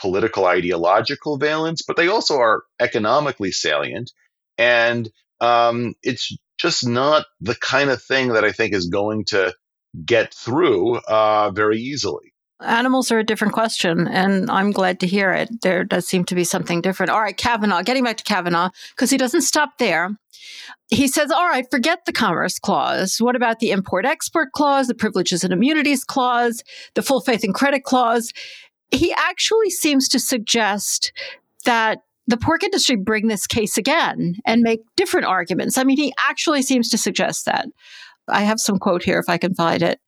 political 0.00 0.46
ideological 0.46 1.38
valence, 1.38 1.82
but 1.86 1.96
they 1.96 2.08
also 2.08 2.38
are 2.38 2.62
economically 2.80 3.52
salient. 3.52 4.12
And 4.56 5.10
um, 5.40 5.94
it's 6.02 6.36
just 6.58 6.86
not 6.86 7.26
the 7.40 7.54
kind 7.54 7.90
of 7.90 8.02
thing 8.02 8.28
that 8.28 8.44
I 8.44 8.52
think 8.52 8.74
is 8.74 8.86
going 8.86 9.24
to 9.26 9.54
get 10.04 10.34
through 10.34 10.96
uh, 11.08 11.50
very 11.50 11.78
easily. 11.78 12.32
Animals 12.60 13.10
are 13.10 13.18
a 13.18 13.24
different 13.24 13.52
question, 13.52 14.06
and 14.06 14.50
I'm 14.50 14.70
glad 14.70 15.00
to 15.00 15.06
hear 15.06 15.32
it. 15.32 15.62
There 15.62 15.84
does 15.84 16.06
seem 16.06 16.24
to 16.26 16.34
be 16.34 16.44
something 16.44 16.80
different. 16.80 17.10
All 17.10 17.20
right, 17.20 17.36
Kavanaugh, 17.36 17.82
getting 17.82 18.04
back 18.04 18.16
to 18.18 18.24
Kavanaugh, 18.24 18.70
because 18.94 19.10
he 19.10 19.16
doesn't 19.16 19.42
stop 19.42 19.78
there. 19.78 20.16
He 20.88 21.08
says, 21.08 21.30
All 21.30 21.46
right, 21.46 21.66
forget 21.70 22.04
the 22.06 22.12
Commerce 22.12 22.58
Clause. 22.58 23.16
What 23.18 23.36
about 23.36 23.58
the 23.58 23.70
Import 23.70 24.06
Export 24.06 24.52
Clause, 24.52 24.86
the 24.86 24.94
Privileges 24.94 25.42
and 25.42 25.52
Immunities 25.52 26.04
Clause, 26.04 26.62
the 26.94 27.02
Full 27.02 27.20
Faith 27.20 27.42
and 27.42 27.54
Credit 27.54 27.82
Clause? 27.82 28.32
He 28.90 29.12
actually 29.12 29.70
seems 29.70 30.08
to 30.10 30.18
suggest 30.20 31.12
that 31.64 32.02
the 32.26 32.36
pork 32.36 32.62
industry 32.62 32.96
bring 32.96 33.28
this 33.28 33.46
case 33.46 33.76
again 33.76 34.36
and 34.46 34.62
make 34.62 34.80
different 34.96 35.26
arguments. 35.26 35.76
I 35.76 35.84
mean, 35.84 35.98
he 35.98 36.14
actually 36.18 36.62
seems 36.62 36.88
to 36.90 36.98
suggest 36.98 37.44
that. 37.46 37.66
I 38.28 38.42
have 38.42 38.60
some 38.60 38.78
quote 38.78 39.02
here 39.02 39.18
if 39.18 39.28
I 39.28 39.38
can 39.38 39.54
find 39.54 39.82
it. 39.82 40.00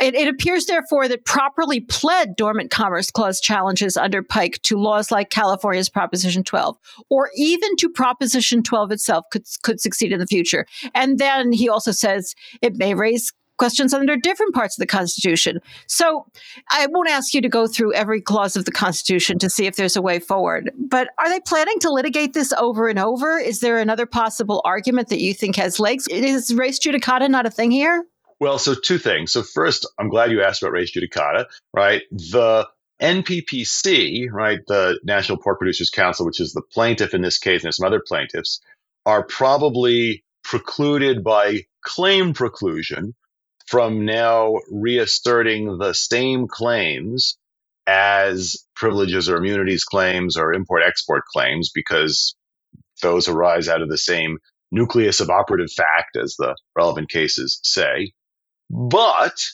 It, 0.00 0.14
it, 0.14 0.28
appears, 0.28 0.64
therefore, 0.64 1.08
that 1.08 1.26
properly 1.26 1.80
pled 1.80 2.34
dormant 2.34 2.70
Commerce 2.70 3.10
Clause 3.10 3.38
challenges 3.38 3.98
under 3.98 4.22
Pike 4.22 4.58
to 4.62 4.78
laws 4.78 5.10
like 5.10 5.28
California's 5.28 5.90
Proposition 5.90 6.42
12, 6.42 6.78
or 7.10 7.28
even 7.36 7.76
to 7.76 7.90
Proposition 7.90 8.62
12 8.62 8.92
itself, 8.92 9.24
could, 9.30 9.44
could 9.62 9.78
succeed 9.78 10.10
in 10.10 10.18
the 10.18 10.26
future. 10.26 10.64
And 10.94 11.18
then 11.18 11.52
he 11.52 11.68
also 11.68 11.92
says 11.92 12.34
it 12.62 12.76
may 12.76 12.94
raise 12.94 13.30
questions 13.60 13.92
under 13.92 14.16
different 14.16 14.54
parts 14.54 14.78
of 14.78 14.80
the 14.80 14.86
Constitution. 14.86 15.60
So 15.86 16.24
I 16.70 16.86
won't 16.88 17.10
ask 17.10 17.34
you 17.34 17.42
to 17.42 17.48
go 17.48 17.66
through 17.66 17.92
every 17.92 18.22
clause 18.22 18.56
of 18.56 18.64
the 18.64 18.72
Constitution 18.72 19.38
to 19.38 19.50
see 19.50 19.66
if 19.66 19.76
there's 19.76 19.96
a 19.96 20.02
way 20.02 20.18
forward. 20.18 20.70
But 20.78 21.10
are 21.18 21.28
they 21.28 21.40
planning 21.40 21.78
to 21.80 21.90
litigate 21.90 22.32
this 22.32 22.54
over 22.54 22.88
and 22.88 22.98
over? 22.98 23.38
Is 23.38 23.60
there 23.60 23.78
another 23.78 24.06
possible 24.06 24.62
argument 24.64 25.08
that 25.10 25.20
you 25.20 25.34
think 25.34 25.56
has 25.56 25.78
legs? 25.78 26.08
Is 26.08 26.54
res 26.54 26.80
judicata 26.80 27.28
not 27.28 27.44
a 27.44 27.50
thing 27.50 27.70
here? 27.70 28.06
Well, 28.40 28.58
so 28.58 28.74
two 28.74 28.96
things. 28.96 29.30
So 29.30 29.42
first, 29.42 29.86
I'm 29.98 30.08
glad 30.08 30.30
you 30.30 30.42
asked 30.42 30.62
about 30.62 30.72
res 30.72 30.90
judicata, 30.90 31.44
right? 31.74 32.02
The 32.10 32.66
NPPC, 33.02 34.28
right, 34.32 34.60
the 34.68 34.98
National 35.04 35.36
Pork 35.36 35.58
Producers 35.58 35.90
Council, 35.90 36.24
which 36.24 36.40
is 36.40 36.54
the 36.54 36.62
plaintiff 36.62 37.12
in 37.12 37.20
this 37.20 37.38
case, 37.38 37.62
and 37.62 37.74
some 37.74 37.86
other 37.86 38.00
plaintiffs, 38.00 38.60
are 39.04 39.22
probably 39.22 40.24
precluded 40.42 41.22
by 41.22 41.66
claim 41.82 42.32
preclusion 42.32 43.12
from 43.70 44.04
now 44.04 44.56
reasserting 44.72 45.78
the 45.78 45.94
same 45.94 46.48
claims 46.48 47.38
as 47.86 48.56
privileges 48.74 49.28
or 49.28 49.36
immunities 49.36 49.84
claims 49.84 50.36
or 50.36 50.52
import 50.52 50.82
export 50.84 51.22
claims 51.32 51.70
because 51.72 52.34
those 53.00 53.28
arise 53.28 53.68
out 53.68 53.80
of 53.80 53.88
the 53.88 53.96
same 53.96 54.38
nucleus 54.72 55.20
of 55.20 55.30
operative 55.30 55.70
fact 55.72 56.16
as 56.16 56.34
the 56.36 56.56
relevant 56.76 57.08
cases 57.10 57.60
say. 57.62 58.12
But, 58.68 59.46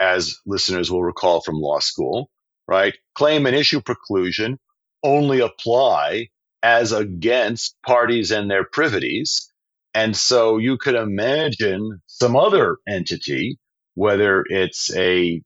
as 0.00 0.38
listeners 0.46 0.90
will 0.90 1.02
recall 1.02 1.42
from 1.42 1.56
law 1.60 1.80
school, 1.80 2.30
right, 2.66 2.94
claim 3.14 3.46
and 3.46 3.54
issue 3.54 3.82
preclusion 3.82 4.56
only 5.02 5.40
apply 5.40 6.28
as 6.62 6.92
against 6.92 7.76
parties 7.86 8.30
and 8.30 8.50
their 8.50 8.64
privities 8.64 9.52
and 9.94 10.16
so 10.16 10.58
you 10.58 10.76
could 10.78 10.94
imagine 10.94 12.00
some 12.20 12.36
other 12.36 12.78
entity, 12.88 13.58
whether 13.94 14.44
it's 14.48 14.94
a 14.96 15.42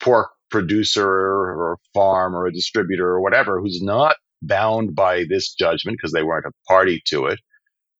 pork 0.00 0.28
producer 0.50 1.06
or 1.06 1.72
a 1.74 1.76
farm 1.94 2.34
or 2.34 2.46
a 2.46 2.52
distributor 2.52 3.08
or 3.08 3.20
whatever, 3.20 3.60
who's 3.60 3.82
not 3.82 4.16
bound 4.42 4.94
by 4.94 5.24
this 5.28 5.54
judgment 5.54 5.96
because 5.96 6.12
they 6.12 6.22
weren't 6.22 6.46
a 6.46 6.52
party 6.68 7.02
to 7.06 7.26
it, 7.26 7.40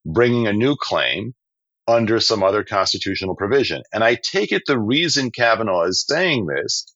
bringing 0.04 0.46
a 0.46 0.52
new 0.52 0.76
claim 0.76 1.34
under 1.88 2.20
some 2.20 2.42
other 2.42 2.64
constitutional 2.64 3.36
provision. 3.36 3.82
And 3.92 4.02
I 4.02 4.16
take 4.16 4.52
it 4.52 4.62
the 4.66 4.78
reason 4.78 5.30
Kavanaugh 5.30 5.84
is 5.84 6.04
saying 6.06 6.46
this 6.46 6.92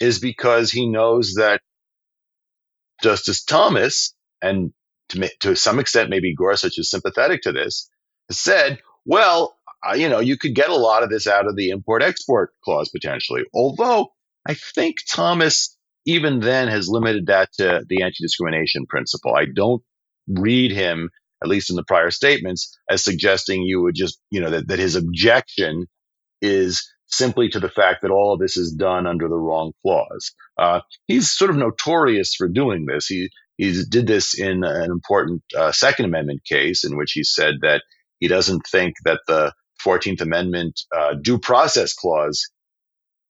is 0.00 0.18
because 0.18 0.70
he 0.70 0.88
knows 0.88 1.34
that 1.34 1.60
Justice 3.02 3.44
Thomas, 3.44 4.14
and 4.42 4.72
to, 5.10 5.30
to 5.40 5.56
some 5.56 5.78
extent, 5.78 6.10
maybe 6.10 6.34
Gorsuch 6.34 6.78
is 6.78 6.90
sympathetic 6.90 7.42
to 7.42 7.52
this, 7.52 7.88
said, 8.30 8.80
well, 9.04 9.56
uh, 9.86 9.94
you 9.94 10.08
know, 10.08 10.20
you 10.20 10.36
could 10.36 10.54
get 10.54 10.70
a 10.70 10.76
lot 10.76 11.02
of 11.02 11.10
this 11.10 11.26
out 11.26 11.46
of 11.46 11.56
the 11.56 11.70
import 11.70 12.02
export 12.02 12.50
clause 12.64 12.88
potentially. 12.88 13.42
Although 13.54 14.08
I 14.46 14.54
think 14.54 14.98
Thomas, 15.08 15.76
even 16.06 16.40
then, 16.40 16.68
has 16.68 16.88
limited 16.88 17.26
that 17.26 17.50
to 17.54 17.84
the 17.88 18.02
anti 18.02 18.22
discrimination 18.22 18.86
principle. 18.86 19.34
I 19.34 19.46
don't 19.54 19.82
read 20.28 20.72
him, 20.72 21.10
at 21.42 21.48
least 21.48 21.70
in 21.70 21.76
the 21.76 21.84
prior 21.84 22.10
statements, 22.10 22.78
as 22.88 23.04
suggesting 23.04 23.62
you 23.62 23.82
would 23.82 23.94
just, 23.94 24.20
you 24.30 24.40
know, 24.40 24.50
that, 24.50 24.68
that 24.68 24.78
his 24.78 24.96
objection 24.96 25.86
is 26.40 26.90
simply 27.06 27.48
to 27.48 27.60
the 27.60 27.68
fact 27.68 28.02
that 28.02 28.10
all 28.10 28.32
of 28.32 28.40
this 28.40 28.56
is 28.56 28.72
done 28.72 29.06
under 29.06 29.28
the 29.28 29.36
wrong 29.36 29.72
clause. 29.82 30.32
Uh, 30.58 30.80
he's 31.06 31.30
sort 31.30 31.50
of 31.50 31.56
notorious 31.56 32.34
for 32.34 32.48
doing 32.48 32.86
this. 32.86 33.06
He 33.06 33.30
he 33.56 33.84
did 33.88 34.06
this 34.06 34.38
in 34.38 34.64
an 34.64 34.90
important 34.90 35.42
uh, 35.56 35.70
Second 35.70 36.06
Amendment 36.06 36.42
case 36.44 36.84
in 36.84 36.96
which 36.96 37.12
he 37.12 37.22
said 37.22 37.56
that 37.62 37.82
he 38.18 38.26
doesn't 38.26 38.66
think 38.66 38.94
that 39.04 39.20
the 39.28 39.52
14th 39.84 40.20
Amendment 40.20 40.80
uh, 40.96 41.14
due 41.20 41.38
process 41.38 41.94
clause 41.94 42.48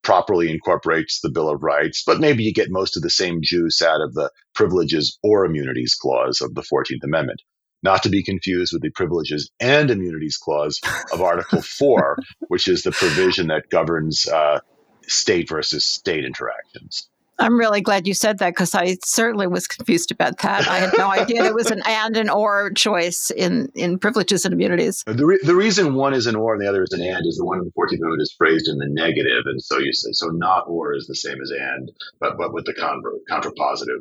properly 0.03 0.51
incorporates 0.51 1.19
the 1.21 1.31
Bill 1.31 1.49
of 1.49 1.63
Rights, 1.63 2.03
but 2.05 2.19
maybe 2.19 2.43
you 2.43 2.53
get 2.53 2.69
most 2.69 2.95
of 2.95 3.03
the 3.03 3.09
same 3.09 3.39
juice 3.41 3.81
out 3.81 4.01
of 4.01 4.13
the 4.13 4.31
privileges 4.53 5.17
or 5.23 5.45
immunities 5.45 5.95
clause 5.95 6.41
of 6.41 6.53
the 6.53 6.61
14th 6.61 7.03
Amendment. 7.03 7.41
Not 7.83 8.03
to 8.03 8.09
be 8.09 8.23
confused 8.23 8.73
with 8.73 8.81
the 8.81 8.89
privileges 8.91 9.51
and 9.59 9.91
immunities 9.91 10.37
clause 10.37 10.79
of 11.11 11.21
Article 11.21 11.61
4, 11.79 12.17
which 12.47 12.67
is 12.67 12.83
the 12.83 12.91
provision 12.91 13.47
that 13.47 13.69
governs 13.69 14.27
uh, 14.27 14.59
state 15.07 15.49
versus 15.49 15.83
state 15.85 16.25
interactions. 16.25 17.09
I'm 17.37 17.59
really 17.59 17.81
glad 17.81 18.07
you 18.07 18.13
said 18.13 18.37
that 18.39 18.51
because 18.51 18.73
I 18.73 18.97
certainly 19.03 19.47
was 19.47 19.67
confused 19.67 20.11
about 20.11 20.39
that. 20.39 20.67
I 20.67 20.79
had 20.79 20.93
no 20.97 21.11
idea 21.11 21.43
it 21.43 21.53
was 21.53 21.69
an 21.69 21.81
and 21.87 22.15
and 22.15 22.29
or 22.29 22.71
choice 22.71 23.29
in, 23.29 23.71
in 23.75 23.99
privileges 23.99 24.45
and 24.45 24.53
immunities. 24.53 25.03
The, 25.05 25.25
re- 25.25 25.39
the 25.43 25.55
reason 25.55 25.95
one 25.95 26.13
is 26.13 26.27
an 26.27 26.35
or 26.35 26.53
and 26.53 26.61
the 26.61 26.69
other 26.69 26.83
is 26.83 26.93
an 26.93 27.01
and 27.01 27.25
is 27.25 27.37
the 27.37 27.45
one 27.45 27.59
in 27.59 27.65
the 27.65 27.71
14th 27.71 27.97
Amendment 27.97 28.21
is 28.21 28.35
phrased 28.37 28.67
in 28.69 28.77
the 28.77 28.87
negative, 28.87 29.43
and 29.45 29.61
so 29.61 29.79
you 29.79 29.91
say 29.91 30.11
so 30.11 30.27
not 30.27 30.65
or 30.67 30.93
is 30.95 31.07
the 31.07 31.15
same 31.15 31.41
as 31.41 31.51
and, 31.51 31.91
but 32.19 32.37
but 32.37 32.53
with 32.53 32.65
the 32.65 32.73
contra 32.73 33.11
contrapositive. 33.29 33.99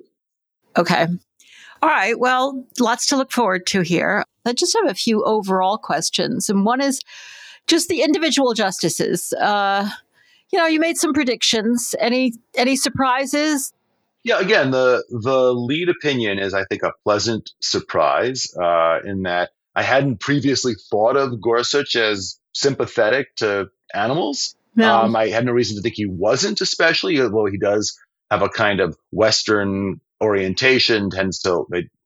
Okay. 0.77 1.07
All 1.83 1.89
right. 1.89 2.19
Well, 2.19 2.65
lots 2.79 3.07
to 3.09 3.17
look 3.17 3.33
forward 3.33 3.67
to 3.69 3.83
here. 3.83 4.25
I 4.47 4.53
just 4.53 4.77
have 4.81 4.91
a 4.91 4.95
few 4.95 5.25
overall 5.25 5.77
questions, 5.77 6.49
and 6.49 6.65
one 6.65 6.81
is 6.81 7.01
just 7.67 7.89
the 7.89 8.03
individual 8.03 8.55
justices. 8.55 9.33
Uh, 9.41 9.89
you 10.55 10.61
know, 10.61 10.67
you 10.67 10.79
made 10.79 10.97
some 10.97 11.13
predictions. 11.13 11.97
Any 11.99 12.35
any 12.55 12.77
surprises? 12.77 13.73
Yeah, 14.23 14.39
again, 14.39 14.71
the 14.71 15.05
the 15.11 15.53
lead 15.53 15.89
opinion 15.89 16.39
is, 16.39 16.55
I 16.55 16.65
think, 16.67 16.85
a 16.85 16.93
pleasant 17.03 17.51
surprise 17.61 18.55
uh, 18.57 19.01
in 19.05 19.23
that 19.23 19.51
I 19.75 19.83
hadn't 19.83 20.21
previously 20.21 20.75
thought 20.91 21.17
of 21.17 21.41
Gorsuch 21.41 21.97
as 21.97 22.39
sympathetic 22.53 23.35
to 23.37 23.67
animals. 23.93 24.55
No. 24.77 24.97
Um, 24.97 25.17
I 25.17 25.27
had 25.27 25.45
no 25.45 25.51
reason 25.51 25.77
to 25.77 25.83
think 25.83 25.97
he 25.97 26.07
wasn't, 26.07 26.61
especially 26.61 27.21
although 27.21 27.47
he 27.47 27.59
does 27.59 27.99
have 28.31 28.43
a 28.43 28.49
kind 28.49 28.79
of 28.79 28.97
Western 29.11 30.01
orientation. 30.23 31.11
Tends 31.11 31.41
to, 31.41 31.65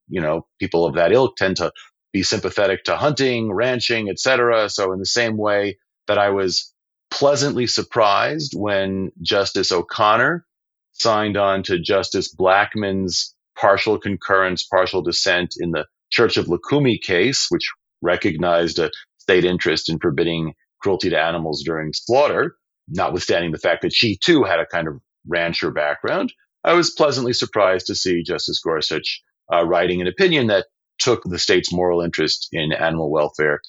you 0.09 0.23
know, 0.23 0.47
people 0.59 0.87
of 0.87 0.95
that 0.95 1.13
ilk 1.13 1.37
tend 1.37 1.59
to 1.59 1.71
be 2.15 2.23
sympathetic 2.23 2.85
to 2.85 2.97
hunting, 2.97 3.53
ranching, 3.53 4.09
etc. 4.09 4.71
So 4.71 4.95
in 4.95 5.01
the 5.01 5.05
same 5.05 5.37
way 5.37 5.77
that 6.07 6.17
I 6.17 6.31
was 6.31 6.73
pleasantly 7.11 7.67
surprised 7.67 8.53
when 8.55 9.11
Justice 9.23 9.73
O'Connor 9.73 10.45
signed 10.93 11.37
on 11.37 11.63
to 11.65 11.79
Justice 11.79 12.35
Blackmun's 12.35 13.35
partial 13.59 13.99
concurrence, 13.99 14.65
partial 14.65 15.03
dissent 15.03 15.55
in 15.59 15.71
the 15.71 15.87
Church 16.11 16.37
of 16.37 16.47
Lukumi 16.47 17.01
case, 17.01 17.47
which 17.51 17.71
recognized 18.03 18.79
a 18.79 18.91
state 19.19 19.45
interest 19.45 19.89
in 19.89 19.99
forbidding 19.99 20.55
cruelty 20.81 21.11
to 21.11 21.21
animals 21.21 21.63
during 21.65 21.93
slaughter, 21.93 22.57
notwithstanding 22.89 23.53
the 23.53 23.59
fact 23.59 23.83
that 23.83 23.93
she 23.93 24.17
too 24.17 24.45
had 24.45 24.61
a 24.61 24.67
kind 24.67 24.89
of 24.89 25.01
rancher 25.27 25.71
background. 25.71 26.33
I 26.65 26.75
was 26.75 26.91
pleasantly 26.91 27.33
surprised 27.33 27.87
to 27.87 27.95
see 27.95 28.23
Justice 28.23 28.61
Gorsuch 28.61 29.23
uh, 29.53 29.65
writing 29.65 30.01
an 30.01 30.07
opinion 30.07 30.49
that 30.49 30.67
took 30.99 31.23
the 31.25 31.39
state's 31.39 31.73
moral 31.73 32.01
interest 32.01 32.49
in 32.53 32.73
animal 32.73 33.11
welfare 33.11 33.61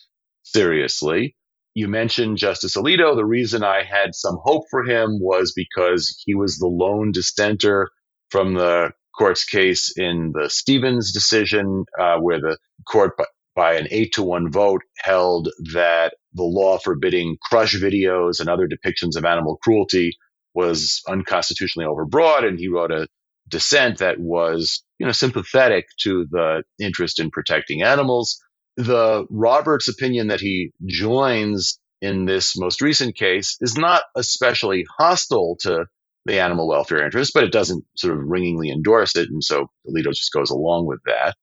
seriously 0.44 1.36
you 1.80 1.88
mentioned 1.88 2.38
Justice 2.38 2.76
Alito. 2.76 3.16
The 3.16 3.26
reason 3.26 3.64
I 3.64 3.84
had 3.84 4.14
some 4.14 4.38
hope 4.44 4.66
for 4.70 4.84
him 4.84 5.18
was 5.22 5.54
because 5.56 6.22
he 6.26 6.36
was 6.36 6.58
the 6.58 6.68
lone 6.68 7.12
dissenter 7.14 7.90
from 8.30 8.54
the 8.54 8.92
court's 9.18 9.46
case 9.46 9.94
in 9.98 10.34
the 10.34 10.50
Stevens 10.50 11.14
decision, 11.14 11.86
uh, 11.98 12.18
where 12.18 12.42
the 12.42 12.58
court, 12.86 13.14
by 13.56 13.76
an 13.76 13.88
eight 13.92 14.14
to 14.16 14.24
one 14.24 14.52
vote, 14.52 14.82
held 14.98 15.48
that 15.74 16.16
the 16.34 16.44
law 16.44 16.78
forbidding 16.78 17.38
crush 17.50 17.76
videos 17.76 18.42
and 18.42 18.50
other 18.50 18.68
depictions 18.68 19.16
of 19.16 19.24
animal 19.24 19.58
cruelty 19.64 20.12
was 20.54 21.02
unconstitutionally 21.08 21.88
overbroad. 21.88 22.46
And 22.46 22.60
he 22.60 22.68
wrote 22.68 22.92
a 22.92 23.08
dissent 23.48 24.00
that 24.00 24.20
was, 24.20 24.84
you 25.00 25.06
know, 25.06 25.14
sympathetic 25.14 25.86
to 26.02 26.26
the 26.30 26.64
interest 26.80 27.20
in 27.20 27.32
protecting 27.32 27.84
animals. 27.84 28.38
The 28.80 29.26
Roberts 29.30 29.90
opinion 29.90 30.28
that 30.28 30.40
he 30.40 30.72
joins 30.86 31.78
in 32.02 32.24
this 32.24 32.58
most 32.58 32.82
recent 32.82 33.14
case 33.18 33.58
is 33.60 33.78
not 33.78 34.04
especially 34.16 34.86
hostile 34.98 35.58
to 35.64 35.86
the 36.26 36.40
animal 36.40 36.70
welfare 36.70 37.04
interest, 37.04 37.34
but 37.34 37.44
it 37.44 37.52
doesn't 37.52 37.84
sort 37.98 38.18
of 38.18 38.24
ringingly 38.24 38.70
endorse 38.70 39.18
it. 39.18 39.28
And 39.30 39.44
so 39.44 39.68
Alito 39.86 40.14
just 40.14 40.32
goes 40.32 40.50
along 40.50 40.88
with 40.88 41.02
that. 41.06 41.36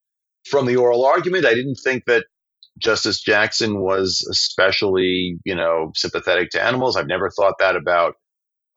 From 0.48 0.64
the 0.64 0.76
oral 0.76 1.04
argument, 1.04 1.44
I 1.44 1.52
didn't 1.52 1.78
think 1.84 2.04
that 2.06 2.24
Justice 2.78 3.20
Jackson 3.20 3.82
was 3.82 4.26
especially, 4.30 5.38
you 5.44 5.54
know, 5.54 5.90
sympathetic 5.94 6.48
to 6.52 6.62
animals. 6.62 6.96
I've 6.96 7.06
never 7.06 7.28
thought 7.28 7.56
that 7.58 7.76
about 7.76 8.14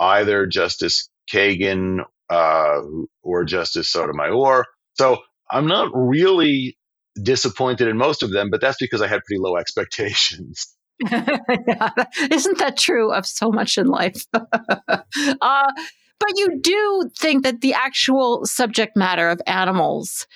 either 0.01 0.45
Justice 0.47 1.09
Kagan 1.31 1.99
uh, 2.29 2.81
or 3.23 3.45
Justice 3.45 3.89
Sotomayor. 3.89 4.65
So 4.95 5.19
I'm 5.49 5.67
not 5.67 5.91
really 5.93 6.75
disappointed 7.21 7.87
in 7.87 7.97
most 7.97 8.23
of 8.23 8.31
them, 8.31 8.49
but 8.49 8.61
that's 8.61 8.77
because 8.79 9.01
I 9.01 9.07
had 9.07 9.21
pretty 9.25 9.39
low 9.41 9.57
expectations. 9.57 10.75
yeah, 11.11 11.89
isn't 12.29 12.57
that 12.57 12.77
true 12.77 13.13
of 13.13 13.25
so 13.25 13.51
much 13.51 13.77
in 13.77 13.87
life? 13.87 14.25
uh, 14.33 15.71
but 16.19 16.31
you 16.35 16.59
do 16.61 17.09
think 17.17 17.43
that 17.43 17.61
the 17.61 17.73
actual 17.73 18.45
subject 18.45 18.97
matter 18.97 19.29
of 19.29 19.41
animals 19.47 20.27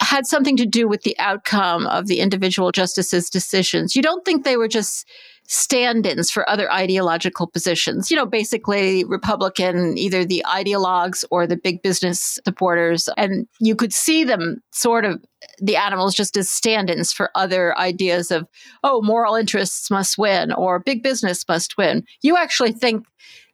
had 0.00 0.26
something 0.26 0.56
to 0.58 0.66
do 0.66 0.86
with 0.86 1.02
the 1.02 1.18
outcome 1.18 1.86
of 1.86 2.06
the 2.06 2.20
individual 2.20 2.70
justices' 2.70 3.30
decisions. 3.30 3.96
You 3.96 4.02
don't 4.02 4.24
think 4.24 4.44
they 4.44 4.58
were 4.58 4.68
just 4.68 5.08
stand 5.48 6.06
ins 6.06 6.30
for 6.30 6.48
other 6.48 6.72
ideological 6.72 7.46
positions. 7.46 8.10
You 8.10 8.16
know, 8.16 8.26
basically 8.26 9.04
Republican, 9.04 9.96
either 9.96 10.24
the 10.24 10.44
ideologues 10.46 11.24
or 11.30 11.46
the 11.46 11.56
big 11.56 11.82
business 11.82 12.38
supporters. 12.44 13.08
And 13.16 13.46
you 13.60 13.76
could 13.76 13.92
see 13.92 14.24
them 14.24 14.62
sort 14.72 15.04
of, 15.04 15.22
the 15.58 15.76
animals 15.76 16.14
just 16.14 16.36
as 16.36 16.50
stand 16.50 16.90
ins 16.90 17.12
for 17.12 17.30
other 17.34 17.76
ideas 17.78 18.30
of, 18.30 18.46
oh, 18.82 19.00
moral 19.02 19.34
interests 19.34 19.90
must 19.90 20.18
win 20.18 20.52
or 20.52 20.80
big 20.80 21.02
business 21.02 21.44
must 21.48 21.76
win. 21.78 22.04
You 22.22 22.36
actually 22.36 22.72
think 22.72 23.06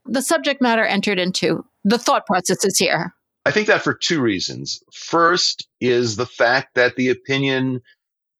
the 0.05 0.23
subject 0.23 0.61
matter 0.61 0.85
entered 0.85 1.19
into 1.19 1.65
the 1.85 1.99
thought 1.99 2.27
processes 2.27 2.79
here. 2.79 3.15
I 3.45 3.51
think 3.51 3.67
that 3.67 3.83
for 3.83 3.95
two 3.95 4.21
reasons. 4.21 4.83
First 4.93 5.67
is 5.81 6.17
the 6.17 6.27
fact 6.27 6.75
that 6.77 6.97
the 6.97 7.09
opinion 7.09 7.81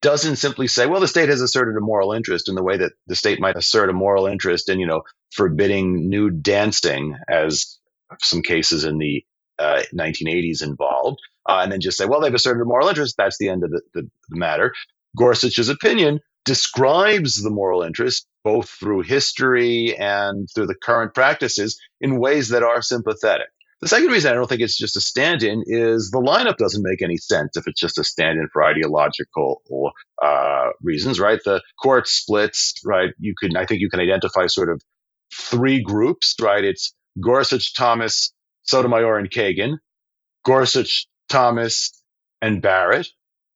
doesn't 0.03 0.35
simply 0.35 0.67
say, 0.67 0.85
well, 0.85 0.99
the 0.99 1.07
state 1.07 1.29
has 1.29 1.41
asserted 1.41 1.75
a 1.77 1.81
moral 1.81 2.11
interest 2.11 2.49
in 2.49 2.55
the 2.55 2.63
way 2.63 2.77
that 2.77 2.91
the 3.07 3.15
state 3.15 3.39
might 3.39 3.55
assert 3.55 3.89
a 3.89 3.93
moral 3.93 4.27
interest 4.27 4.69
in, 4.69 4.79
you 4.79 4.85
know, 4.85 5.01
forbidding 5.31 6.09
nude 6.09 6.43
dancing, 6.43 7.17
as 7.27 7.79
some 8.21 8.43
cases 8.43 8.83
in 8.83 8.99
the 8.99 9.23
uh, 9.57 9.81
1980s 9.95 10.61
involved, 10.61 11.19
uh, 11.47 11.61
and 11.63 11.71
then 11.71 11.81
just 11.81 11.97
say, 11.97 12.05
well, 12.05 12.19
they've 12.19 12.33
asserted 12.33 12.61
a 12.61 12.65
moral 12.65 12.89
interest. 12.89 13.15
That's 13.17 13.37
the 13.39 13.49
end 13.49 13.63
of 13.63 13.71
the, 13.71 13.81
the, 13.93 14.01
the 14.29 14.37
matter. 14.37 14.73
Gorsuch's 15.17 15.69
opinion 15.69 16.19
describes 16.45 17.41
the 17.41 17.49
moral 17.49 17.81
interest 17.81 18.27
both 18.43 18.69
through 18.69 19.01
history 19.01 19.95
and 19.97 20.49
through 20.53 20.67
the 20.67 20.75
current 20.75 21.13
practices 21.13 21.79
in 22.01 22.19
ways 22.19 22.49
that 22.49 22.63
are 22.63 22.81
sympathetic. 22.81 23.47
The 23.83 23.89
second 23.89 24.11
reason 24.11 24.31
I 24.31 24.35
don't 24.35 24.47
think 24.47 24.61
it's 24.61 24.77
just 24.77 24.95
a 24.95 25.01
stand 25.01 25.43
in 25.43 25.61
is 25.65 26.09
the 26.09 26.21
lineup 26.21 26.55
doesn't 26.55 26.83
make 26.85 27.01
any 27.01 27.17
sense 27.17 27.57
if 27.57 27.67
it's 27.67 27.81
just 27.81 27.97
a 27.97 28.05
stand 28.05 28.39
in 28.39 28.47
for 28.53 28.63
ideological 28.63 29.61
uh, 30.23 30.69
reasons, 30.81 31.19
right? 31.19 31.37
The 31.43 31.61
court 31.81 32.07
splits, 32.07 32.75
right? 32.85 33.09
You 33.19 33.33
can, 33.37 33.57
I 33.57 33.65
think 33.65 33.81
you 33.81 33.89
can 33.89 33.99
identify 33.99 34.47
sort 34.47 34.69
of 34.69 34.81
three 35.33 35.83
groups, 35.83 36.33
right? 36.41 36.63
It's 36.63 36.95
Gorsuch, 37.21 37.75
Thomas, 37.75 38.33
Sotomayor, 38.61 39.17
and 39.17 39.29
Kagan, 39.29 39.79
Gorsuch, 40.45 41.05
Thomas, 41.27 41.91
and 42.41 42.61
Barrett, 42.61 43.09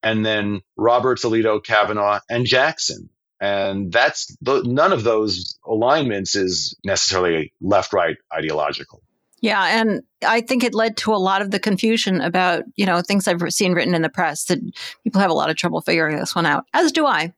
and 0.03 0.25
then 0.25 0.59
Roberts, 0.75 1.23
Alito, 1.23 1.63
Kavanaugh, 1.63 2.19
and 2.29 2.45
Jackson. 2.45 3.07
And 3.39 3.93
that's 3.93 4.35
none 4.41 4.91
of 4.91 5.05
those 5.05 5.57
alignments 5.65 6.35
is 6.35 6.77
necessarily 6.83 7.53
left 7.61 7.93
right 7.93 8.17
ideological. 8.35 9.03
Yeah, 9.41 9.79
and 9.79 10.01
I 10.25 10.41
think 10.41 10.63
it 10.63 10.73
led 10.73 10.97
to 10.97 11.13
a 11.13 11.17
lot 11.17 11.41
of 11.41 11.51
the 11.51 11.59
confusion 11.59 12.21
about, 12.21 12.63
you 12.75 12.85
know, 12.85 13.01
things 13.01 13.27
I've 13.27 13.41
seen 13.53 13.73
written 13.73 13.93
in 13.93 14.01
the 14.01 14.09
press 14.09 14.45
that 14.45 14.59
people 15.03 15.21
have 15.21 15.29
a 15.29 15.35
lot 15.35 15.49
of 15.49 15.55
trouble 15.55 15.81
figuring 15.81 16.17
this 16.17 16.35
one 16.35 16.45
out, 16.45 16.65
as 16.73 16.91
do 16.91 17.05
I. 17.05 17.33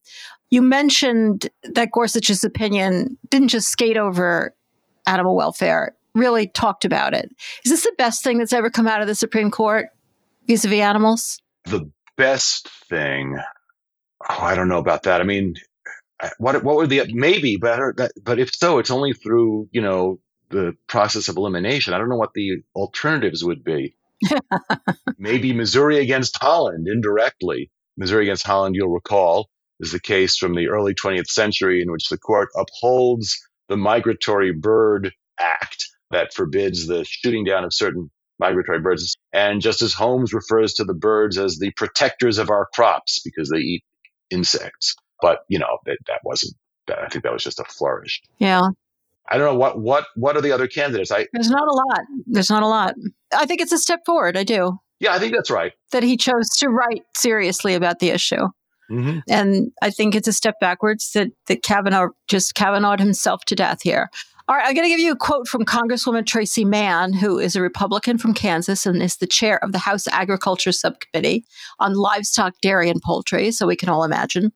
You 0.49 0.61
mentioned 0.61 1.49
that 1.63 1.91
Gorsuch's 1.91 2.43
opinion 2.43 3.17
didn't 3.29 3.49
just 3.49 3.69
skate 3.69 3.97
over 3.97 4.55
animal 5.05 5.35
welfare, 5.35 5.95
really 6.15 6.47
talked 6.47 6.85
about 6.85 7.13
it. 7.13 7.29
Is 7.65 7.71
this 7.71 7.83
the 7.83 7.93
best 7.97 8.23
thing 8.23 8.37
that's 8.37 8.53
ever 8.53 8.69
come 8.69 8.87
out 8.87 9.01
of 9.01 9.07
the 9.07 9.15
Supreme 9.15 9.51
Court 9.51 9.89
vis 10.47 10.65
a 10.65 10.69
vis 10.69 10.79
animals? 10.79 11.41
The 11.65 11.91
best 12.17 12.69
thing. 12.69 13.37
Oh, 14.29 14.37
I 14.41 14.55
don't 14.55 14.69
know 14.69 14.79
about 14.79 15.03
that. 15.03 15.21
I 15.21 15.23
mean, 15.23 15.55
what 16.37 16.63
what 16.63 16.75
would 16.77 16.89
the 16.89 17.03
maybe 17.13 17.57
better 17.57 17.95
but 18.23 18.39
if 18.39 18.53
so 18.53 18.77
it's 18.77 18.91
only 18.91 19.13
through 19.13 19.69
you 19.71 19.81
know 19.81 20.19
the 20.49 20.75
process 20.87 21.27
of 21.27 21.37
elimination. 21.37 21.93
I 21.93 21.97
don't 21.97 22.09
know 22.09 22.17
what 22.17 22.33
the 22.33 22.57
alternatives 22.75 23.43
would 23.43 23.63
be. 23.63 23.95
Maybe 25.17 25.53
Missouri 25.53 25.99
against 25.99 26.37
Holland 26.41 26.87
indirectly. 26.87 27.71
Missouri 27.97 28.25
against 28.25 28.45
Holland, 28.45 28.75
you'll 28.75 28.89
recall, 28.89 29.49
is 29.79 29.91
the 29.91 29.99
case 29.99 30.37
from 30.37 30.55
the 30.55 30.69
early 30.69 30.93
20th 30.93 31.27
century 31.27 31.81
in 31.81 31.91
which 31.91 32.09
the 32.09 32.17
court 32.17 32.49
upholds 32.55 33.37
the 33.67 33.77
Migratory 33.77 34.51
Bird 34.51 35.11
Act 35.39 35.85
that 36.11 36.33
forbids 36.33 36.87
the 36.87 37.05
shooting 37.05 37.45
down 37.45 37.63
of 37.63 37.73
certain 37.73 38.09
migratory 38.39 38.79
birds. 38.79 39.15
And 39.31 39.61
Justice 39.61 39.93
Holmes 39.93 40.33
refers 40.33 40.73
to 40.75 40.83
the 40.83 40.93
birds 40.93 41.37
as 41.37 41.57
the 41.57 41.71
protectors 41.71 42.37
of 42.37 42.49
our 42.49 42.67
crops 42.73 43.21
because 43.23 43.49
they 43.49 43.59
eat 43.59 43.83
insects. 44.31 44.95
But, 45.21 45.39
you 45.49 45.59
know, 45.59 45.77
that, 45.85 45.97
that 46.07 46.21
wasn't, 46.23 46.55
that, 46.87 46.99
I 46.99 47.07
think 47.07 47.23
that 47.23 47.33
was 47.33 47.43
just 47.43 47.59
a 47.59 47.65
flourish. 47.65 48.21
Yeah. 48.39 48.69
I 49.27 49.37
don't 49.37 49.45
know 49.45 49.59
what 49.59 49.79
what 49.79 50.05
what 50.15 50.35
are 50.35 50.41
the 50.41 50.51
other 50.51 50.67
candidates. 50.67 51.11
I 51.11 51.27
there's 51.33 51.49
not 51.49 51.67
a 51.67 51.73
lot. 51.73 52.01
There's 52.25 52.49
not 52.49 52.63
a 52.63 52.67
lot. 52.67 52.95
I 53.35 53.45
think 53.45 53.61
it's 53.61 53.71
a 53.71 53.77
step 53.77 54.05
forward. 54.05 54.37
I 54.37 54.43
do. 54.43 54.79
Yeah, 54.99 55.13
I 55.13 55.19
think 55.19 55.33
that's 55.33 55.51
right. 55.51 55.73
That 55.91 56.03
he 56.03 56.17
chose 56.17 56.49
to 56.57 56.69
write 56.69 57.03
seriously 57.15 57.73
about 57.73 57.99
the 57.99 58.09
issue. 58.09 58.47
Mm-hmm. 58.91 59.19
And 59.29 59.71
I 59.81 59.91
think 59.91 60.15
it's 60.15 60.27
a 60.27 60.33
step 60.33 60.55
backwards 60.59 61.11
that, 61.11 61.29
that 61.47 61.61
Kavanaugh 61.61 62.09
just 62.27 62.55
Kavanaugh'd 62.55 62.99
himself 62.99 63.45
to 63.45 63.55
death 63.55 63.81
here. 63.83 64.09
All 64.49 64.55
right, 64.55 64.65
I'm 64.65 64.73
going 64.73 64.85
to 64.85 64.89
give 64.89 64.99
you 64.99 65.11
a 65.11 65.15
quote 65.15 65.47
from 65.47 65.63
Congresswoman 65.63 66.25
Tracey 66.25 66.65
Mann, 66.65 67.13
who 67.13 67.37
is 67.37 67.55
a 67.55 67.61
Republican 67.61 68.17
from 68.17 68.33
Kansas 68.33 68.87
and 68.87 68.99
is 68.99 69.17
the 69.17 69.27
chair 69.27 69.63
of 69.63 69.73
the 69.73 69.77
House 69.77 70.07
Agriculture 70.07 70.71
Subcommittee 70.71 71.45
on 71.77 71.93
Livestock, 71.93 72.55
Dairy, 72.59 72.89
and 72.89 72.99
Poultry. 72.99 73.51
So 73.51 73.67
we 73.67 73.75
can 73.75 73.89
all 73.89 74.03
imagine. 74.03 74.51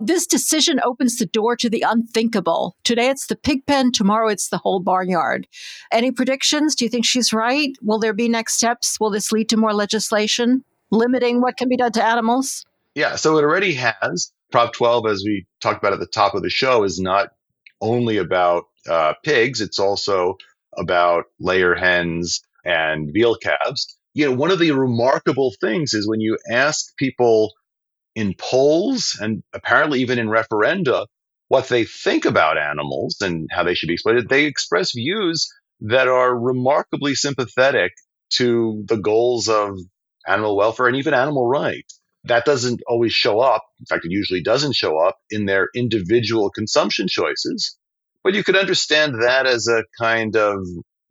This 0.00 0.26
decision 0.26 0.80
opens 0.82 1.18
the 1.18 1.26
door 1.26 1.56
to 1.56 1.68
the 1.68 1.84
unthinkable. 1.86 2.74
Today 2.84 3.10
it's 3.10 3.26
the 3.26 3.36
pig 3.36 3.66
pen, 3.66 3.92
tomorrow 3.92 4.28
it's 4.28 4.48
the 4.48 4.56
whole 4.56 4.80
barnyard. 4.80 5.46
Any 5.92 6.10
predictions? 6.10 6.74
Do 6.74 6.86
you 6.86 6.88
think 6.88 7.04
she's 7.04 7.34
right? 7.34 7.72
Will 7.82 7.98
there 7.98 8.14
be 8.14 8.30
next 8.30 8.54
steps? 8.54 8.98
Will 8.98 9.10
this 9.10 9.30
lead 9.30 9.50
to 9.50 9.58
more 9.58 9.74
legislation 9.74 10.64
limiting 10.90 11.42
what 11.42 11.58
can 11.58 11.68
be 11.68 11.76
done 11.76 11.92
to 11.92 12.02
animals? 12.02 12.64
Yeah, 12.94 13.16
so 13.16 13.36
it 13.36 13.42
already 13.42 13.74
has. 13.74 14.32
Prop 14.50 14.72
12, 14.72 15.06
as 15.06 15.22
we 15.22 15.44
talked 15.60 15.82
about 15.82 15.92
at 15.92 16.00
the 16.00 16.06
top 16.06 16.34
of 16.34 16.42
the 16.42 16.48
show, 16.48 16.82
is 16.84 16.98
not 16.98 17.28
only 17.84 18.16
about 18.16 18.64
uh, 18.88 19.14
pigs, 19.22 19.60
it's 19.60 19.78
also 19.78 20.36
about 20.76 21.24
layer 21.38 21.74
hens 21.74 22.40
and 22.64 23.12
veal 23.12 23.36
calves. 23.36 23.96
You 24.14 24.30
know, 24.30 24.36
one 24.36 24.50
of 24.50 24.58
the 24.58 24.72
remarkable 24.72 25.54
things 25.60 25.92
is 25.94 26.08
when 26.08 26.20
you 26.20 26.38
ask 26.50 26.96
people 26.96 27.52
in 28.14 28.34
polls 28.38 29.18
and 29.20 29.42
apparently 29.52 30.00
even 30.00 30.18
in 30.18 30.28
referenda 30.28 31.06
what 31.48 31.68
they 31.68 31.84
think 31.84 32.24
about 32.24 32.58
animals 32.58 33.18
and 33.20 33.48
how 33.52 33.64
they 33.64 33.74
should 33.74 33.88
be 33.88 33.94
exploited, 33.94 34.28
they 34.28 34.46
express 34.46 34.92
views 34.92 35.48
that 35.80 36.08
are 36.08 36.36
remarkably 36.36 37.14
sympathetic 37.14 37.92
to 38.30 38.82
the 38.86 38.96
goals 38.96 39.48
of 39.48 39.78
animal 40.26 40.56
welfare 40.56 40.86
and 40.86 40.96
even 40.96 41.14
animal 41.14 41.46
rights. 41.46 42.00
That 42.24 42.44
doesn't 42.44 42.80
always 42.86 43.12
show 43.12 43.40
up. 43.40 43.62
In 43.78 43.86
fact, 43.86 44.04
it 44.04 44.10
usually 44.10 44.42
doesn't 44.42 44.74
show 44.74 44.98
up 44.98 45.16
in 45.30 45.46
their 45.46 45.68
individual 45.74 46.50
consumption 46.50 47.06
choices. 47.08 47.76
But 48.22 48.34
you 48.34 48.42
could 48.42 48.56
understand 48.56 49.22
that 49.22 49.46
as 49.46 49.68
a 49.68 49.84
kind 50.00 50.34
of 50.36 50.58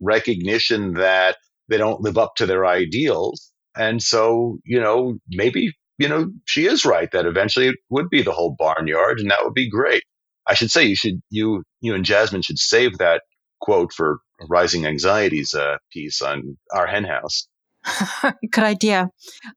recognition 0.00 0.94
that 0.94 1.36
they 1.68 1.78
don't 1.78 2.00
live 2.00 2.18
up 2.18 2.34
to 2.36 2.46
their 2.46 2.66
ideals. 2.66 3.52
And 3.76 4.02
so, 4.02 4.58
you 4.64 4.80
know, 4.80 5.18
maybe, 5.30 5.72
you 5.98 6.08
know, 6.08 6.30
she 6.46 6.66
is 6.66 6.84
right 6.84 7.10
that 7.12 7.26
eventually 7.26 7.68
it 7.68 7.76
would 7.90 8.10
be 8.10 8.22
the 8.22 8.32
whole 8.32 8.56
barnyard 8.58 9.20
and 9.20 9.30
that 9.30 9.44
would 9.44 9.54
be 9.54 9.70
great. 9.70 10.02
I 10.46 10.54
should 10.54 10.70
say 10.70 10.84
you 10.84 10.96
should, 10.96 11.20
you, 11.30 11.62
you 11.80 11.94
and 11.94 12.04
Jasmin 12.04 12.42
should 12.42 12.58
save 12.58 12.98
that 12.98 13.22
quote 13.60 13.92
for 13.92 14.18
Rising 14.48 14.84
Anxieties 14.84 15.54
uh, 15.54 15.76
piece 15.92 16.20
on 16.20 16.58
our 16.72 16.86
hen 16.86 17.04
house. 17.04 17.48
Good 18.50 18.64
idea. 18.64 19.10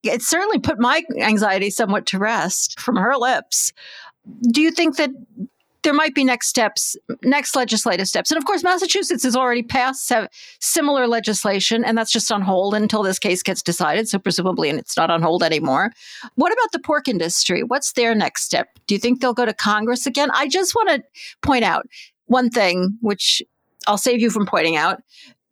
It 0.03 0.21
certainly 0.21 0.59
put 0.59 0.79
my 0.79 1.03
anxiety 1.19 1.69
somewhat 1.69 2.05
to 2.07 2.19
rest 2.19 2.79
from 2.79 2.95
her 2.95 3.15
lips. 3.15 3.73
Do 4.51 4.61
you 4.61 4.71
think 4.71 4.97
that 4.97 5.11
there 5.87 5.93
might 5.93 6.13
be 6.13 6.25
next 6.25 6.47
steps, 6.47 6.97
next 7.23 7.55
legislative 7.55 8.09
steps. 8.09 8.29
And 8.29 8.37
of 8.37 8.43
course, 8.43 8.61
Massachusetts 8.61 9.23
has 9.23 9.37
already 9.37 9.63
passed 9.63 10.11
similar 10.59 11.07
legislation, 11.07 11.85
and 11.85 11.97
that's 11.97 12.11
just 12.11 12.29
on 12.29 12.41
hold 12.41 12.73
until 12.73 13.03
this 13.03 13.19
case 13.19 13.41
gets 13.41 13.61
decided. 13.61 14.09
So 14.09 14.19
presumably, 14.19 14.69
and 14.69 14.79
it's 14.79 14.97
not 14.97 15.09
on 15.09 15.21
hold 15.21 15.43
anymore. 15.43 15.91
What 16.35 16.51
about 16.51 16.73
the 16.73 16.79
pork 16.79 17.07
industry? 17.07 17.63
What's 17.63 17.93
their 17.93 18.13
next 18.13 18.43
step? 18.43 18.67
Do 18.87 18.95
you 18.95 18.99
think 18.99 19.21
they'll 19.21 19.33
go 19.33 19.45
to 19.45 19.53
Congress 19.53 20.05
again? 20.05 20.29
I 20.33 20.49
just 20.49 20.75
want 20.75 20.89
to 20.89 21.03
point 21.41 21.63
out 21.63 21.87
one 22.25 22.49
thing, 22.49 22.97
which 22.99 23.41
I'll 23.87 23.97
save 23.97 24.19
you 24.19 24.29
from 24.29 24.45
pointing 24.45 24.75
out. 24.75 25.01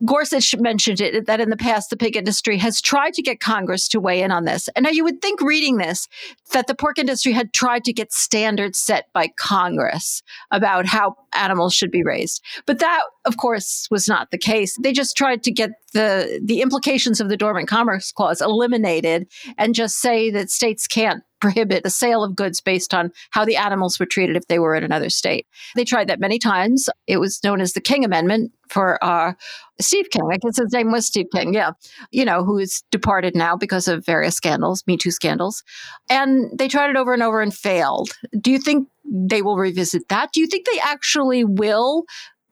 Gorsuch 0.04 0.56
mentioned 0.58 1.00
it 1.00 1.26
that 1.26 1.40
in 1.40 1.50
the 1.50 1.56
past, 1.58 1.90
the 1.90 1.96
pig 1.96 2.18
industry 2.18 2.58
has 2.58 2.82
tried 2.82 3.14
to 3.14 3.22
get 3.22 3.40
Congress 3.40 3.88
to 3.90 4.00
weigh 4.00 4.22
in 4.22 4.32
on 4.32 4.44
this. 4.44 4.68
And 4.76 4.84
now 4.84 4.90
you 4.90 5.06
would 5.06 5.22
think 5.22 5.42
reading 5.42 5.78
this 5.78 6.10
that 6.52 6.68
the 6.68 6.76
pork 6.76 7.00
industry 7.00 7.32
had 7.32 7.54
tried 7.54 7.86
to 7.86 7.94
get 7.94 8.12
standards 8.12 8.78
set 8.78 9.06
by 9.14 9.30
Congress 9.38 10.22
about 10.52 10.86
how 10.86 11.16
animals 11.38 11.74
should 11.74 11.92
be 11.92 12.04
raised. 12.04 12.44
But 12.66 12.80
that, 12.80 13.04
of 13.26 13.38
course, 13.38 13.88
was 13.92 14.08
not 14.08 14.32
the 14.32 14.38
case. 14.38 14.78
They 14.82 14.94
just 14.94 15.16
tried 15.16 15.44
to 15.44 15.52
get 15.52 15.72
the, 15.94 16.42
the 16.44 16.62
implications 16.62 17.22
of 17.22 17.30
the 17.30 17.38
Dormant 17.38 17.68
Commerce 17.68 18.12
Clause 18.12 18.42
eliminated 18.42 19.28
and 19.58 19.76
just 19.76 20.00
say 20.00 20.30
that 20.32 20.50
states 20.50 20.88
can't 20.88 21.24
prohibit 21.42 21.84
the 21.84 21.90
sale 21.90 22.24
of 22.24 22.36
goods 22.36 22.60
based 22.60 22.94
on 22.94 23.12
how 23.30 23.46
the 23.46 23.56
animals 23.56 24.00
were 24.00 24.06
treated 24.06 24.36
if 24.36 24.48
they 24.48 24.58
were 24.58 24.74
in 24.74 24.84
another 24.84 25.10
state. 25.10 25.46
They 25.76 25.84
tried 25.84 26.08
that 26.08 26.20
many 26.20 26.40
times. 26.40 26.90
It 27.08 27.18
was 27.18 27.44
known 27.44 27.62
as 27.62 27.74
the 27.74 27.82
King 27.82 28.04
Amendment 28.04 28.52
for 28.70 29.04
uh, 29.04 29.34
Steve 29.80 30.10
King. 30.10 30.24
I 30.32 30.38
guess 30.38 30.58
his 30.58 30.74
name 30.74 30.92
was 30.92 31.06
Steve 31.06 31.28
King, 31.34 31.54
yeah, 31.54 31.72
you 32.12 32.26
know, 32.26 32.44
who 32.44 32.58
is 32.58 32.84
departed 32.90 33.36
now 33.36 33.56
because 33.56 33.88
of 33.88 34.06
various 34.06 34.36
scandals, 34.36 34.84
Me 34.88 34.98
Too 34.98 35.12
scandals. 35.12 35.64
And 36.10 36.58
they 36.58 36.68
tried 36.68 36.90
it 36.90 36.96
over 36.96 37.14
and 37.14 37.22
over 37.22 37.42
and 37.42 37.54
failed. 37.54 38.10
Do 38.40 38.52
you 38.52 38.60
think 38.60 38.88
they 39.10 39.42
will 39.42 39.58
revisit 39.58 40.10
that? 40.10 40.32
Do 40.34 40.40
you 40.40 40.48
think 40.48 40.66
they 40.66 40.80
actually 40.80 41.44
will 41.44 42.06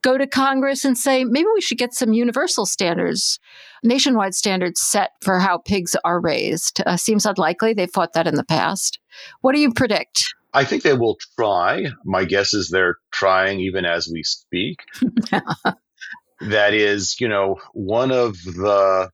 go 0.03 0.17
to 0.17 0.27
Congress 0.27 0.85
and 0.85 0.97
say, 0.97 1.23
maybe 1.23 1.47
we 1.53 1.61
should 1.61 1.77
get 1.77 1.93
some 1.93 2.13
universal 2.13 2.65
standards, 2.65 3.39
nationwide 3.83 4.35
standards 4.35 4.79
set 4.81 5.11
for 5.21 5.39
how 5.39 5.57
pigs 5.57 5.95
are 6.03 6.19
raised. 6.19 6.81
Uh, 6.85 6.97
seems 6.97 7.25
unlikely. 7.25 7.73
They've 7.73 7.89
fought 7.89 8.13
that 8.13 8.27
in 8.27 8.35
the 8.35 8.43
past. 8.43 8.99
What 9.41 9.55
do 9.55 9.61
you 9.61 9.73
predict? 9.73 10.25
I 10.53 10.65
think 10.65 10.83
they 10.83 10.93
will 10.93 11.17
try. 11.39 11.85
My 12.05 12.25
guess 12.25 12.53
is 12.53 12.69
they're 12.69 12.97
trying 13.11 13.59
even 13.59 13.85
as 13.85 14.07
we 14.11 14.21
speak. 14.23 14.77
that 16.41 16.73
is, 16.73 17.19
you 17.19 17.27
know, 17.27 17.59
one 17.73 18.11
of 18.11 18.35
the 18.43 19.09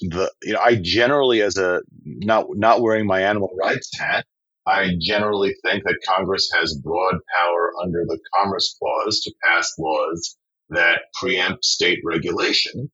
the 0.00 0.32
you 0.42 0.54
know, 0.54 0.60
I 0.60 0.76
generally 0.76 1.42
as 1.42 1.58
a 1.58 1.82
not 2.04 2.46
not 2.54 2.80
wearing 2.80 3.06
my 3.06 3.20
animal 3.20 3.50
rights 3.60 3.90
hat, 3.98 4.24
I 4.66 4.92
generally 5.00 5.54
think 5.64 5.84
that 5.84 5.98
Congress 6.06 6.50
has 6.54 6.78
broad 6.82 7.16
power 7.38 7.72
under 7.82 8.04
the 8.06 8.18
Commerce 8.36 8.76
Clause 8.78 9.20
to 9.20 9.32
pass 9.42 9.72
laws 9.78 10.36
that 10.68 11.02
preempt 11.20 11.64
state 11.64 12.00
regulation. 12.04 12.90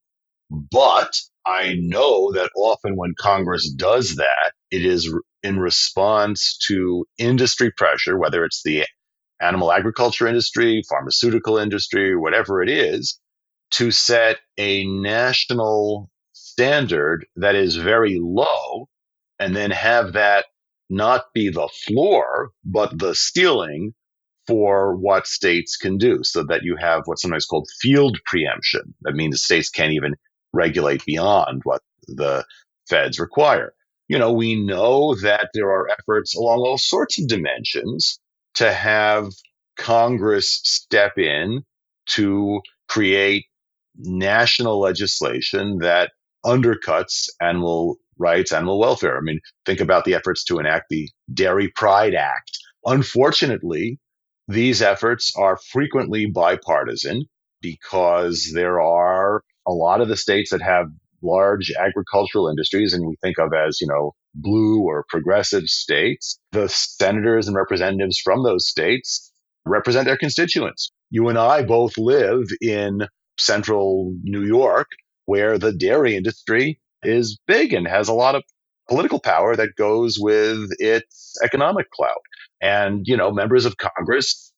But 0.50 1.12
I 1.44 1.74
know 1.78 2.32
that 2.32 2.50
often 2.56 2.96
when 2.96 3.14
Congress 3.18 3.70
does 3.70 4.16
that, 4.16 4.52
it 4.70 4.84
is 4.84 5.12
in 5.42 5.58
response 5.58 6.58
to 6.68 7.04
industry 7.18 7.72
pressure, 7.76 8.18
whether 8.18 8.44
it's 8.44 8.62
the 8.64 8.84
animal 9.40 9.72
agriculture 9.72 10.26
industry, 10.26 10.82
pharmaceutical 10.88 11.58
industry, 11.58 12.16
whatever 12.16 12.62
it 12.62 12.68
is, 12.68 13.18
to 13.72 13.90
set 13.90 14.38
a 14.56 14.84
national 14.86 16.10
standard 16.32 17.26
that 17.36 17.54
is 17.54 17.76
very 17.76 18.18
low 18.20 18.88
and 19.38 19.54
then 19.54 19.70
have 19.70 20.14
that 20.14 20.46
not 20.88 21.24
be 21.34 21.48
the 21.48 21.68
floor, 21.86 22.50
but 22.64 22.98
the 22.98 23.14
ceiling 23.14 23.94
for 24.46 24.94
what 24.96 25.26
states 25.26 25.76
can 25.76 25.98
do 25.98 26.22
so 26.22 26.44
that 26.44 26.62
you 26.62 26.76
have 26.76 27.02
what's 27.06 27.22
sometimes 27.22 27.46
called 27.46 27.68
field 27.80 28.18
preemption. 28.26 28.94
That 29.02 29.14
means 29.14 29.34
the 29.34 29.38
states 29.38 29.70
can't 29.70 29.92
even 29.92 30.14
regulate 30.52 31.04
beyond 31.04 31.62
what 31.64 31.82
the 32.06 32.44
feds 32.88 33.18
require. 33.18 33.72
You 34.08 34.18
know, 34.18 34.32
we 34.32 34.54
know 34.54 35.16
that 35.16 35.50
there 35.52 35.68
are 35.70 35.88
efforts 35.90 36.36
along 36.36 36.60
all 36.60 36.78
sorts 36.78 37.20
of 37.20 37.26
dimensions 37.26 38.20
to 38.54 38.72
have 38.72 39.32
Congress 39.76 40.60
step 40.62 41.18
in 41.18 41.62
to 42.10 42.60
create 42.88 43.46
national 43.96 44.80
legislation 44.80 45.78
that 45.78 46.12
undercuts 46.44 47.28
animal 47.40 47.96
rights, 48.18 48.52
animal 48.52 48.78
welfare. 48.78 49.16
I 49.16 49.20
mean, 49.20 49.40
think 49.64 49.80
about 49.80 50.04
the 50.04 50.14
efforts 50.14 50.44
to 50.44 50.58
enact 50.58 50.86
the 50.88 51.08
Dairy 51.32 51.70
Pride 51.74 52.14
Act. 52.14 52.50
Unfortunately, 52.84 53.98
these 54.48 54.82
efforts 54.82 55.32
are 55.36 55.58
frequently 55.72 56.26
bipartisan 56.26 57.24
because 57.60 58.52
there 58.54 58.80
are 58.80 59.42
a 59.66 59.72
lot 59.72 60.00
of 60.00 60.08
the 60.08 60.16
states 60.16 60.50
that 60.50 60.62
have 60.62 60.86
large 61.22 61.72
agricultural 61.72 62.48
industries 62.48 62.92
and 62.92 63.06
we 63.06 63.16
think 63.22 63.38
of 63.38 63.52
as, 63.52 63.80
you 63.80 63.88
know, 63.88 64.12
blue 64.34 64.82
or 64.82 65.04
progressive 65.08 65.64
states. 65.64 66.38
The 66.52 66.68
senators 66.68 67.48
and 67.48 67.56
representatives 67.56 68.20
from 68.22 68.44
those 68.44 68.68
states 68.68 69.32
represent 69.64 70.06
their 70.06 70.16
constituents. 70.16 70.92
You 71.10 71.28
and 71.28 71.38
I 71.38 71.62
both 71.62 71.98
live 71.98 72.44
in 72.60 73.08
central 73.38 74.14
New 74.22 74.44
York 74.44 74.86
where 75.24 75.58
the 75.58 75.72
dairy 75.72 76.16
industry 76.16 76.80
is 77.06 77.38
big 77.46 77.72
and 77.72 77.86
has 77.86 78.08
a 78.08 78.14
lot 78.14 78.34
of 78.34 78.42
political 78.88 79.18
power 79.18 79.56
that 79.56 79.76
goes 79.76 80.18
with 80.18 80.70
its 80.78 81.36
economic 81.42 81.90
clout. 81.90 82.22
And, 82.60 83.06
you 83.06 83.16
know, 83.16 83.32
members 83.32 83.64
of 83.64 83.76
Congress 83.76 84.52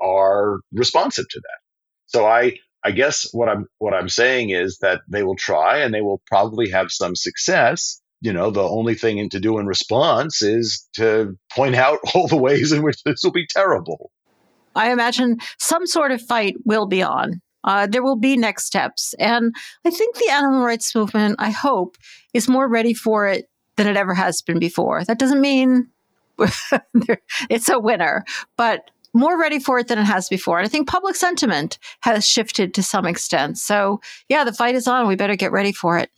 are 0.00 0.60
responsive 0.72 1.28
to 1.28 1.40
that. 1.40 1.58
So 2.06 2.26
I, 2.26 2.58
I 2.84 2.90
guess 2.90 3.26
what 3.32 3.48
I'm 3.48 3.66
what 3.78 3.94
I'm 3.94 4.08
saying 4.08 4.50
is 4.50 4.78
that 4.82 5.00
they 5.08 5.22
will 5.22 5.36
try 5.36 5.78
and 5.78 5.92
they 5.92 6.02
will 6.02 6.22
probably 6.26 6.70
have 6.70 6.90
some 6.90 7.16
success. 7.16 8.00
You 8.20 8.32
know, 8.32 8.50
the 8.50 8.62
only 8.62 8.94
thing 8.94 9.28
to 9.30 9.40
do 9.40 9.58
in 9.58 9.66
response 9.66 10.42
is 10.42 10.86
to 10.94 11.36
point 11.50 11.74
out 11.74 11.98
all 12.14 12.28
the 12.28 12.36
ways 12.36 12.72
in 12.72 12.82
which 12.82 13.02
this 13.04 13.22
will 13.24 13.32
be 13.32 13.46
terrible. 13.48 14.10
I 14.74 14.90
imagine 14.90 15.38
some 15.58 15.86
sort 15.86 16.10
of 16.10 16.20
fight 16.20 16.56
will 16.64 16.86
be 16.86 17.02
on. 17.02 17.40
Uh, 17.64 17.86
there 17.86 18.02
will 18.02 18.16
be 18.16 18.36
next 18.36 18.66
steps. 18.66 19.14
And 19.18 19.54
I 19.84 19.90
think 19.90 20.16
the 20.16 20.30
animal 20.30 20.62
rights 20.62 20.94
movement, 20.94 21.36
I 21.38 21.50
hope, 21.50 21.96
is 22.32 22.48
more 22.48 22.68
ready 22.68 22.94
for 22.94 23.26
it 23.26 23.48
than 23.76 23.86
it 23.86 23.96
ever 23.96 24.14
has 24.14 24.42
been 24.42 24.58
before. 24.58 25.04
That 25.04 25.18
doesn't 25.18 25.40
mean 25.40 25.88
it's 27.50 27.68
a 27.68 27.78
winner, 27.78 28.24
but 28.56 28.90
more 29.14 29.38
ready 29.40 29.60
for 29.60 29.78
it 29.78 29.88
than 29.88 29.98
it 29.98 30.04
has 30.04 30.28
before. 30.28 30.58
And 30.58 30.66
I 30.66 30.68
think 30.68 30.88
public 30.88 31.14
sentiment 31.14 31.78
has 32.00 32.26
shifted 32.26 32.74
to 32.74 32.82
some 32.82 33.06
extent. 33.06 33.58
So, 33.58 34.00
yeah, 34.28 34.44
the 34.44 34.52
fight 34.52 34.74
is 34.74 34.88
on. 34.88 35.06
We 35.06 35.16
better 35.16 35.36
get 35.36 35.52
ready 35.52 35.72
for 35.72 35.98
it. 35.98 36.10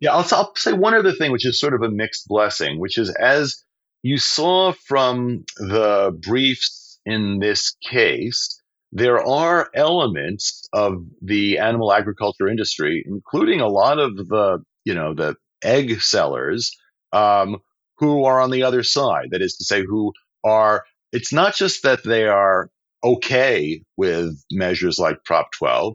Yeah, 0.00 0.12
I'll, 0.12 0.26
I'll 0.32 0.54
say 0.56 0.72
one 0.72 0.94
other 0.94 1.12
thing, 1.12 1.30
which 1.30 1.46
is 1.46 1.60
sort 1.60 1.74
of 1.74 1.82
a 1.82 1.88
mixed 1.88 2.26
blessing, 2.26 2.80
which 2.80 2.98
is 2.98 3.10
as 3.10 3.62
you 4.02 4.18
saw 4.18 4.72
from 4.72 5.44
the 5.56 6.16
briefs 6.20 6.98
in 7.06 7.38
this 7.38 7.76
case, 7.88 8.60
there 8.92 9.26
are 9.26 9.70
elements 9.74 10.68
of 10.72 11.04
the 11.22 11.58
animal 11.58 11.92
agriculture 11.92 12.48
industry, 12.48 13.02
including 13.06 13.60
a 13.60 13.68
lot 13.68 13.98
of 13.98 14.16
the, 14.16 14.58
you 14.84 14.94
know, 14.94 15.14
the 15.14 15.36
egg 15.64 16.00
sellers, 16.02 16.76
um, 17.12 17.56
who 17.98 18.24
are 18.24 18.40
on 18.40 18.50
the 18.50 18.64
other 18.64 18.82
side. 18.82 19.28
That 19.30 19.40
is 19.40 19.56
to 19.56 19.64
say, 19.64 19.82
who 19.82 20.12
are, 20.44 20.84
it's 21.10 21.32
not 21.32 21.54
just 21.54 21.84
that 21.84 22.04
they 22.04 22.26
are 22.26 22.68
okay 23.02 23.82
with 23.96 24.36
measures 24.50 24.98
like 24.98 25.24
Prop 25.24 25.46
12, 25.58 25.94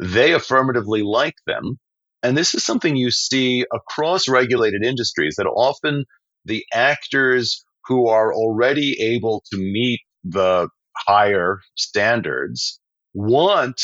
they 0.00 0.32
affirmatively 0.32 1.02
like 1.02 1.36
them. 1.46 1.78
And 2.22 2.36
this 2.36 2.54
is 2.54 2.64
something 2.64 2.96
you 2.96 3.10
see 3.10 3.64
across 3.72 4.26
regulated 4.26 4.84
industries 4.84 5.36
that 5.36 5.46
often 5.46 6.04
the 6.46 6.64
actors 6.72 7.64
who 7.84 8.08
are 8.08 8.32
already 8.32 8.96
able 9.00 9.42
to 9.52 9.58
meet 9.58 10.00
the 10.24 10.68
higher 11.06 11.60
standards 11.74 12.80
want 13.14 13.80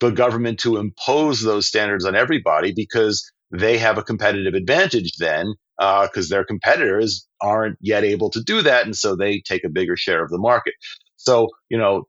the 0.00 0.10
government 0.10 0.58
to 0.60 0.76
impose 0.76 1.40
those 1.40 1.66
standards 1.66 2.04
on 2.04 2.14
everybody 2.14 2.72
because 2.74 3.30
they 3.50 3.78
have 3.78 3.98
a 3.98 4.02
competitive 4.02 4.54
advantage 4.54 5.12
then 5.18 5.54
because 5.78 6.30
uh, 6.30 6.34
their 6.34 6.44
competitors 6.44 7.26
aren't 7.40 7.76
yet 7.80 8.04
able 8.04 8.30
to 8.30 8.42
do 8.42 8.62
that 8.62 8.84
and 8.84 8.96
so 8.96 9.16
they 9.16 9.40
take 9.40 9.64
a 9.64 9.70
bigger 9.70 9.96
share 9.96 10.22
of 10.22 10.30
the 10.30 10.38
market. 10.38 10.74
So 11.16 11.48
you 11.68 11.78
know 11.78 12.04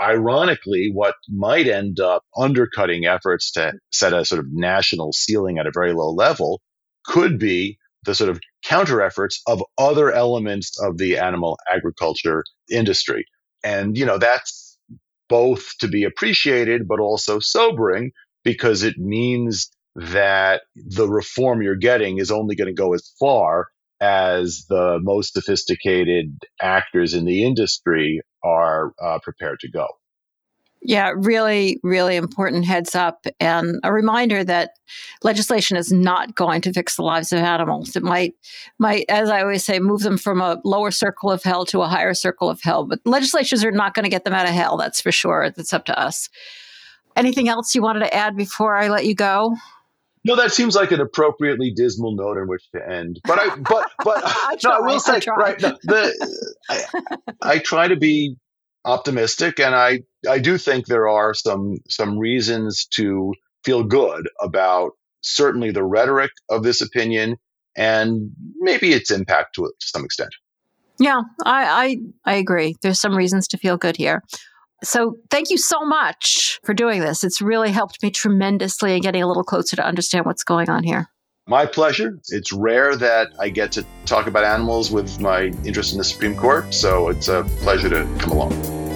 ironically 0.00 0.90
what 0.92 1.14
might 1.28 1.66
end 1.66 1.98
up 2.00 2.22
undercutting 2.36 3.06
efforts 3.06 3.50
to 3.52 3.72
set 3.90 4.12
a 4.12 4.24
sort 4.24 4.38
of 4.38 4.46
national 4.50 5.12
ceiling 5.12 5.58
at 5.58 5.66
a 5.66 5.72
very 5.74 5.92
low 5.92 6.10
level 6.10 6.60
could 7.04 7.38
be 7.38 7.78
the 8.04 8.14
sort 8.14 8.30
of 8.30 8.40
counter 8.64 9.02
efforts 9.02 9.42
of 9.46 9.62
other 9.76 10.12
elements 10.12 10.80
of 10.80 10.98
the 10.98 11.18
animal 11.18 11.58
agriculture 11.70 12.44
industry 12.70 13.24
and, 13.68 13.98
you 13.98 14.06
know, 14.06 14.18
that's 14.18 14.78
both 15.28 15.76
to 15.80 15.88
be 15.88 16.04
appreciated, 16.04 16.88
but 16.88 17.00
also 17.00 17.38
sobering 17.38 18.12
because 18.44 18.82
it 18.82 18.96
means 18.96 19.70
that 19.94 20.62
the 20.74 21.06
reform 21.06 21.60
you're 21.60 21.76
getting 21.76 22.18
is 22.18 22.30
only 22.30 22.56
going 22.56 22.68
to 22.68 22.82
go 22.82 22.94
as 22.94 23.12
far 23.18 23.66
as 24.00 24.64
the 24.68 24.98
most 25.02 25.34
sophisticated 25.34 26.34
actors 26.62 27.12
in 27.12 27.24
the 27.26 27.44
industry 27.44 28.20
are 28.42 28.92
uh, 29.02 29.18
prepared 29.22 29.58
to 29.60 29.70
go. 29.70 29.86
Yeah, 30.80 31.12
really, 31.16 31.80
really 31.82 32.16
important 32.16 32.64
heads 32.64 32.94
up 32.94 33.26
and 33.40 33.80
a 33.82 33.92
reminder 33.92 34.44
that 34.44 34.70
legislation 35.22 35.76
is 35.76 35.92
not 35.92 36.34
going 36.36 36.60
to 36.62 36.72
fix 36.72 36.96
the 36.96 37.02
lives 37.02 37.32
of 37.32 37.40
animals. 37.40 37.96
It 37.96 38.02
might, 38.04 38.34
might, 38.78 39.04
as 39.08 39.28
I 39.28 39.42
always 39.42 39.64
say, 39.64 39.80
move 39.80 40.02
them 40.02 40.16
from 40.16 40.40
a 40.40 40.60
lower 40.64 40.92
circle 40.92 41.32
of 41.32 41.42
hell 41.42 41.64
to 41.66 41.82
a 41.82 41.88
higher 41.88 42.14
circle 42.14 42.48
of 42.48 42.60
hell. 42.62 42.86
But 42.86 43.00
legislatures 43.04 43.64
are 43.64 43.72
not 43.72 43.94
going 43.94 44.04
to 44.04 44.10
get 44.10 44.24
them 44.24 44.34
out 44.34 44.48
of 44.48 44.54
hell. 44.54 44.76
That's 44.76 45.00
for 45.00 45.10
sure. 45.10 45.50
That's 45.50 45.72
up 45.72 45.84
to 45.86 45.98
us. 45.98 46.28
Anything 47.16 47.48
else 47.48 47.74
you 47.74 47.82
wanted 47.82 48.00
to 48.00 48.14
add 48.14 48.36
before 48.36 48.76
I 48.76 48.88
let 48.88 49.04
you 49.04 49.16
go? 49.16 49.56
No, 50.24 50.36
that 50.36 50.52
seems 50.52 50.74
like 50.74 50.92
an 50.92 51.00
appropriately 51.00 51.72
dismal 51.74 52.14
note 52.14 52.38
on 52.38 52.48
which 52.48 52.70
to 52.72 52.88
end. 52.88 53.20
But 53.24 53.38
I, 53.38 53.56
but, 53.56 53.90
but 54.04 54.22
I 54.24 54.56
no, 54.64 54.70
I 54.70 54.80
will 54.80 55.00
say, 55.00 55.20
right, 55.36 55.60
no, 55.60 55.76
the, 55.82 56.48
I, 56.68 56.82
I 57.42 57.58
try 57.58 57.88
to 57.88 57.96
be 57.96 58.36
optimistic, 58.84 59.58
and 59.58 59.74
I, 59.74 60.00
I 60.28 60.38
do 60.38 60.58
think 60.58 60.86
there 60.86 61.08
are 61.08 61.34
some, 61.34 61.78
some 61.88 62.18
reasons 62.18 62.86
to 62.92 63.34
feel 63.64 63.84
good 63.84 64.28
about 64.40 64.92
certainly 65.20 65.70
the 65.70 65.84
rhetoric 65.84 66.30
of 66.48 66.62
this 66.62 66.80
opinion 66.80 67.36
and 67.76 68.30
maybe 68.58 68.92
its 68.92 69.10
impact 69.10 69.54
to, 69.56 69.62
to 69.62 69.86
some 69.86 70.04
extent. 70.04 70.30
Yeah, 70.98 71.22
I, 71.44 71.96
I 72.24 72.32
I 72.32 72.34
agree. 72.34 72.74
There's 72.82 73.00
some 73.00 73.16
reasons 73.16 73.46
to 73.48 73.56
feel 73.56 73.76
good 73.76 73.96
here. 73.96 74.22
So 74.82 75.16
thank 75.30 75.50
you 75.50 75.58
so 75.58 75.84
much 75.84 76.60
for 76.64 76.74
doing 76.74 77.00
this. 77.00 77.24
It's 77.24 77.40
really 77.40 77.70
helped 77.70 78.02
me 78.02 78.10
tremendously 78.10 78.94
in 78.94 79.02
getting 79.02 79.22
a 79.22 79.26
little 79.26 79.44
closer 79.44 79.76
to 79.76 79.84
understand 79.84 80.26
what's 80.26 80.44
going 80.44 80.68
on 80.68 80.84
here. 80.84 81.08
My 81.46 81.66
pleasure. 81.66 82.18
It's 82.28 82.52
rare 82.52 82.94
that 82.96 83.28
I 83.40 83.48
get 83.48 83.72
to 83.72 83.86
talk 84.04 84.26
about 84.26 84.44
animals 84.44 84.90
with 84.90 85.18
my 85.20 85.44
interest 85.64 85.92
in 85.92 85.98
the 85.98 86.04
Supreme 86.04 86.36
Court, 86.36 86.74
so 86.74 87.08
it's 87.08 87.28
a 87.28 87.44
pleasure 87.60 87.88
to 87.88 88.04
come 88.18 88.32
along. 88.32 88.87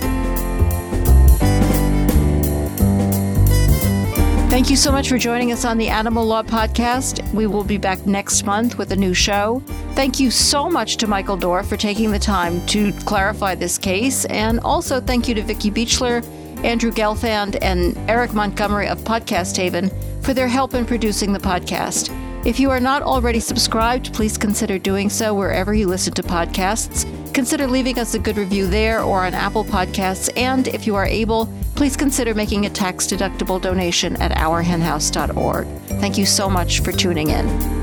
Thank 4.53 4.69
you 4.69 4.77
so 4.77 4.93
much 4.93 5.09
for 5.09 5.17
joining 5.17 5.51
us 5.51 5.65
on 5.65 5.79
the 5.79 5.89
Animal 5.89 6.27
Law 6.27 6.43
Podcast. 6.43 7.27
We 7.33 7.47
will 7.47 7.65
be 7.65 7.79
back 7.79 8.07
next 8.07 8.45
month 8.45 8.77
with 8.77 8.93
a 8.93 8.97
new 8.97 9.15
show. 9.15 9.63
Thank 9.95 10.21
you 10.21 10.31
so 10.31 10.69
much 10.69 10.99
to 10.99 11.07
Michael 11.07 11.39
Dorf 11.39 11.67
for 11.67 11.79
taking 11.79 12.11
the 12.11 12.19
time 12.19 12.61
to 12.67 12.93
clarify 12.93 13.55
this 13.55 13.79
case. 13.79 14.27
And 14.27 14.61
also 14.61 15.01
thank 15.01 15.27
you 15.27 15.35
to 15.37 15.43
Vicki 15.43 15.71
Beechler, 15.71 16.23
Andrew 16.63 16.91
Gelfand, 16.91 17.57
and 17.63 17.97
Eric 18.11 18.35
Montgomery 18.35 18.89
of 18.89 18.99
Podcast 18.99 19.57
Haven 19.57 19.91
for 20.21 20.35
their 20.35 20.49
help 20.49 20.75
in 20.75 20.85
producing 20.85 21.33
the 21.33 21.39
podcast. 21.39 22.11
If 22.45 22.59
you 22.59 22.71
are 22.71 22.81
not 22.81 23.03
already 23.03 23.39
subscribed, 23.39 24.13
please 24.13 24.37
consider 24.37 24.77
doing 24.77 25.09
so 25.09 25.33
wherever 25.33 25.73
you 25.75 25.87
listen 25.87 26.13
to 26.15 26.25
podcasts. 26.25 27.07
Consider 27.33 27.69
leaving 27.69 28.01
us 28.01 28.15
a 28.15 28.19
good 28.19 28.37
review 28.37 28.67
there 28.67 29.01
or 29.01 29.25
on 29.25 29.33
Apple 29.33 29.65
Podcasts. 29.65 30.29
And 30.37 30.67
if 30.67 30.85
you 30.85 30.97
are 30.97 31.07
able, 31.07 31.47
please 31.77 31.97
consider 31.97 32.35
making 32.35 32.67
a 32.67 32.71
tax 32.71 33.07
deductible 33.07 33.61
donation 33.61 34.21
at 34.21 34.33
ourhenhouse.org. 34.33 35.67
Thank 36.01 36.19
you 36.19 36.27
so 36.27 36.51
much 36.51 36.81
for 36.81 36.91
tuning 36.91 37.31
in. 37.31 37.82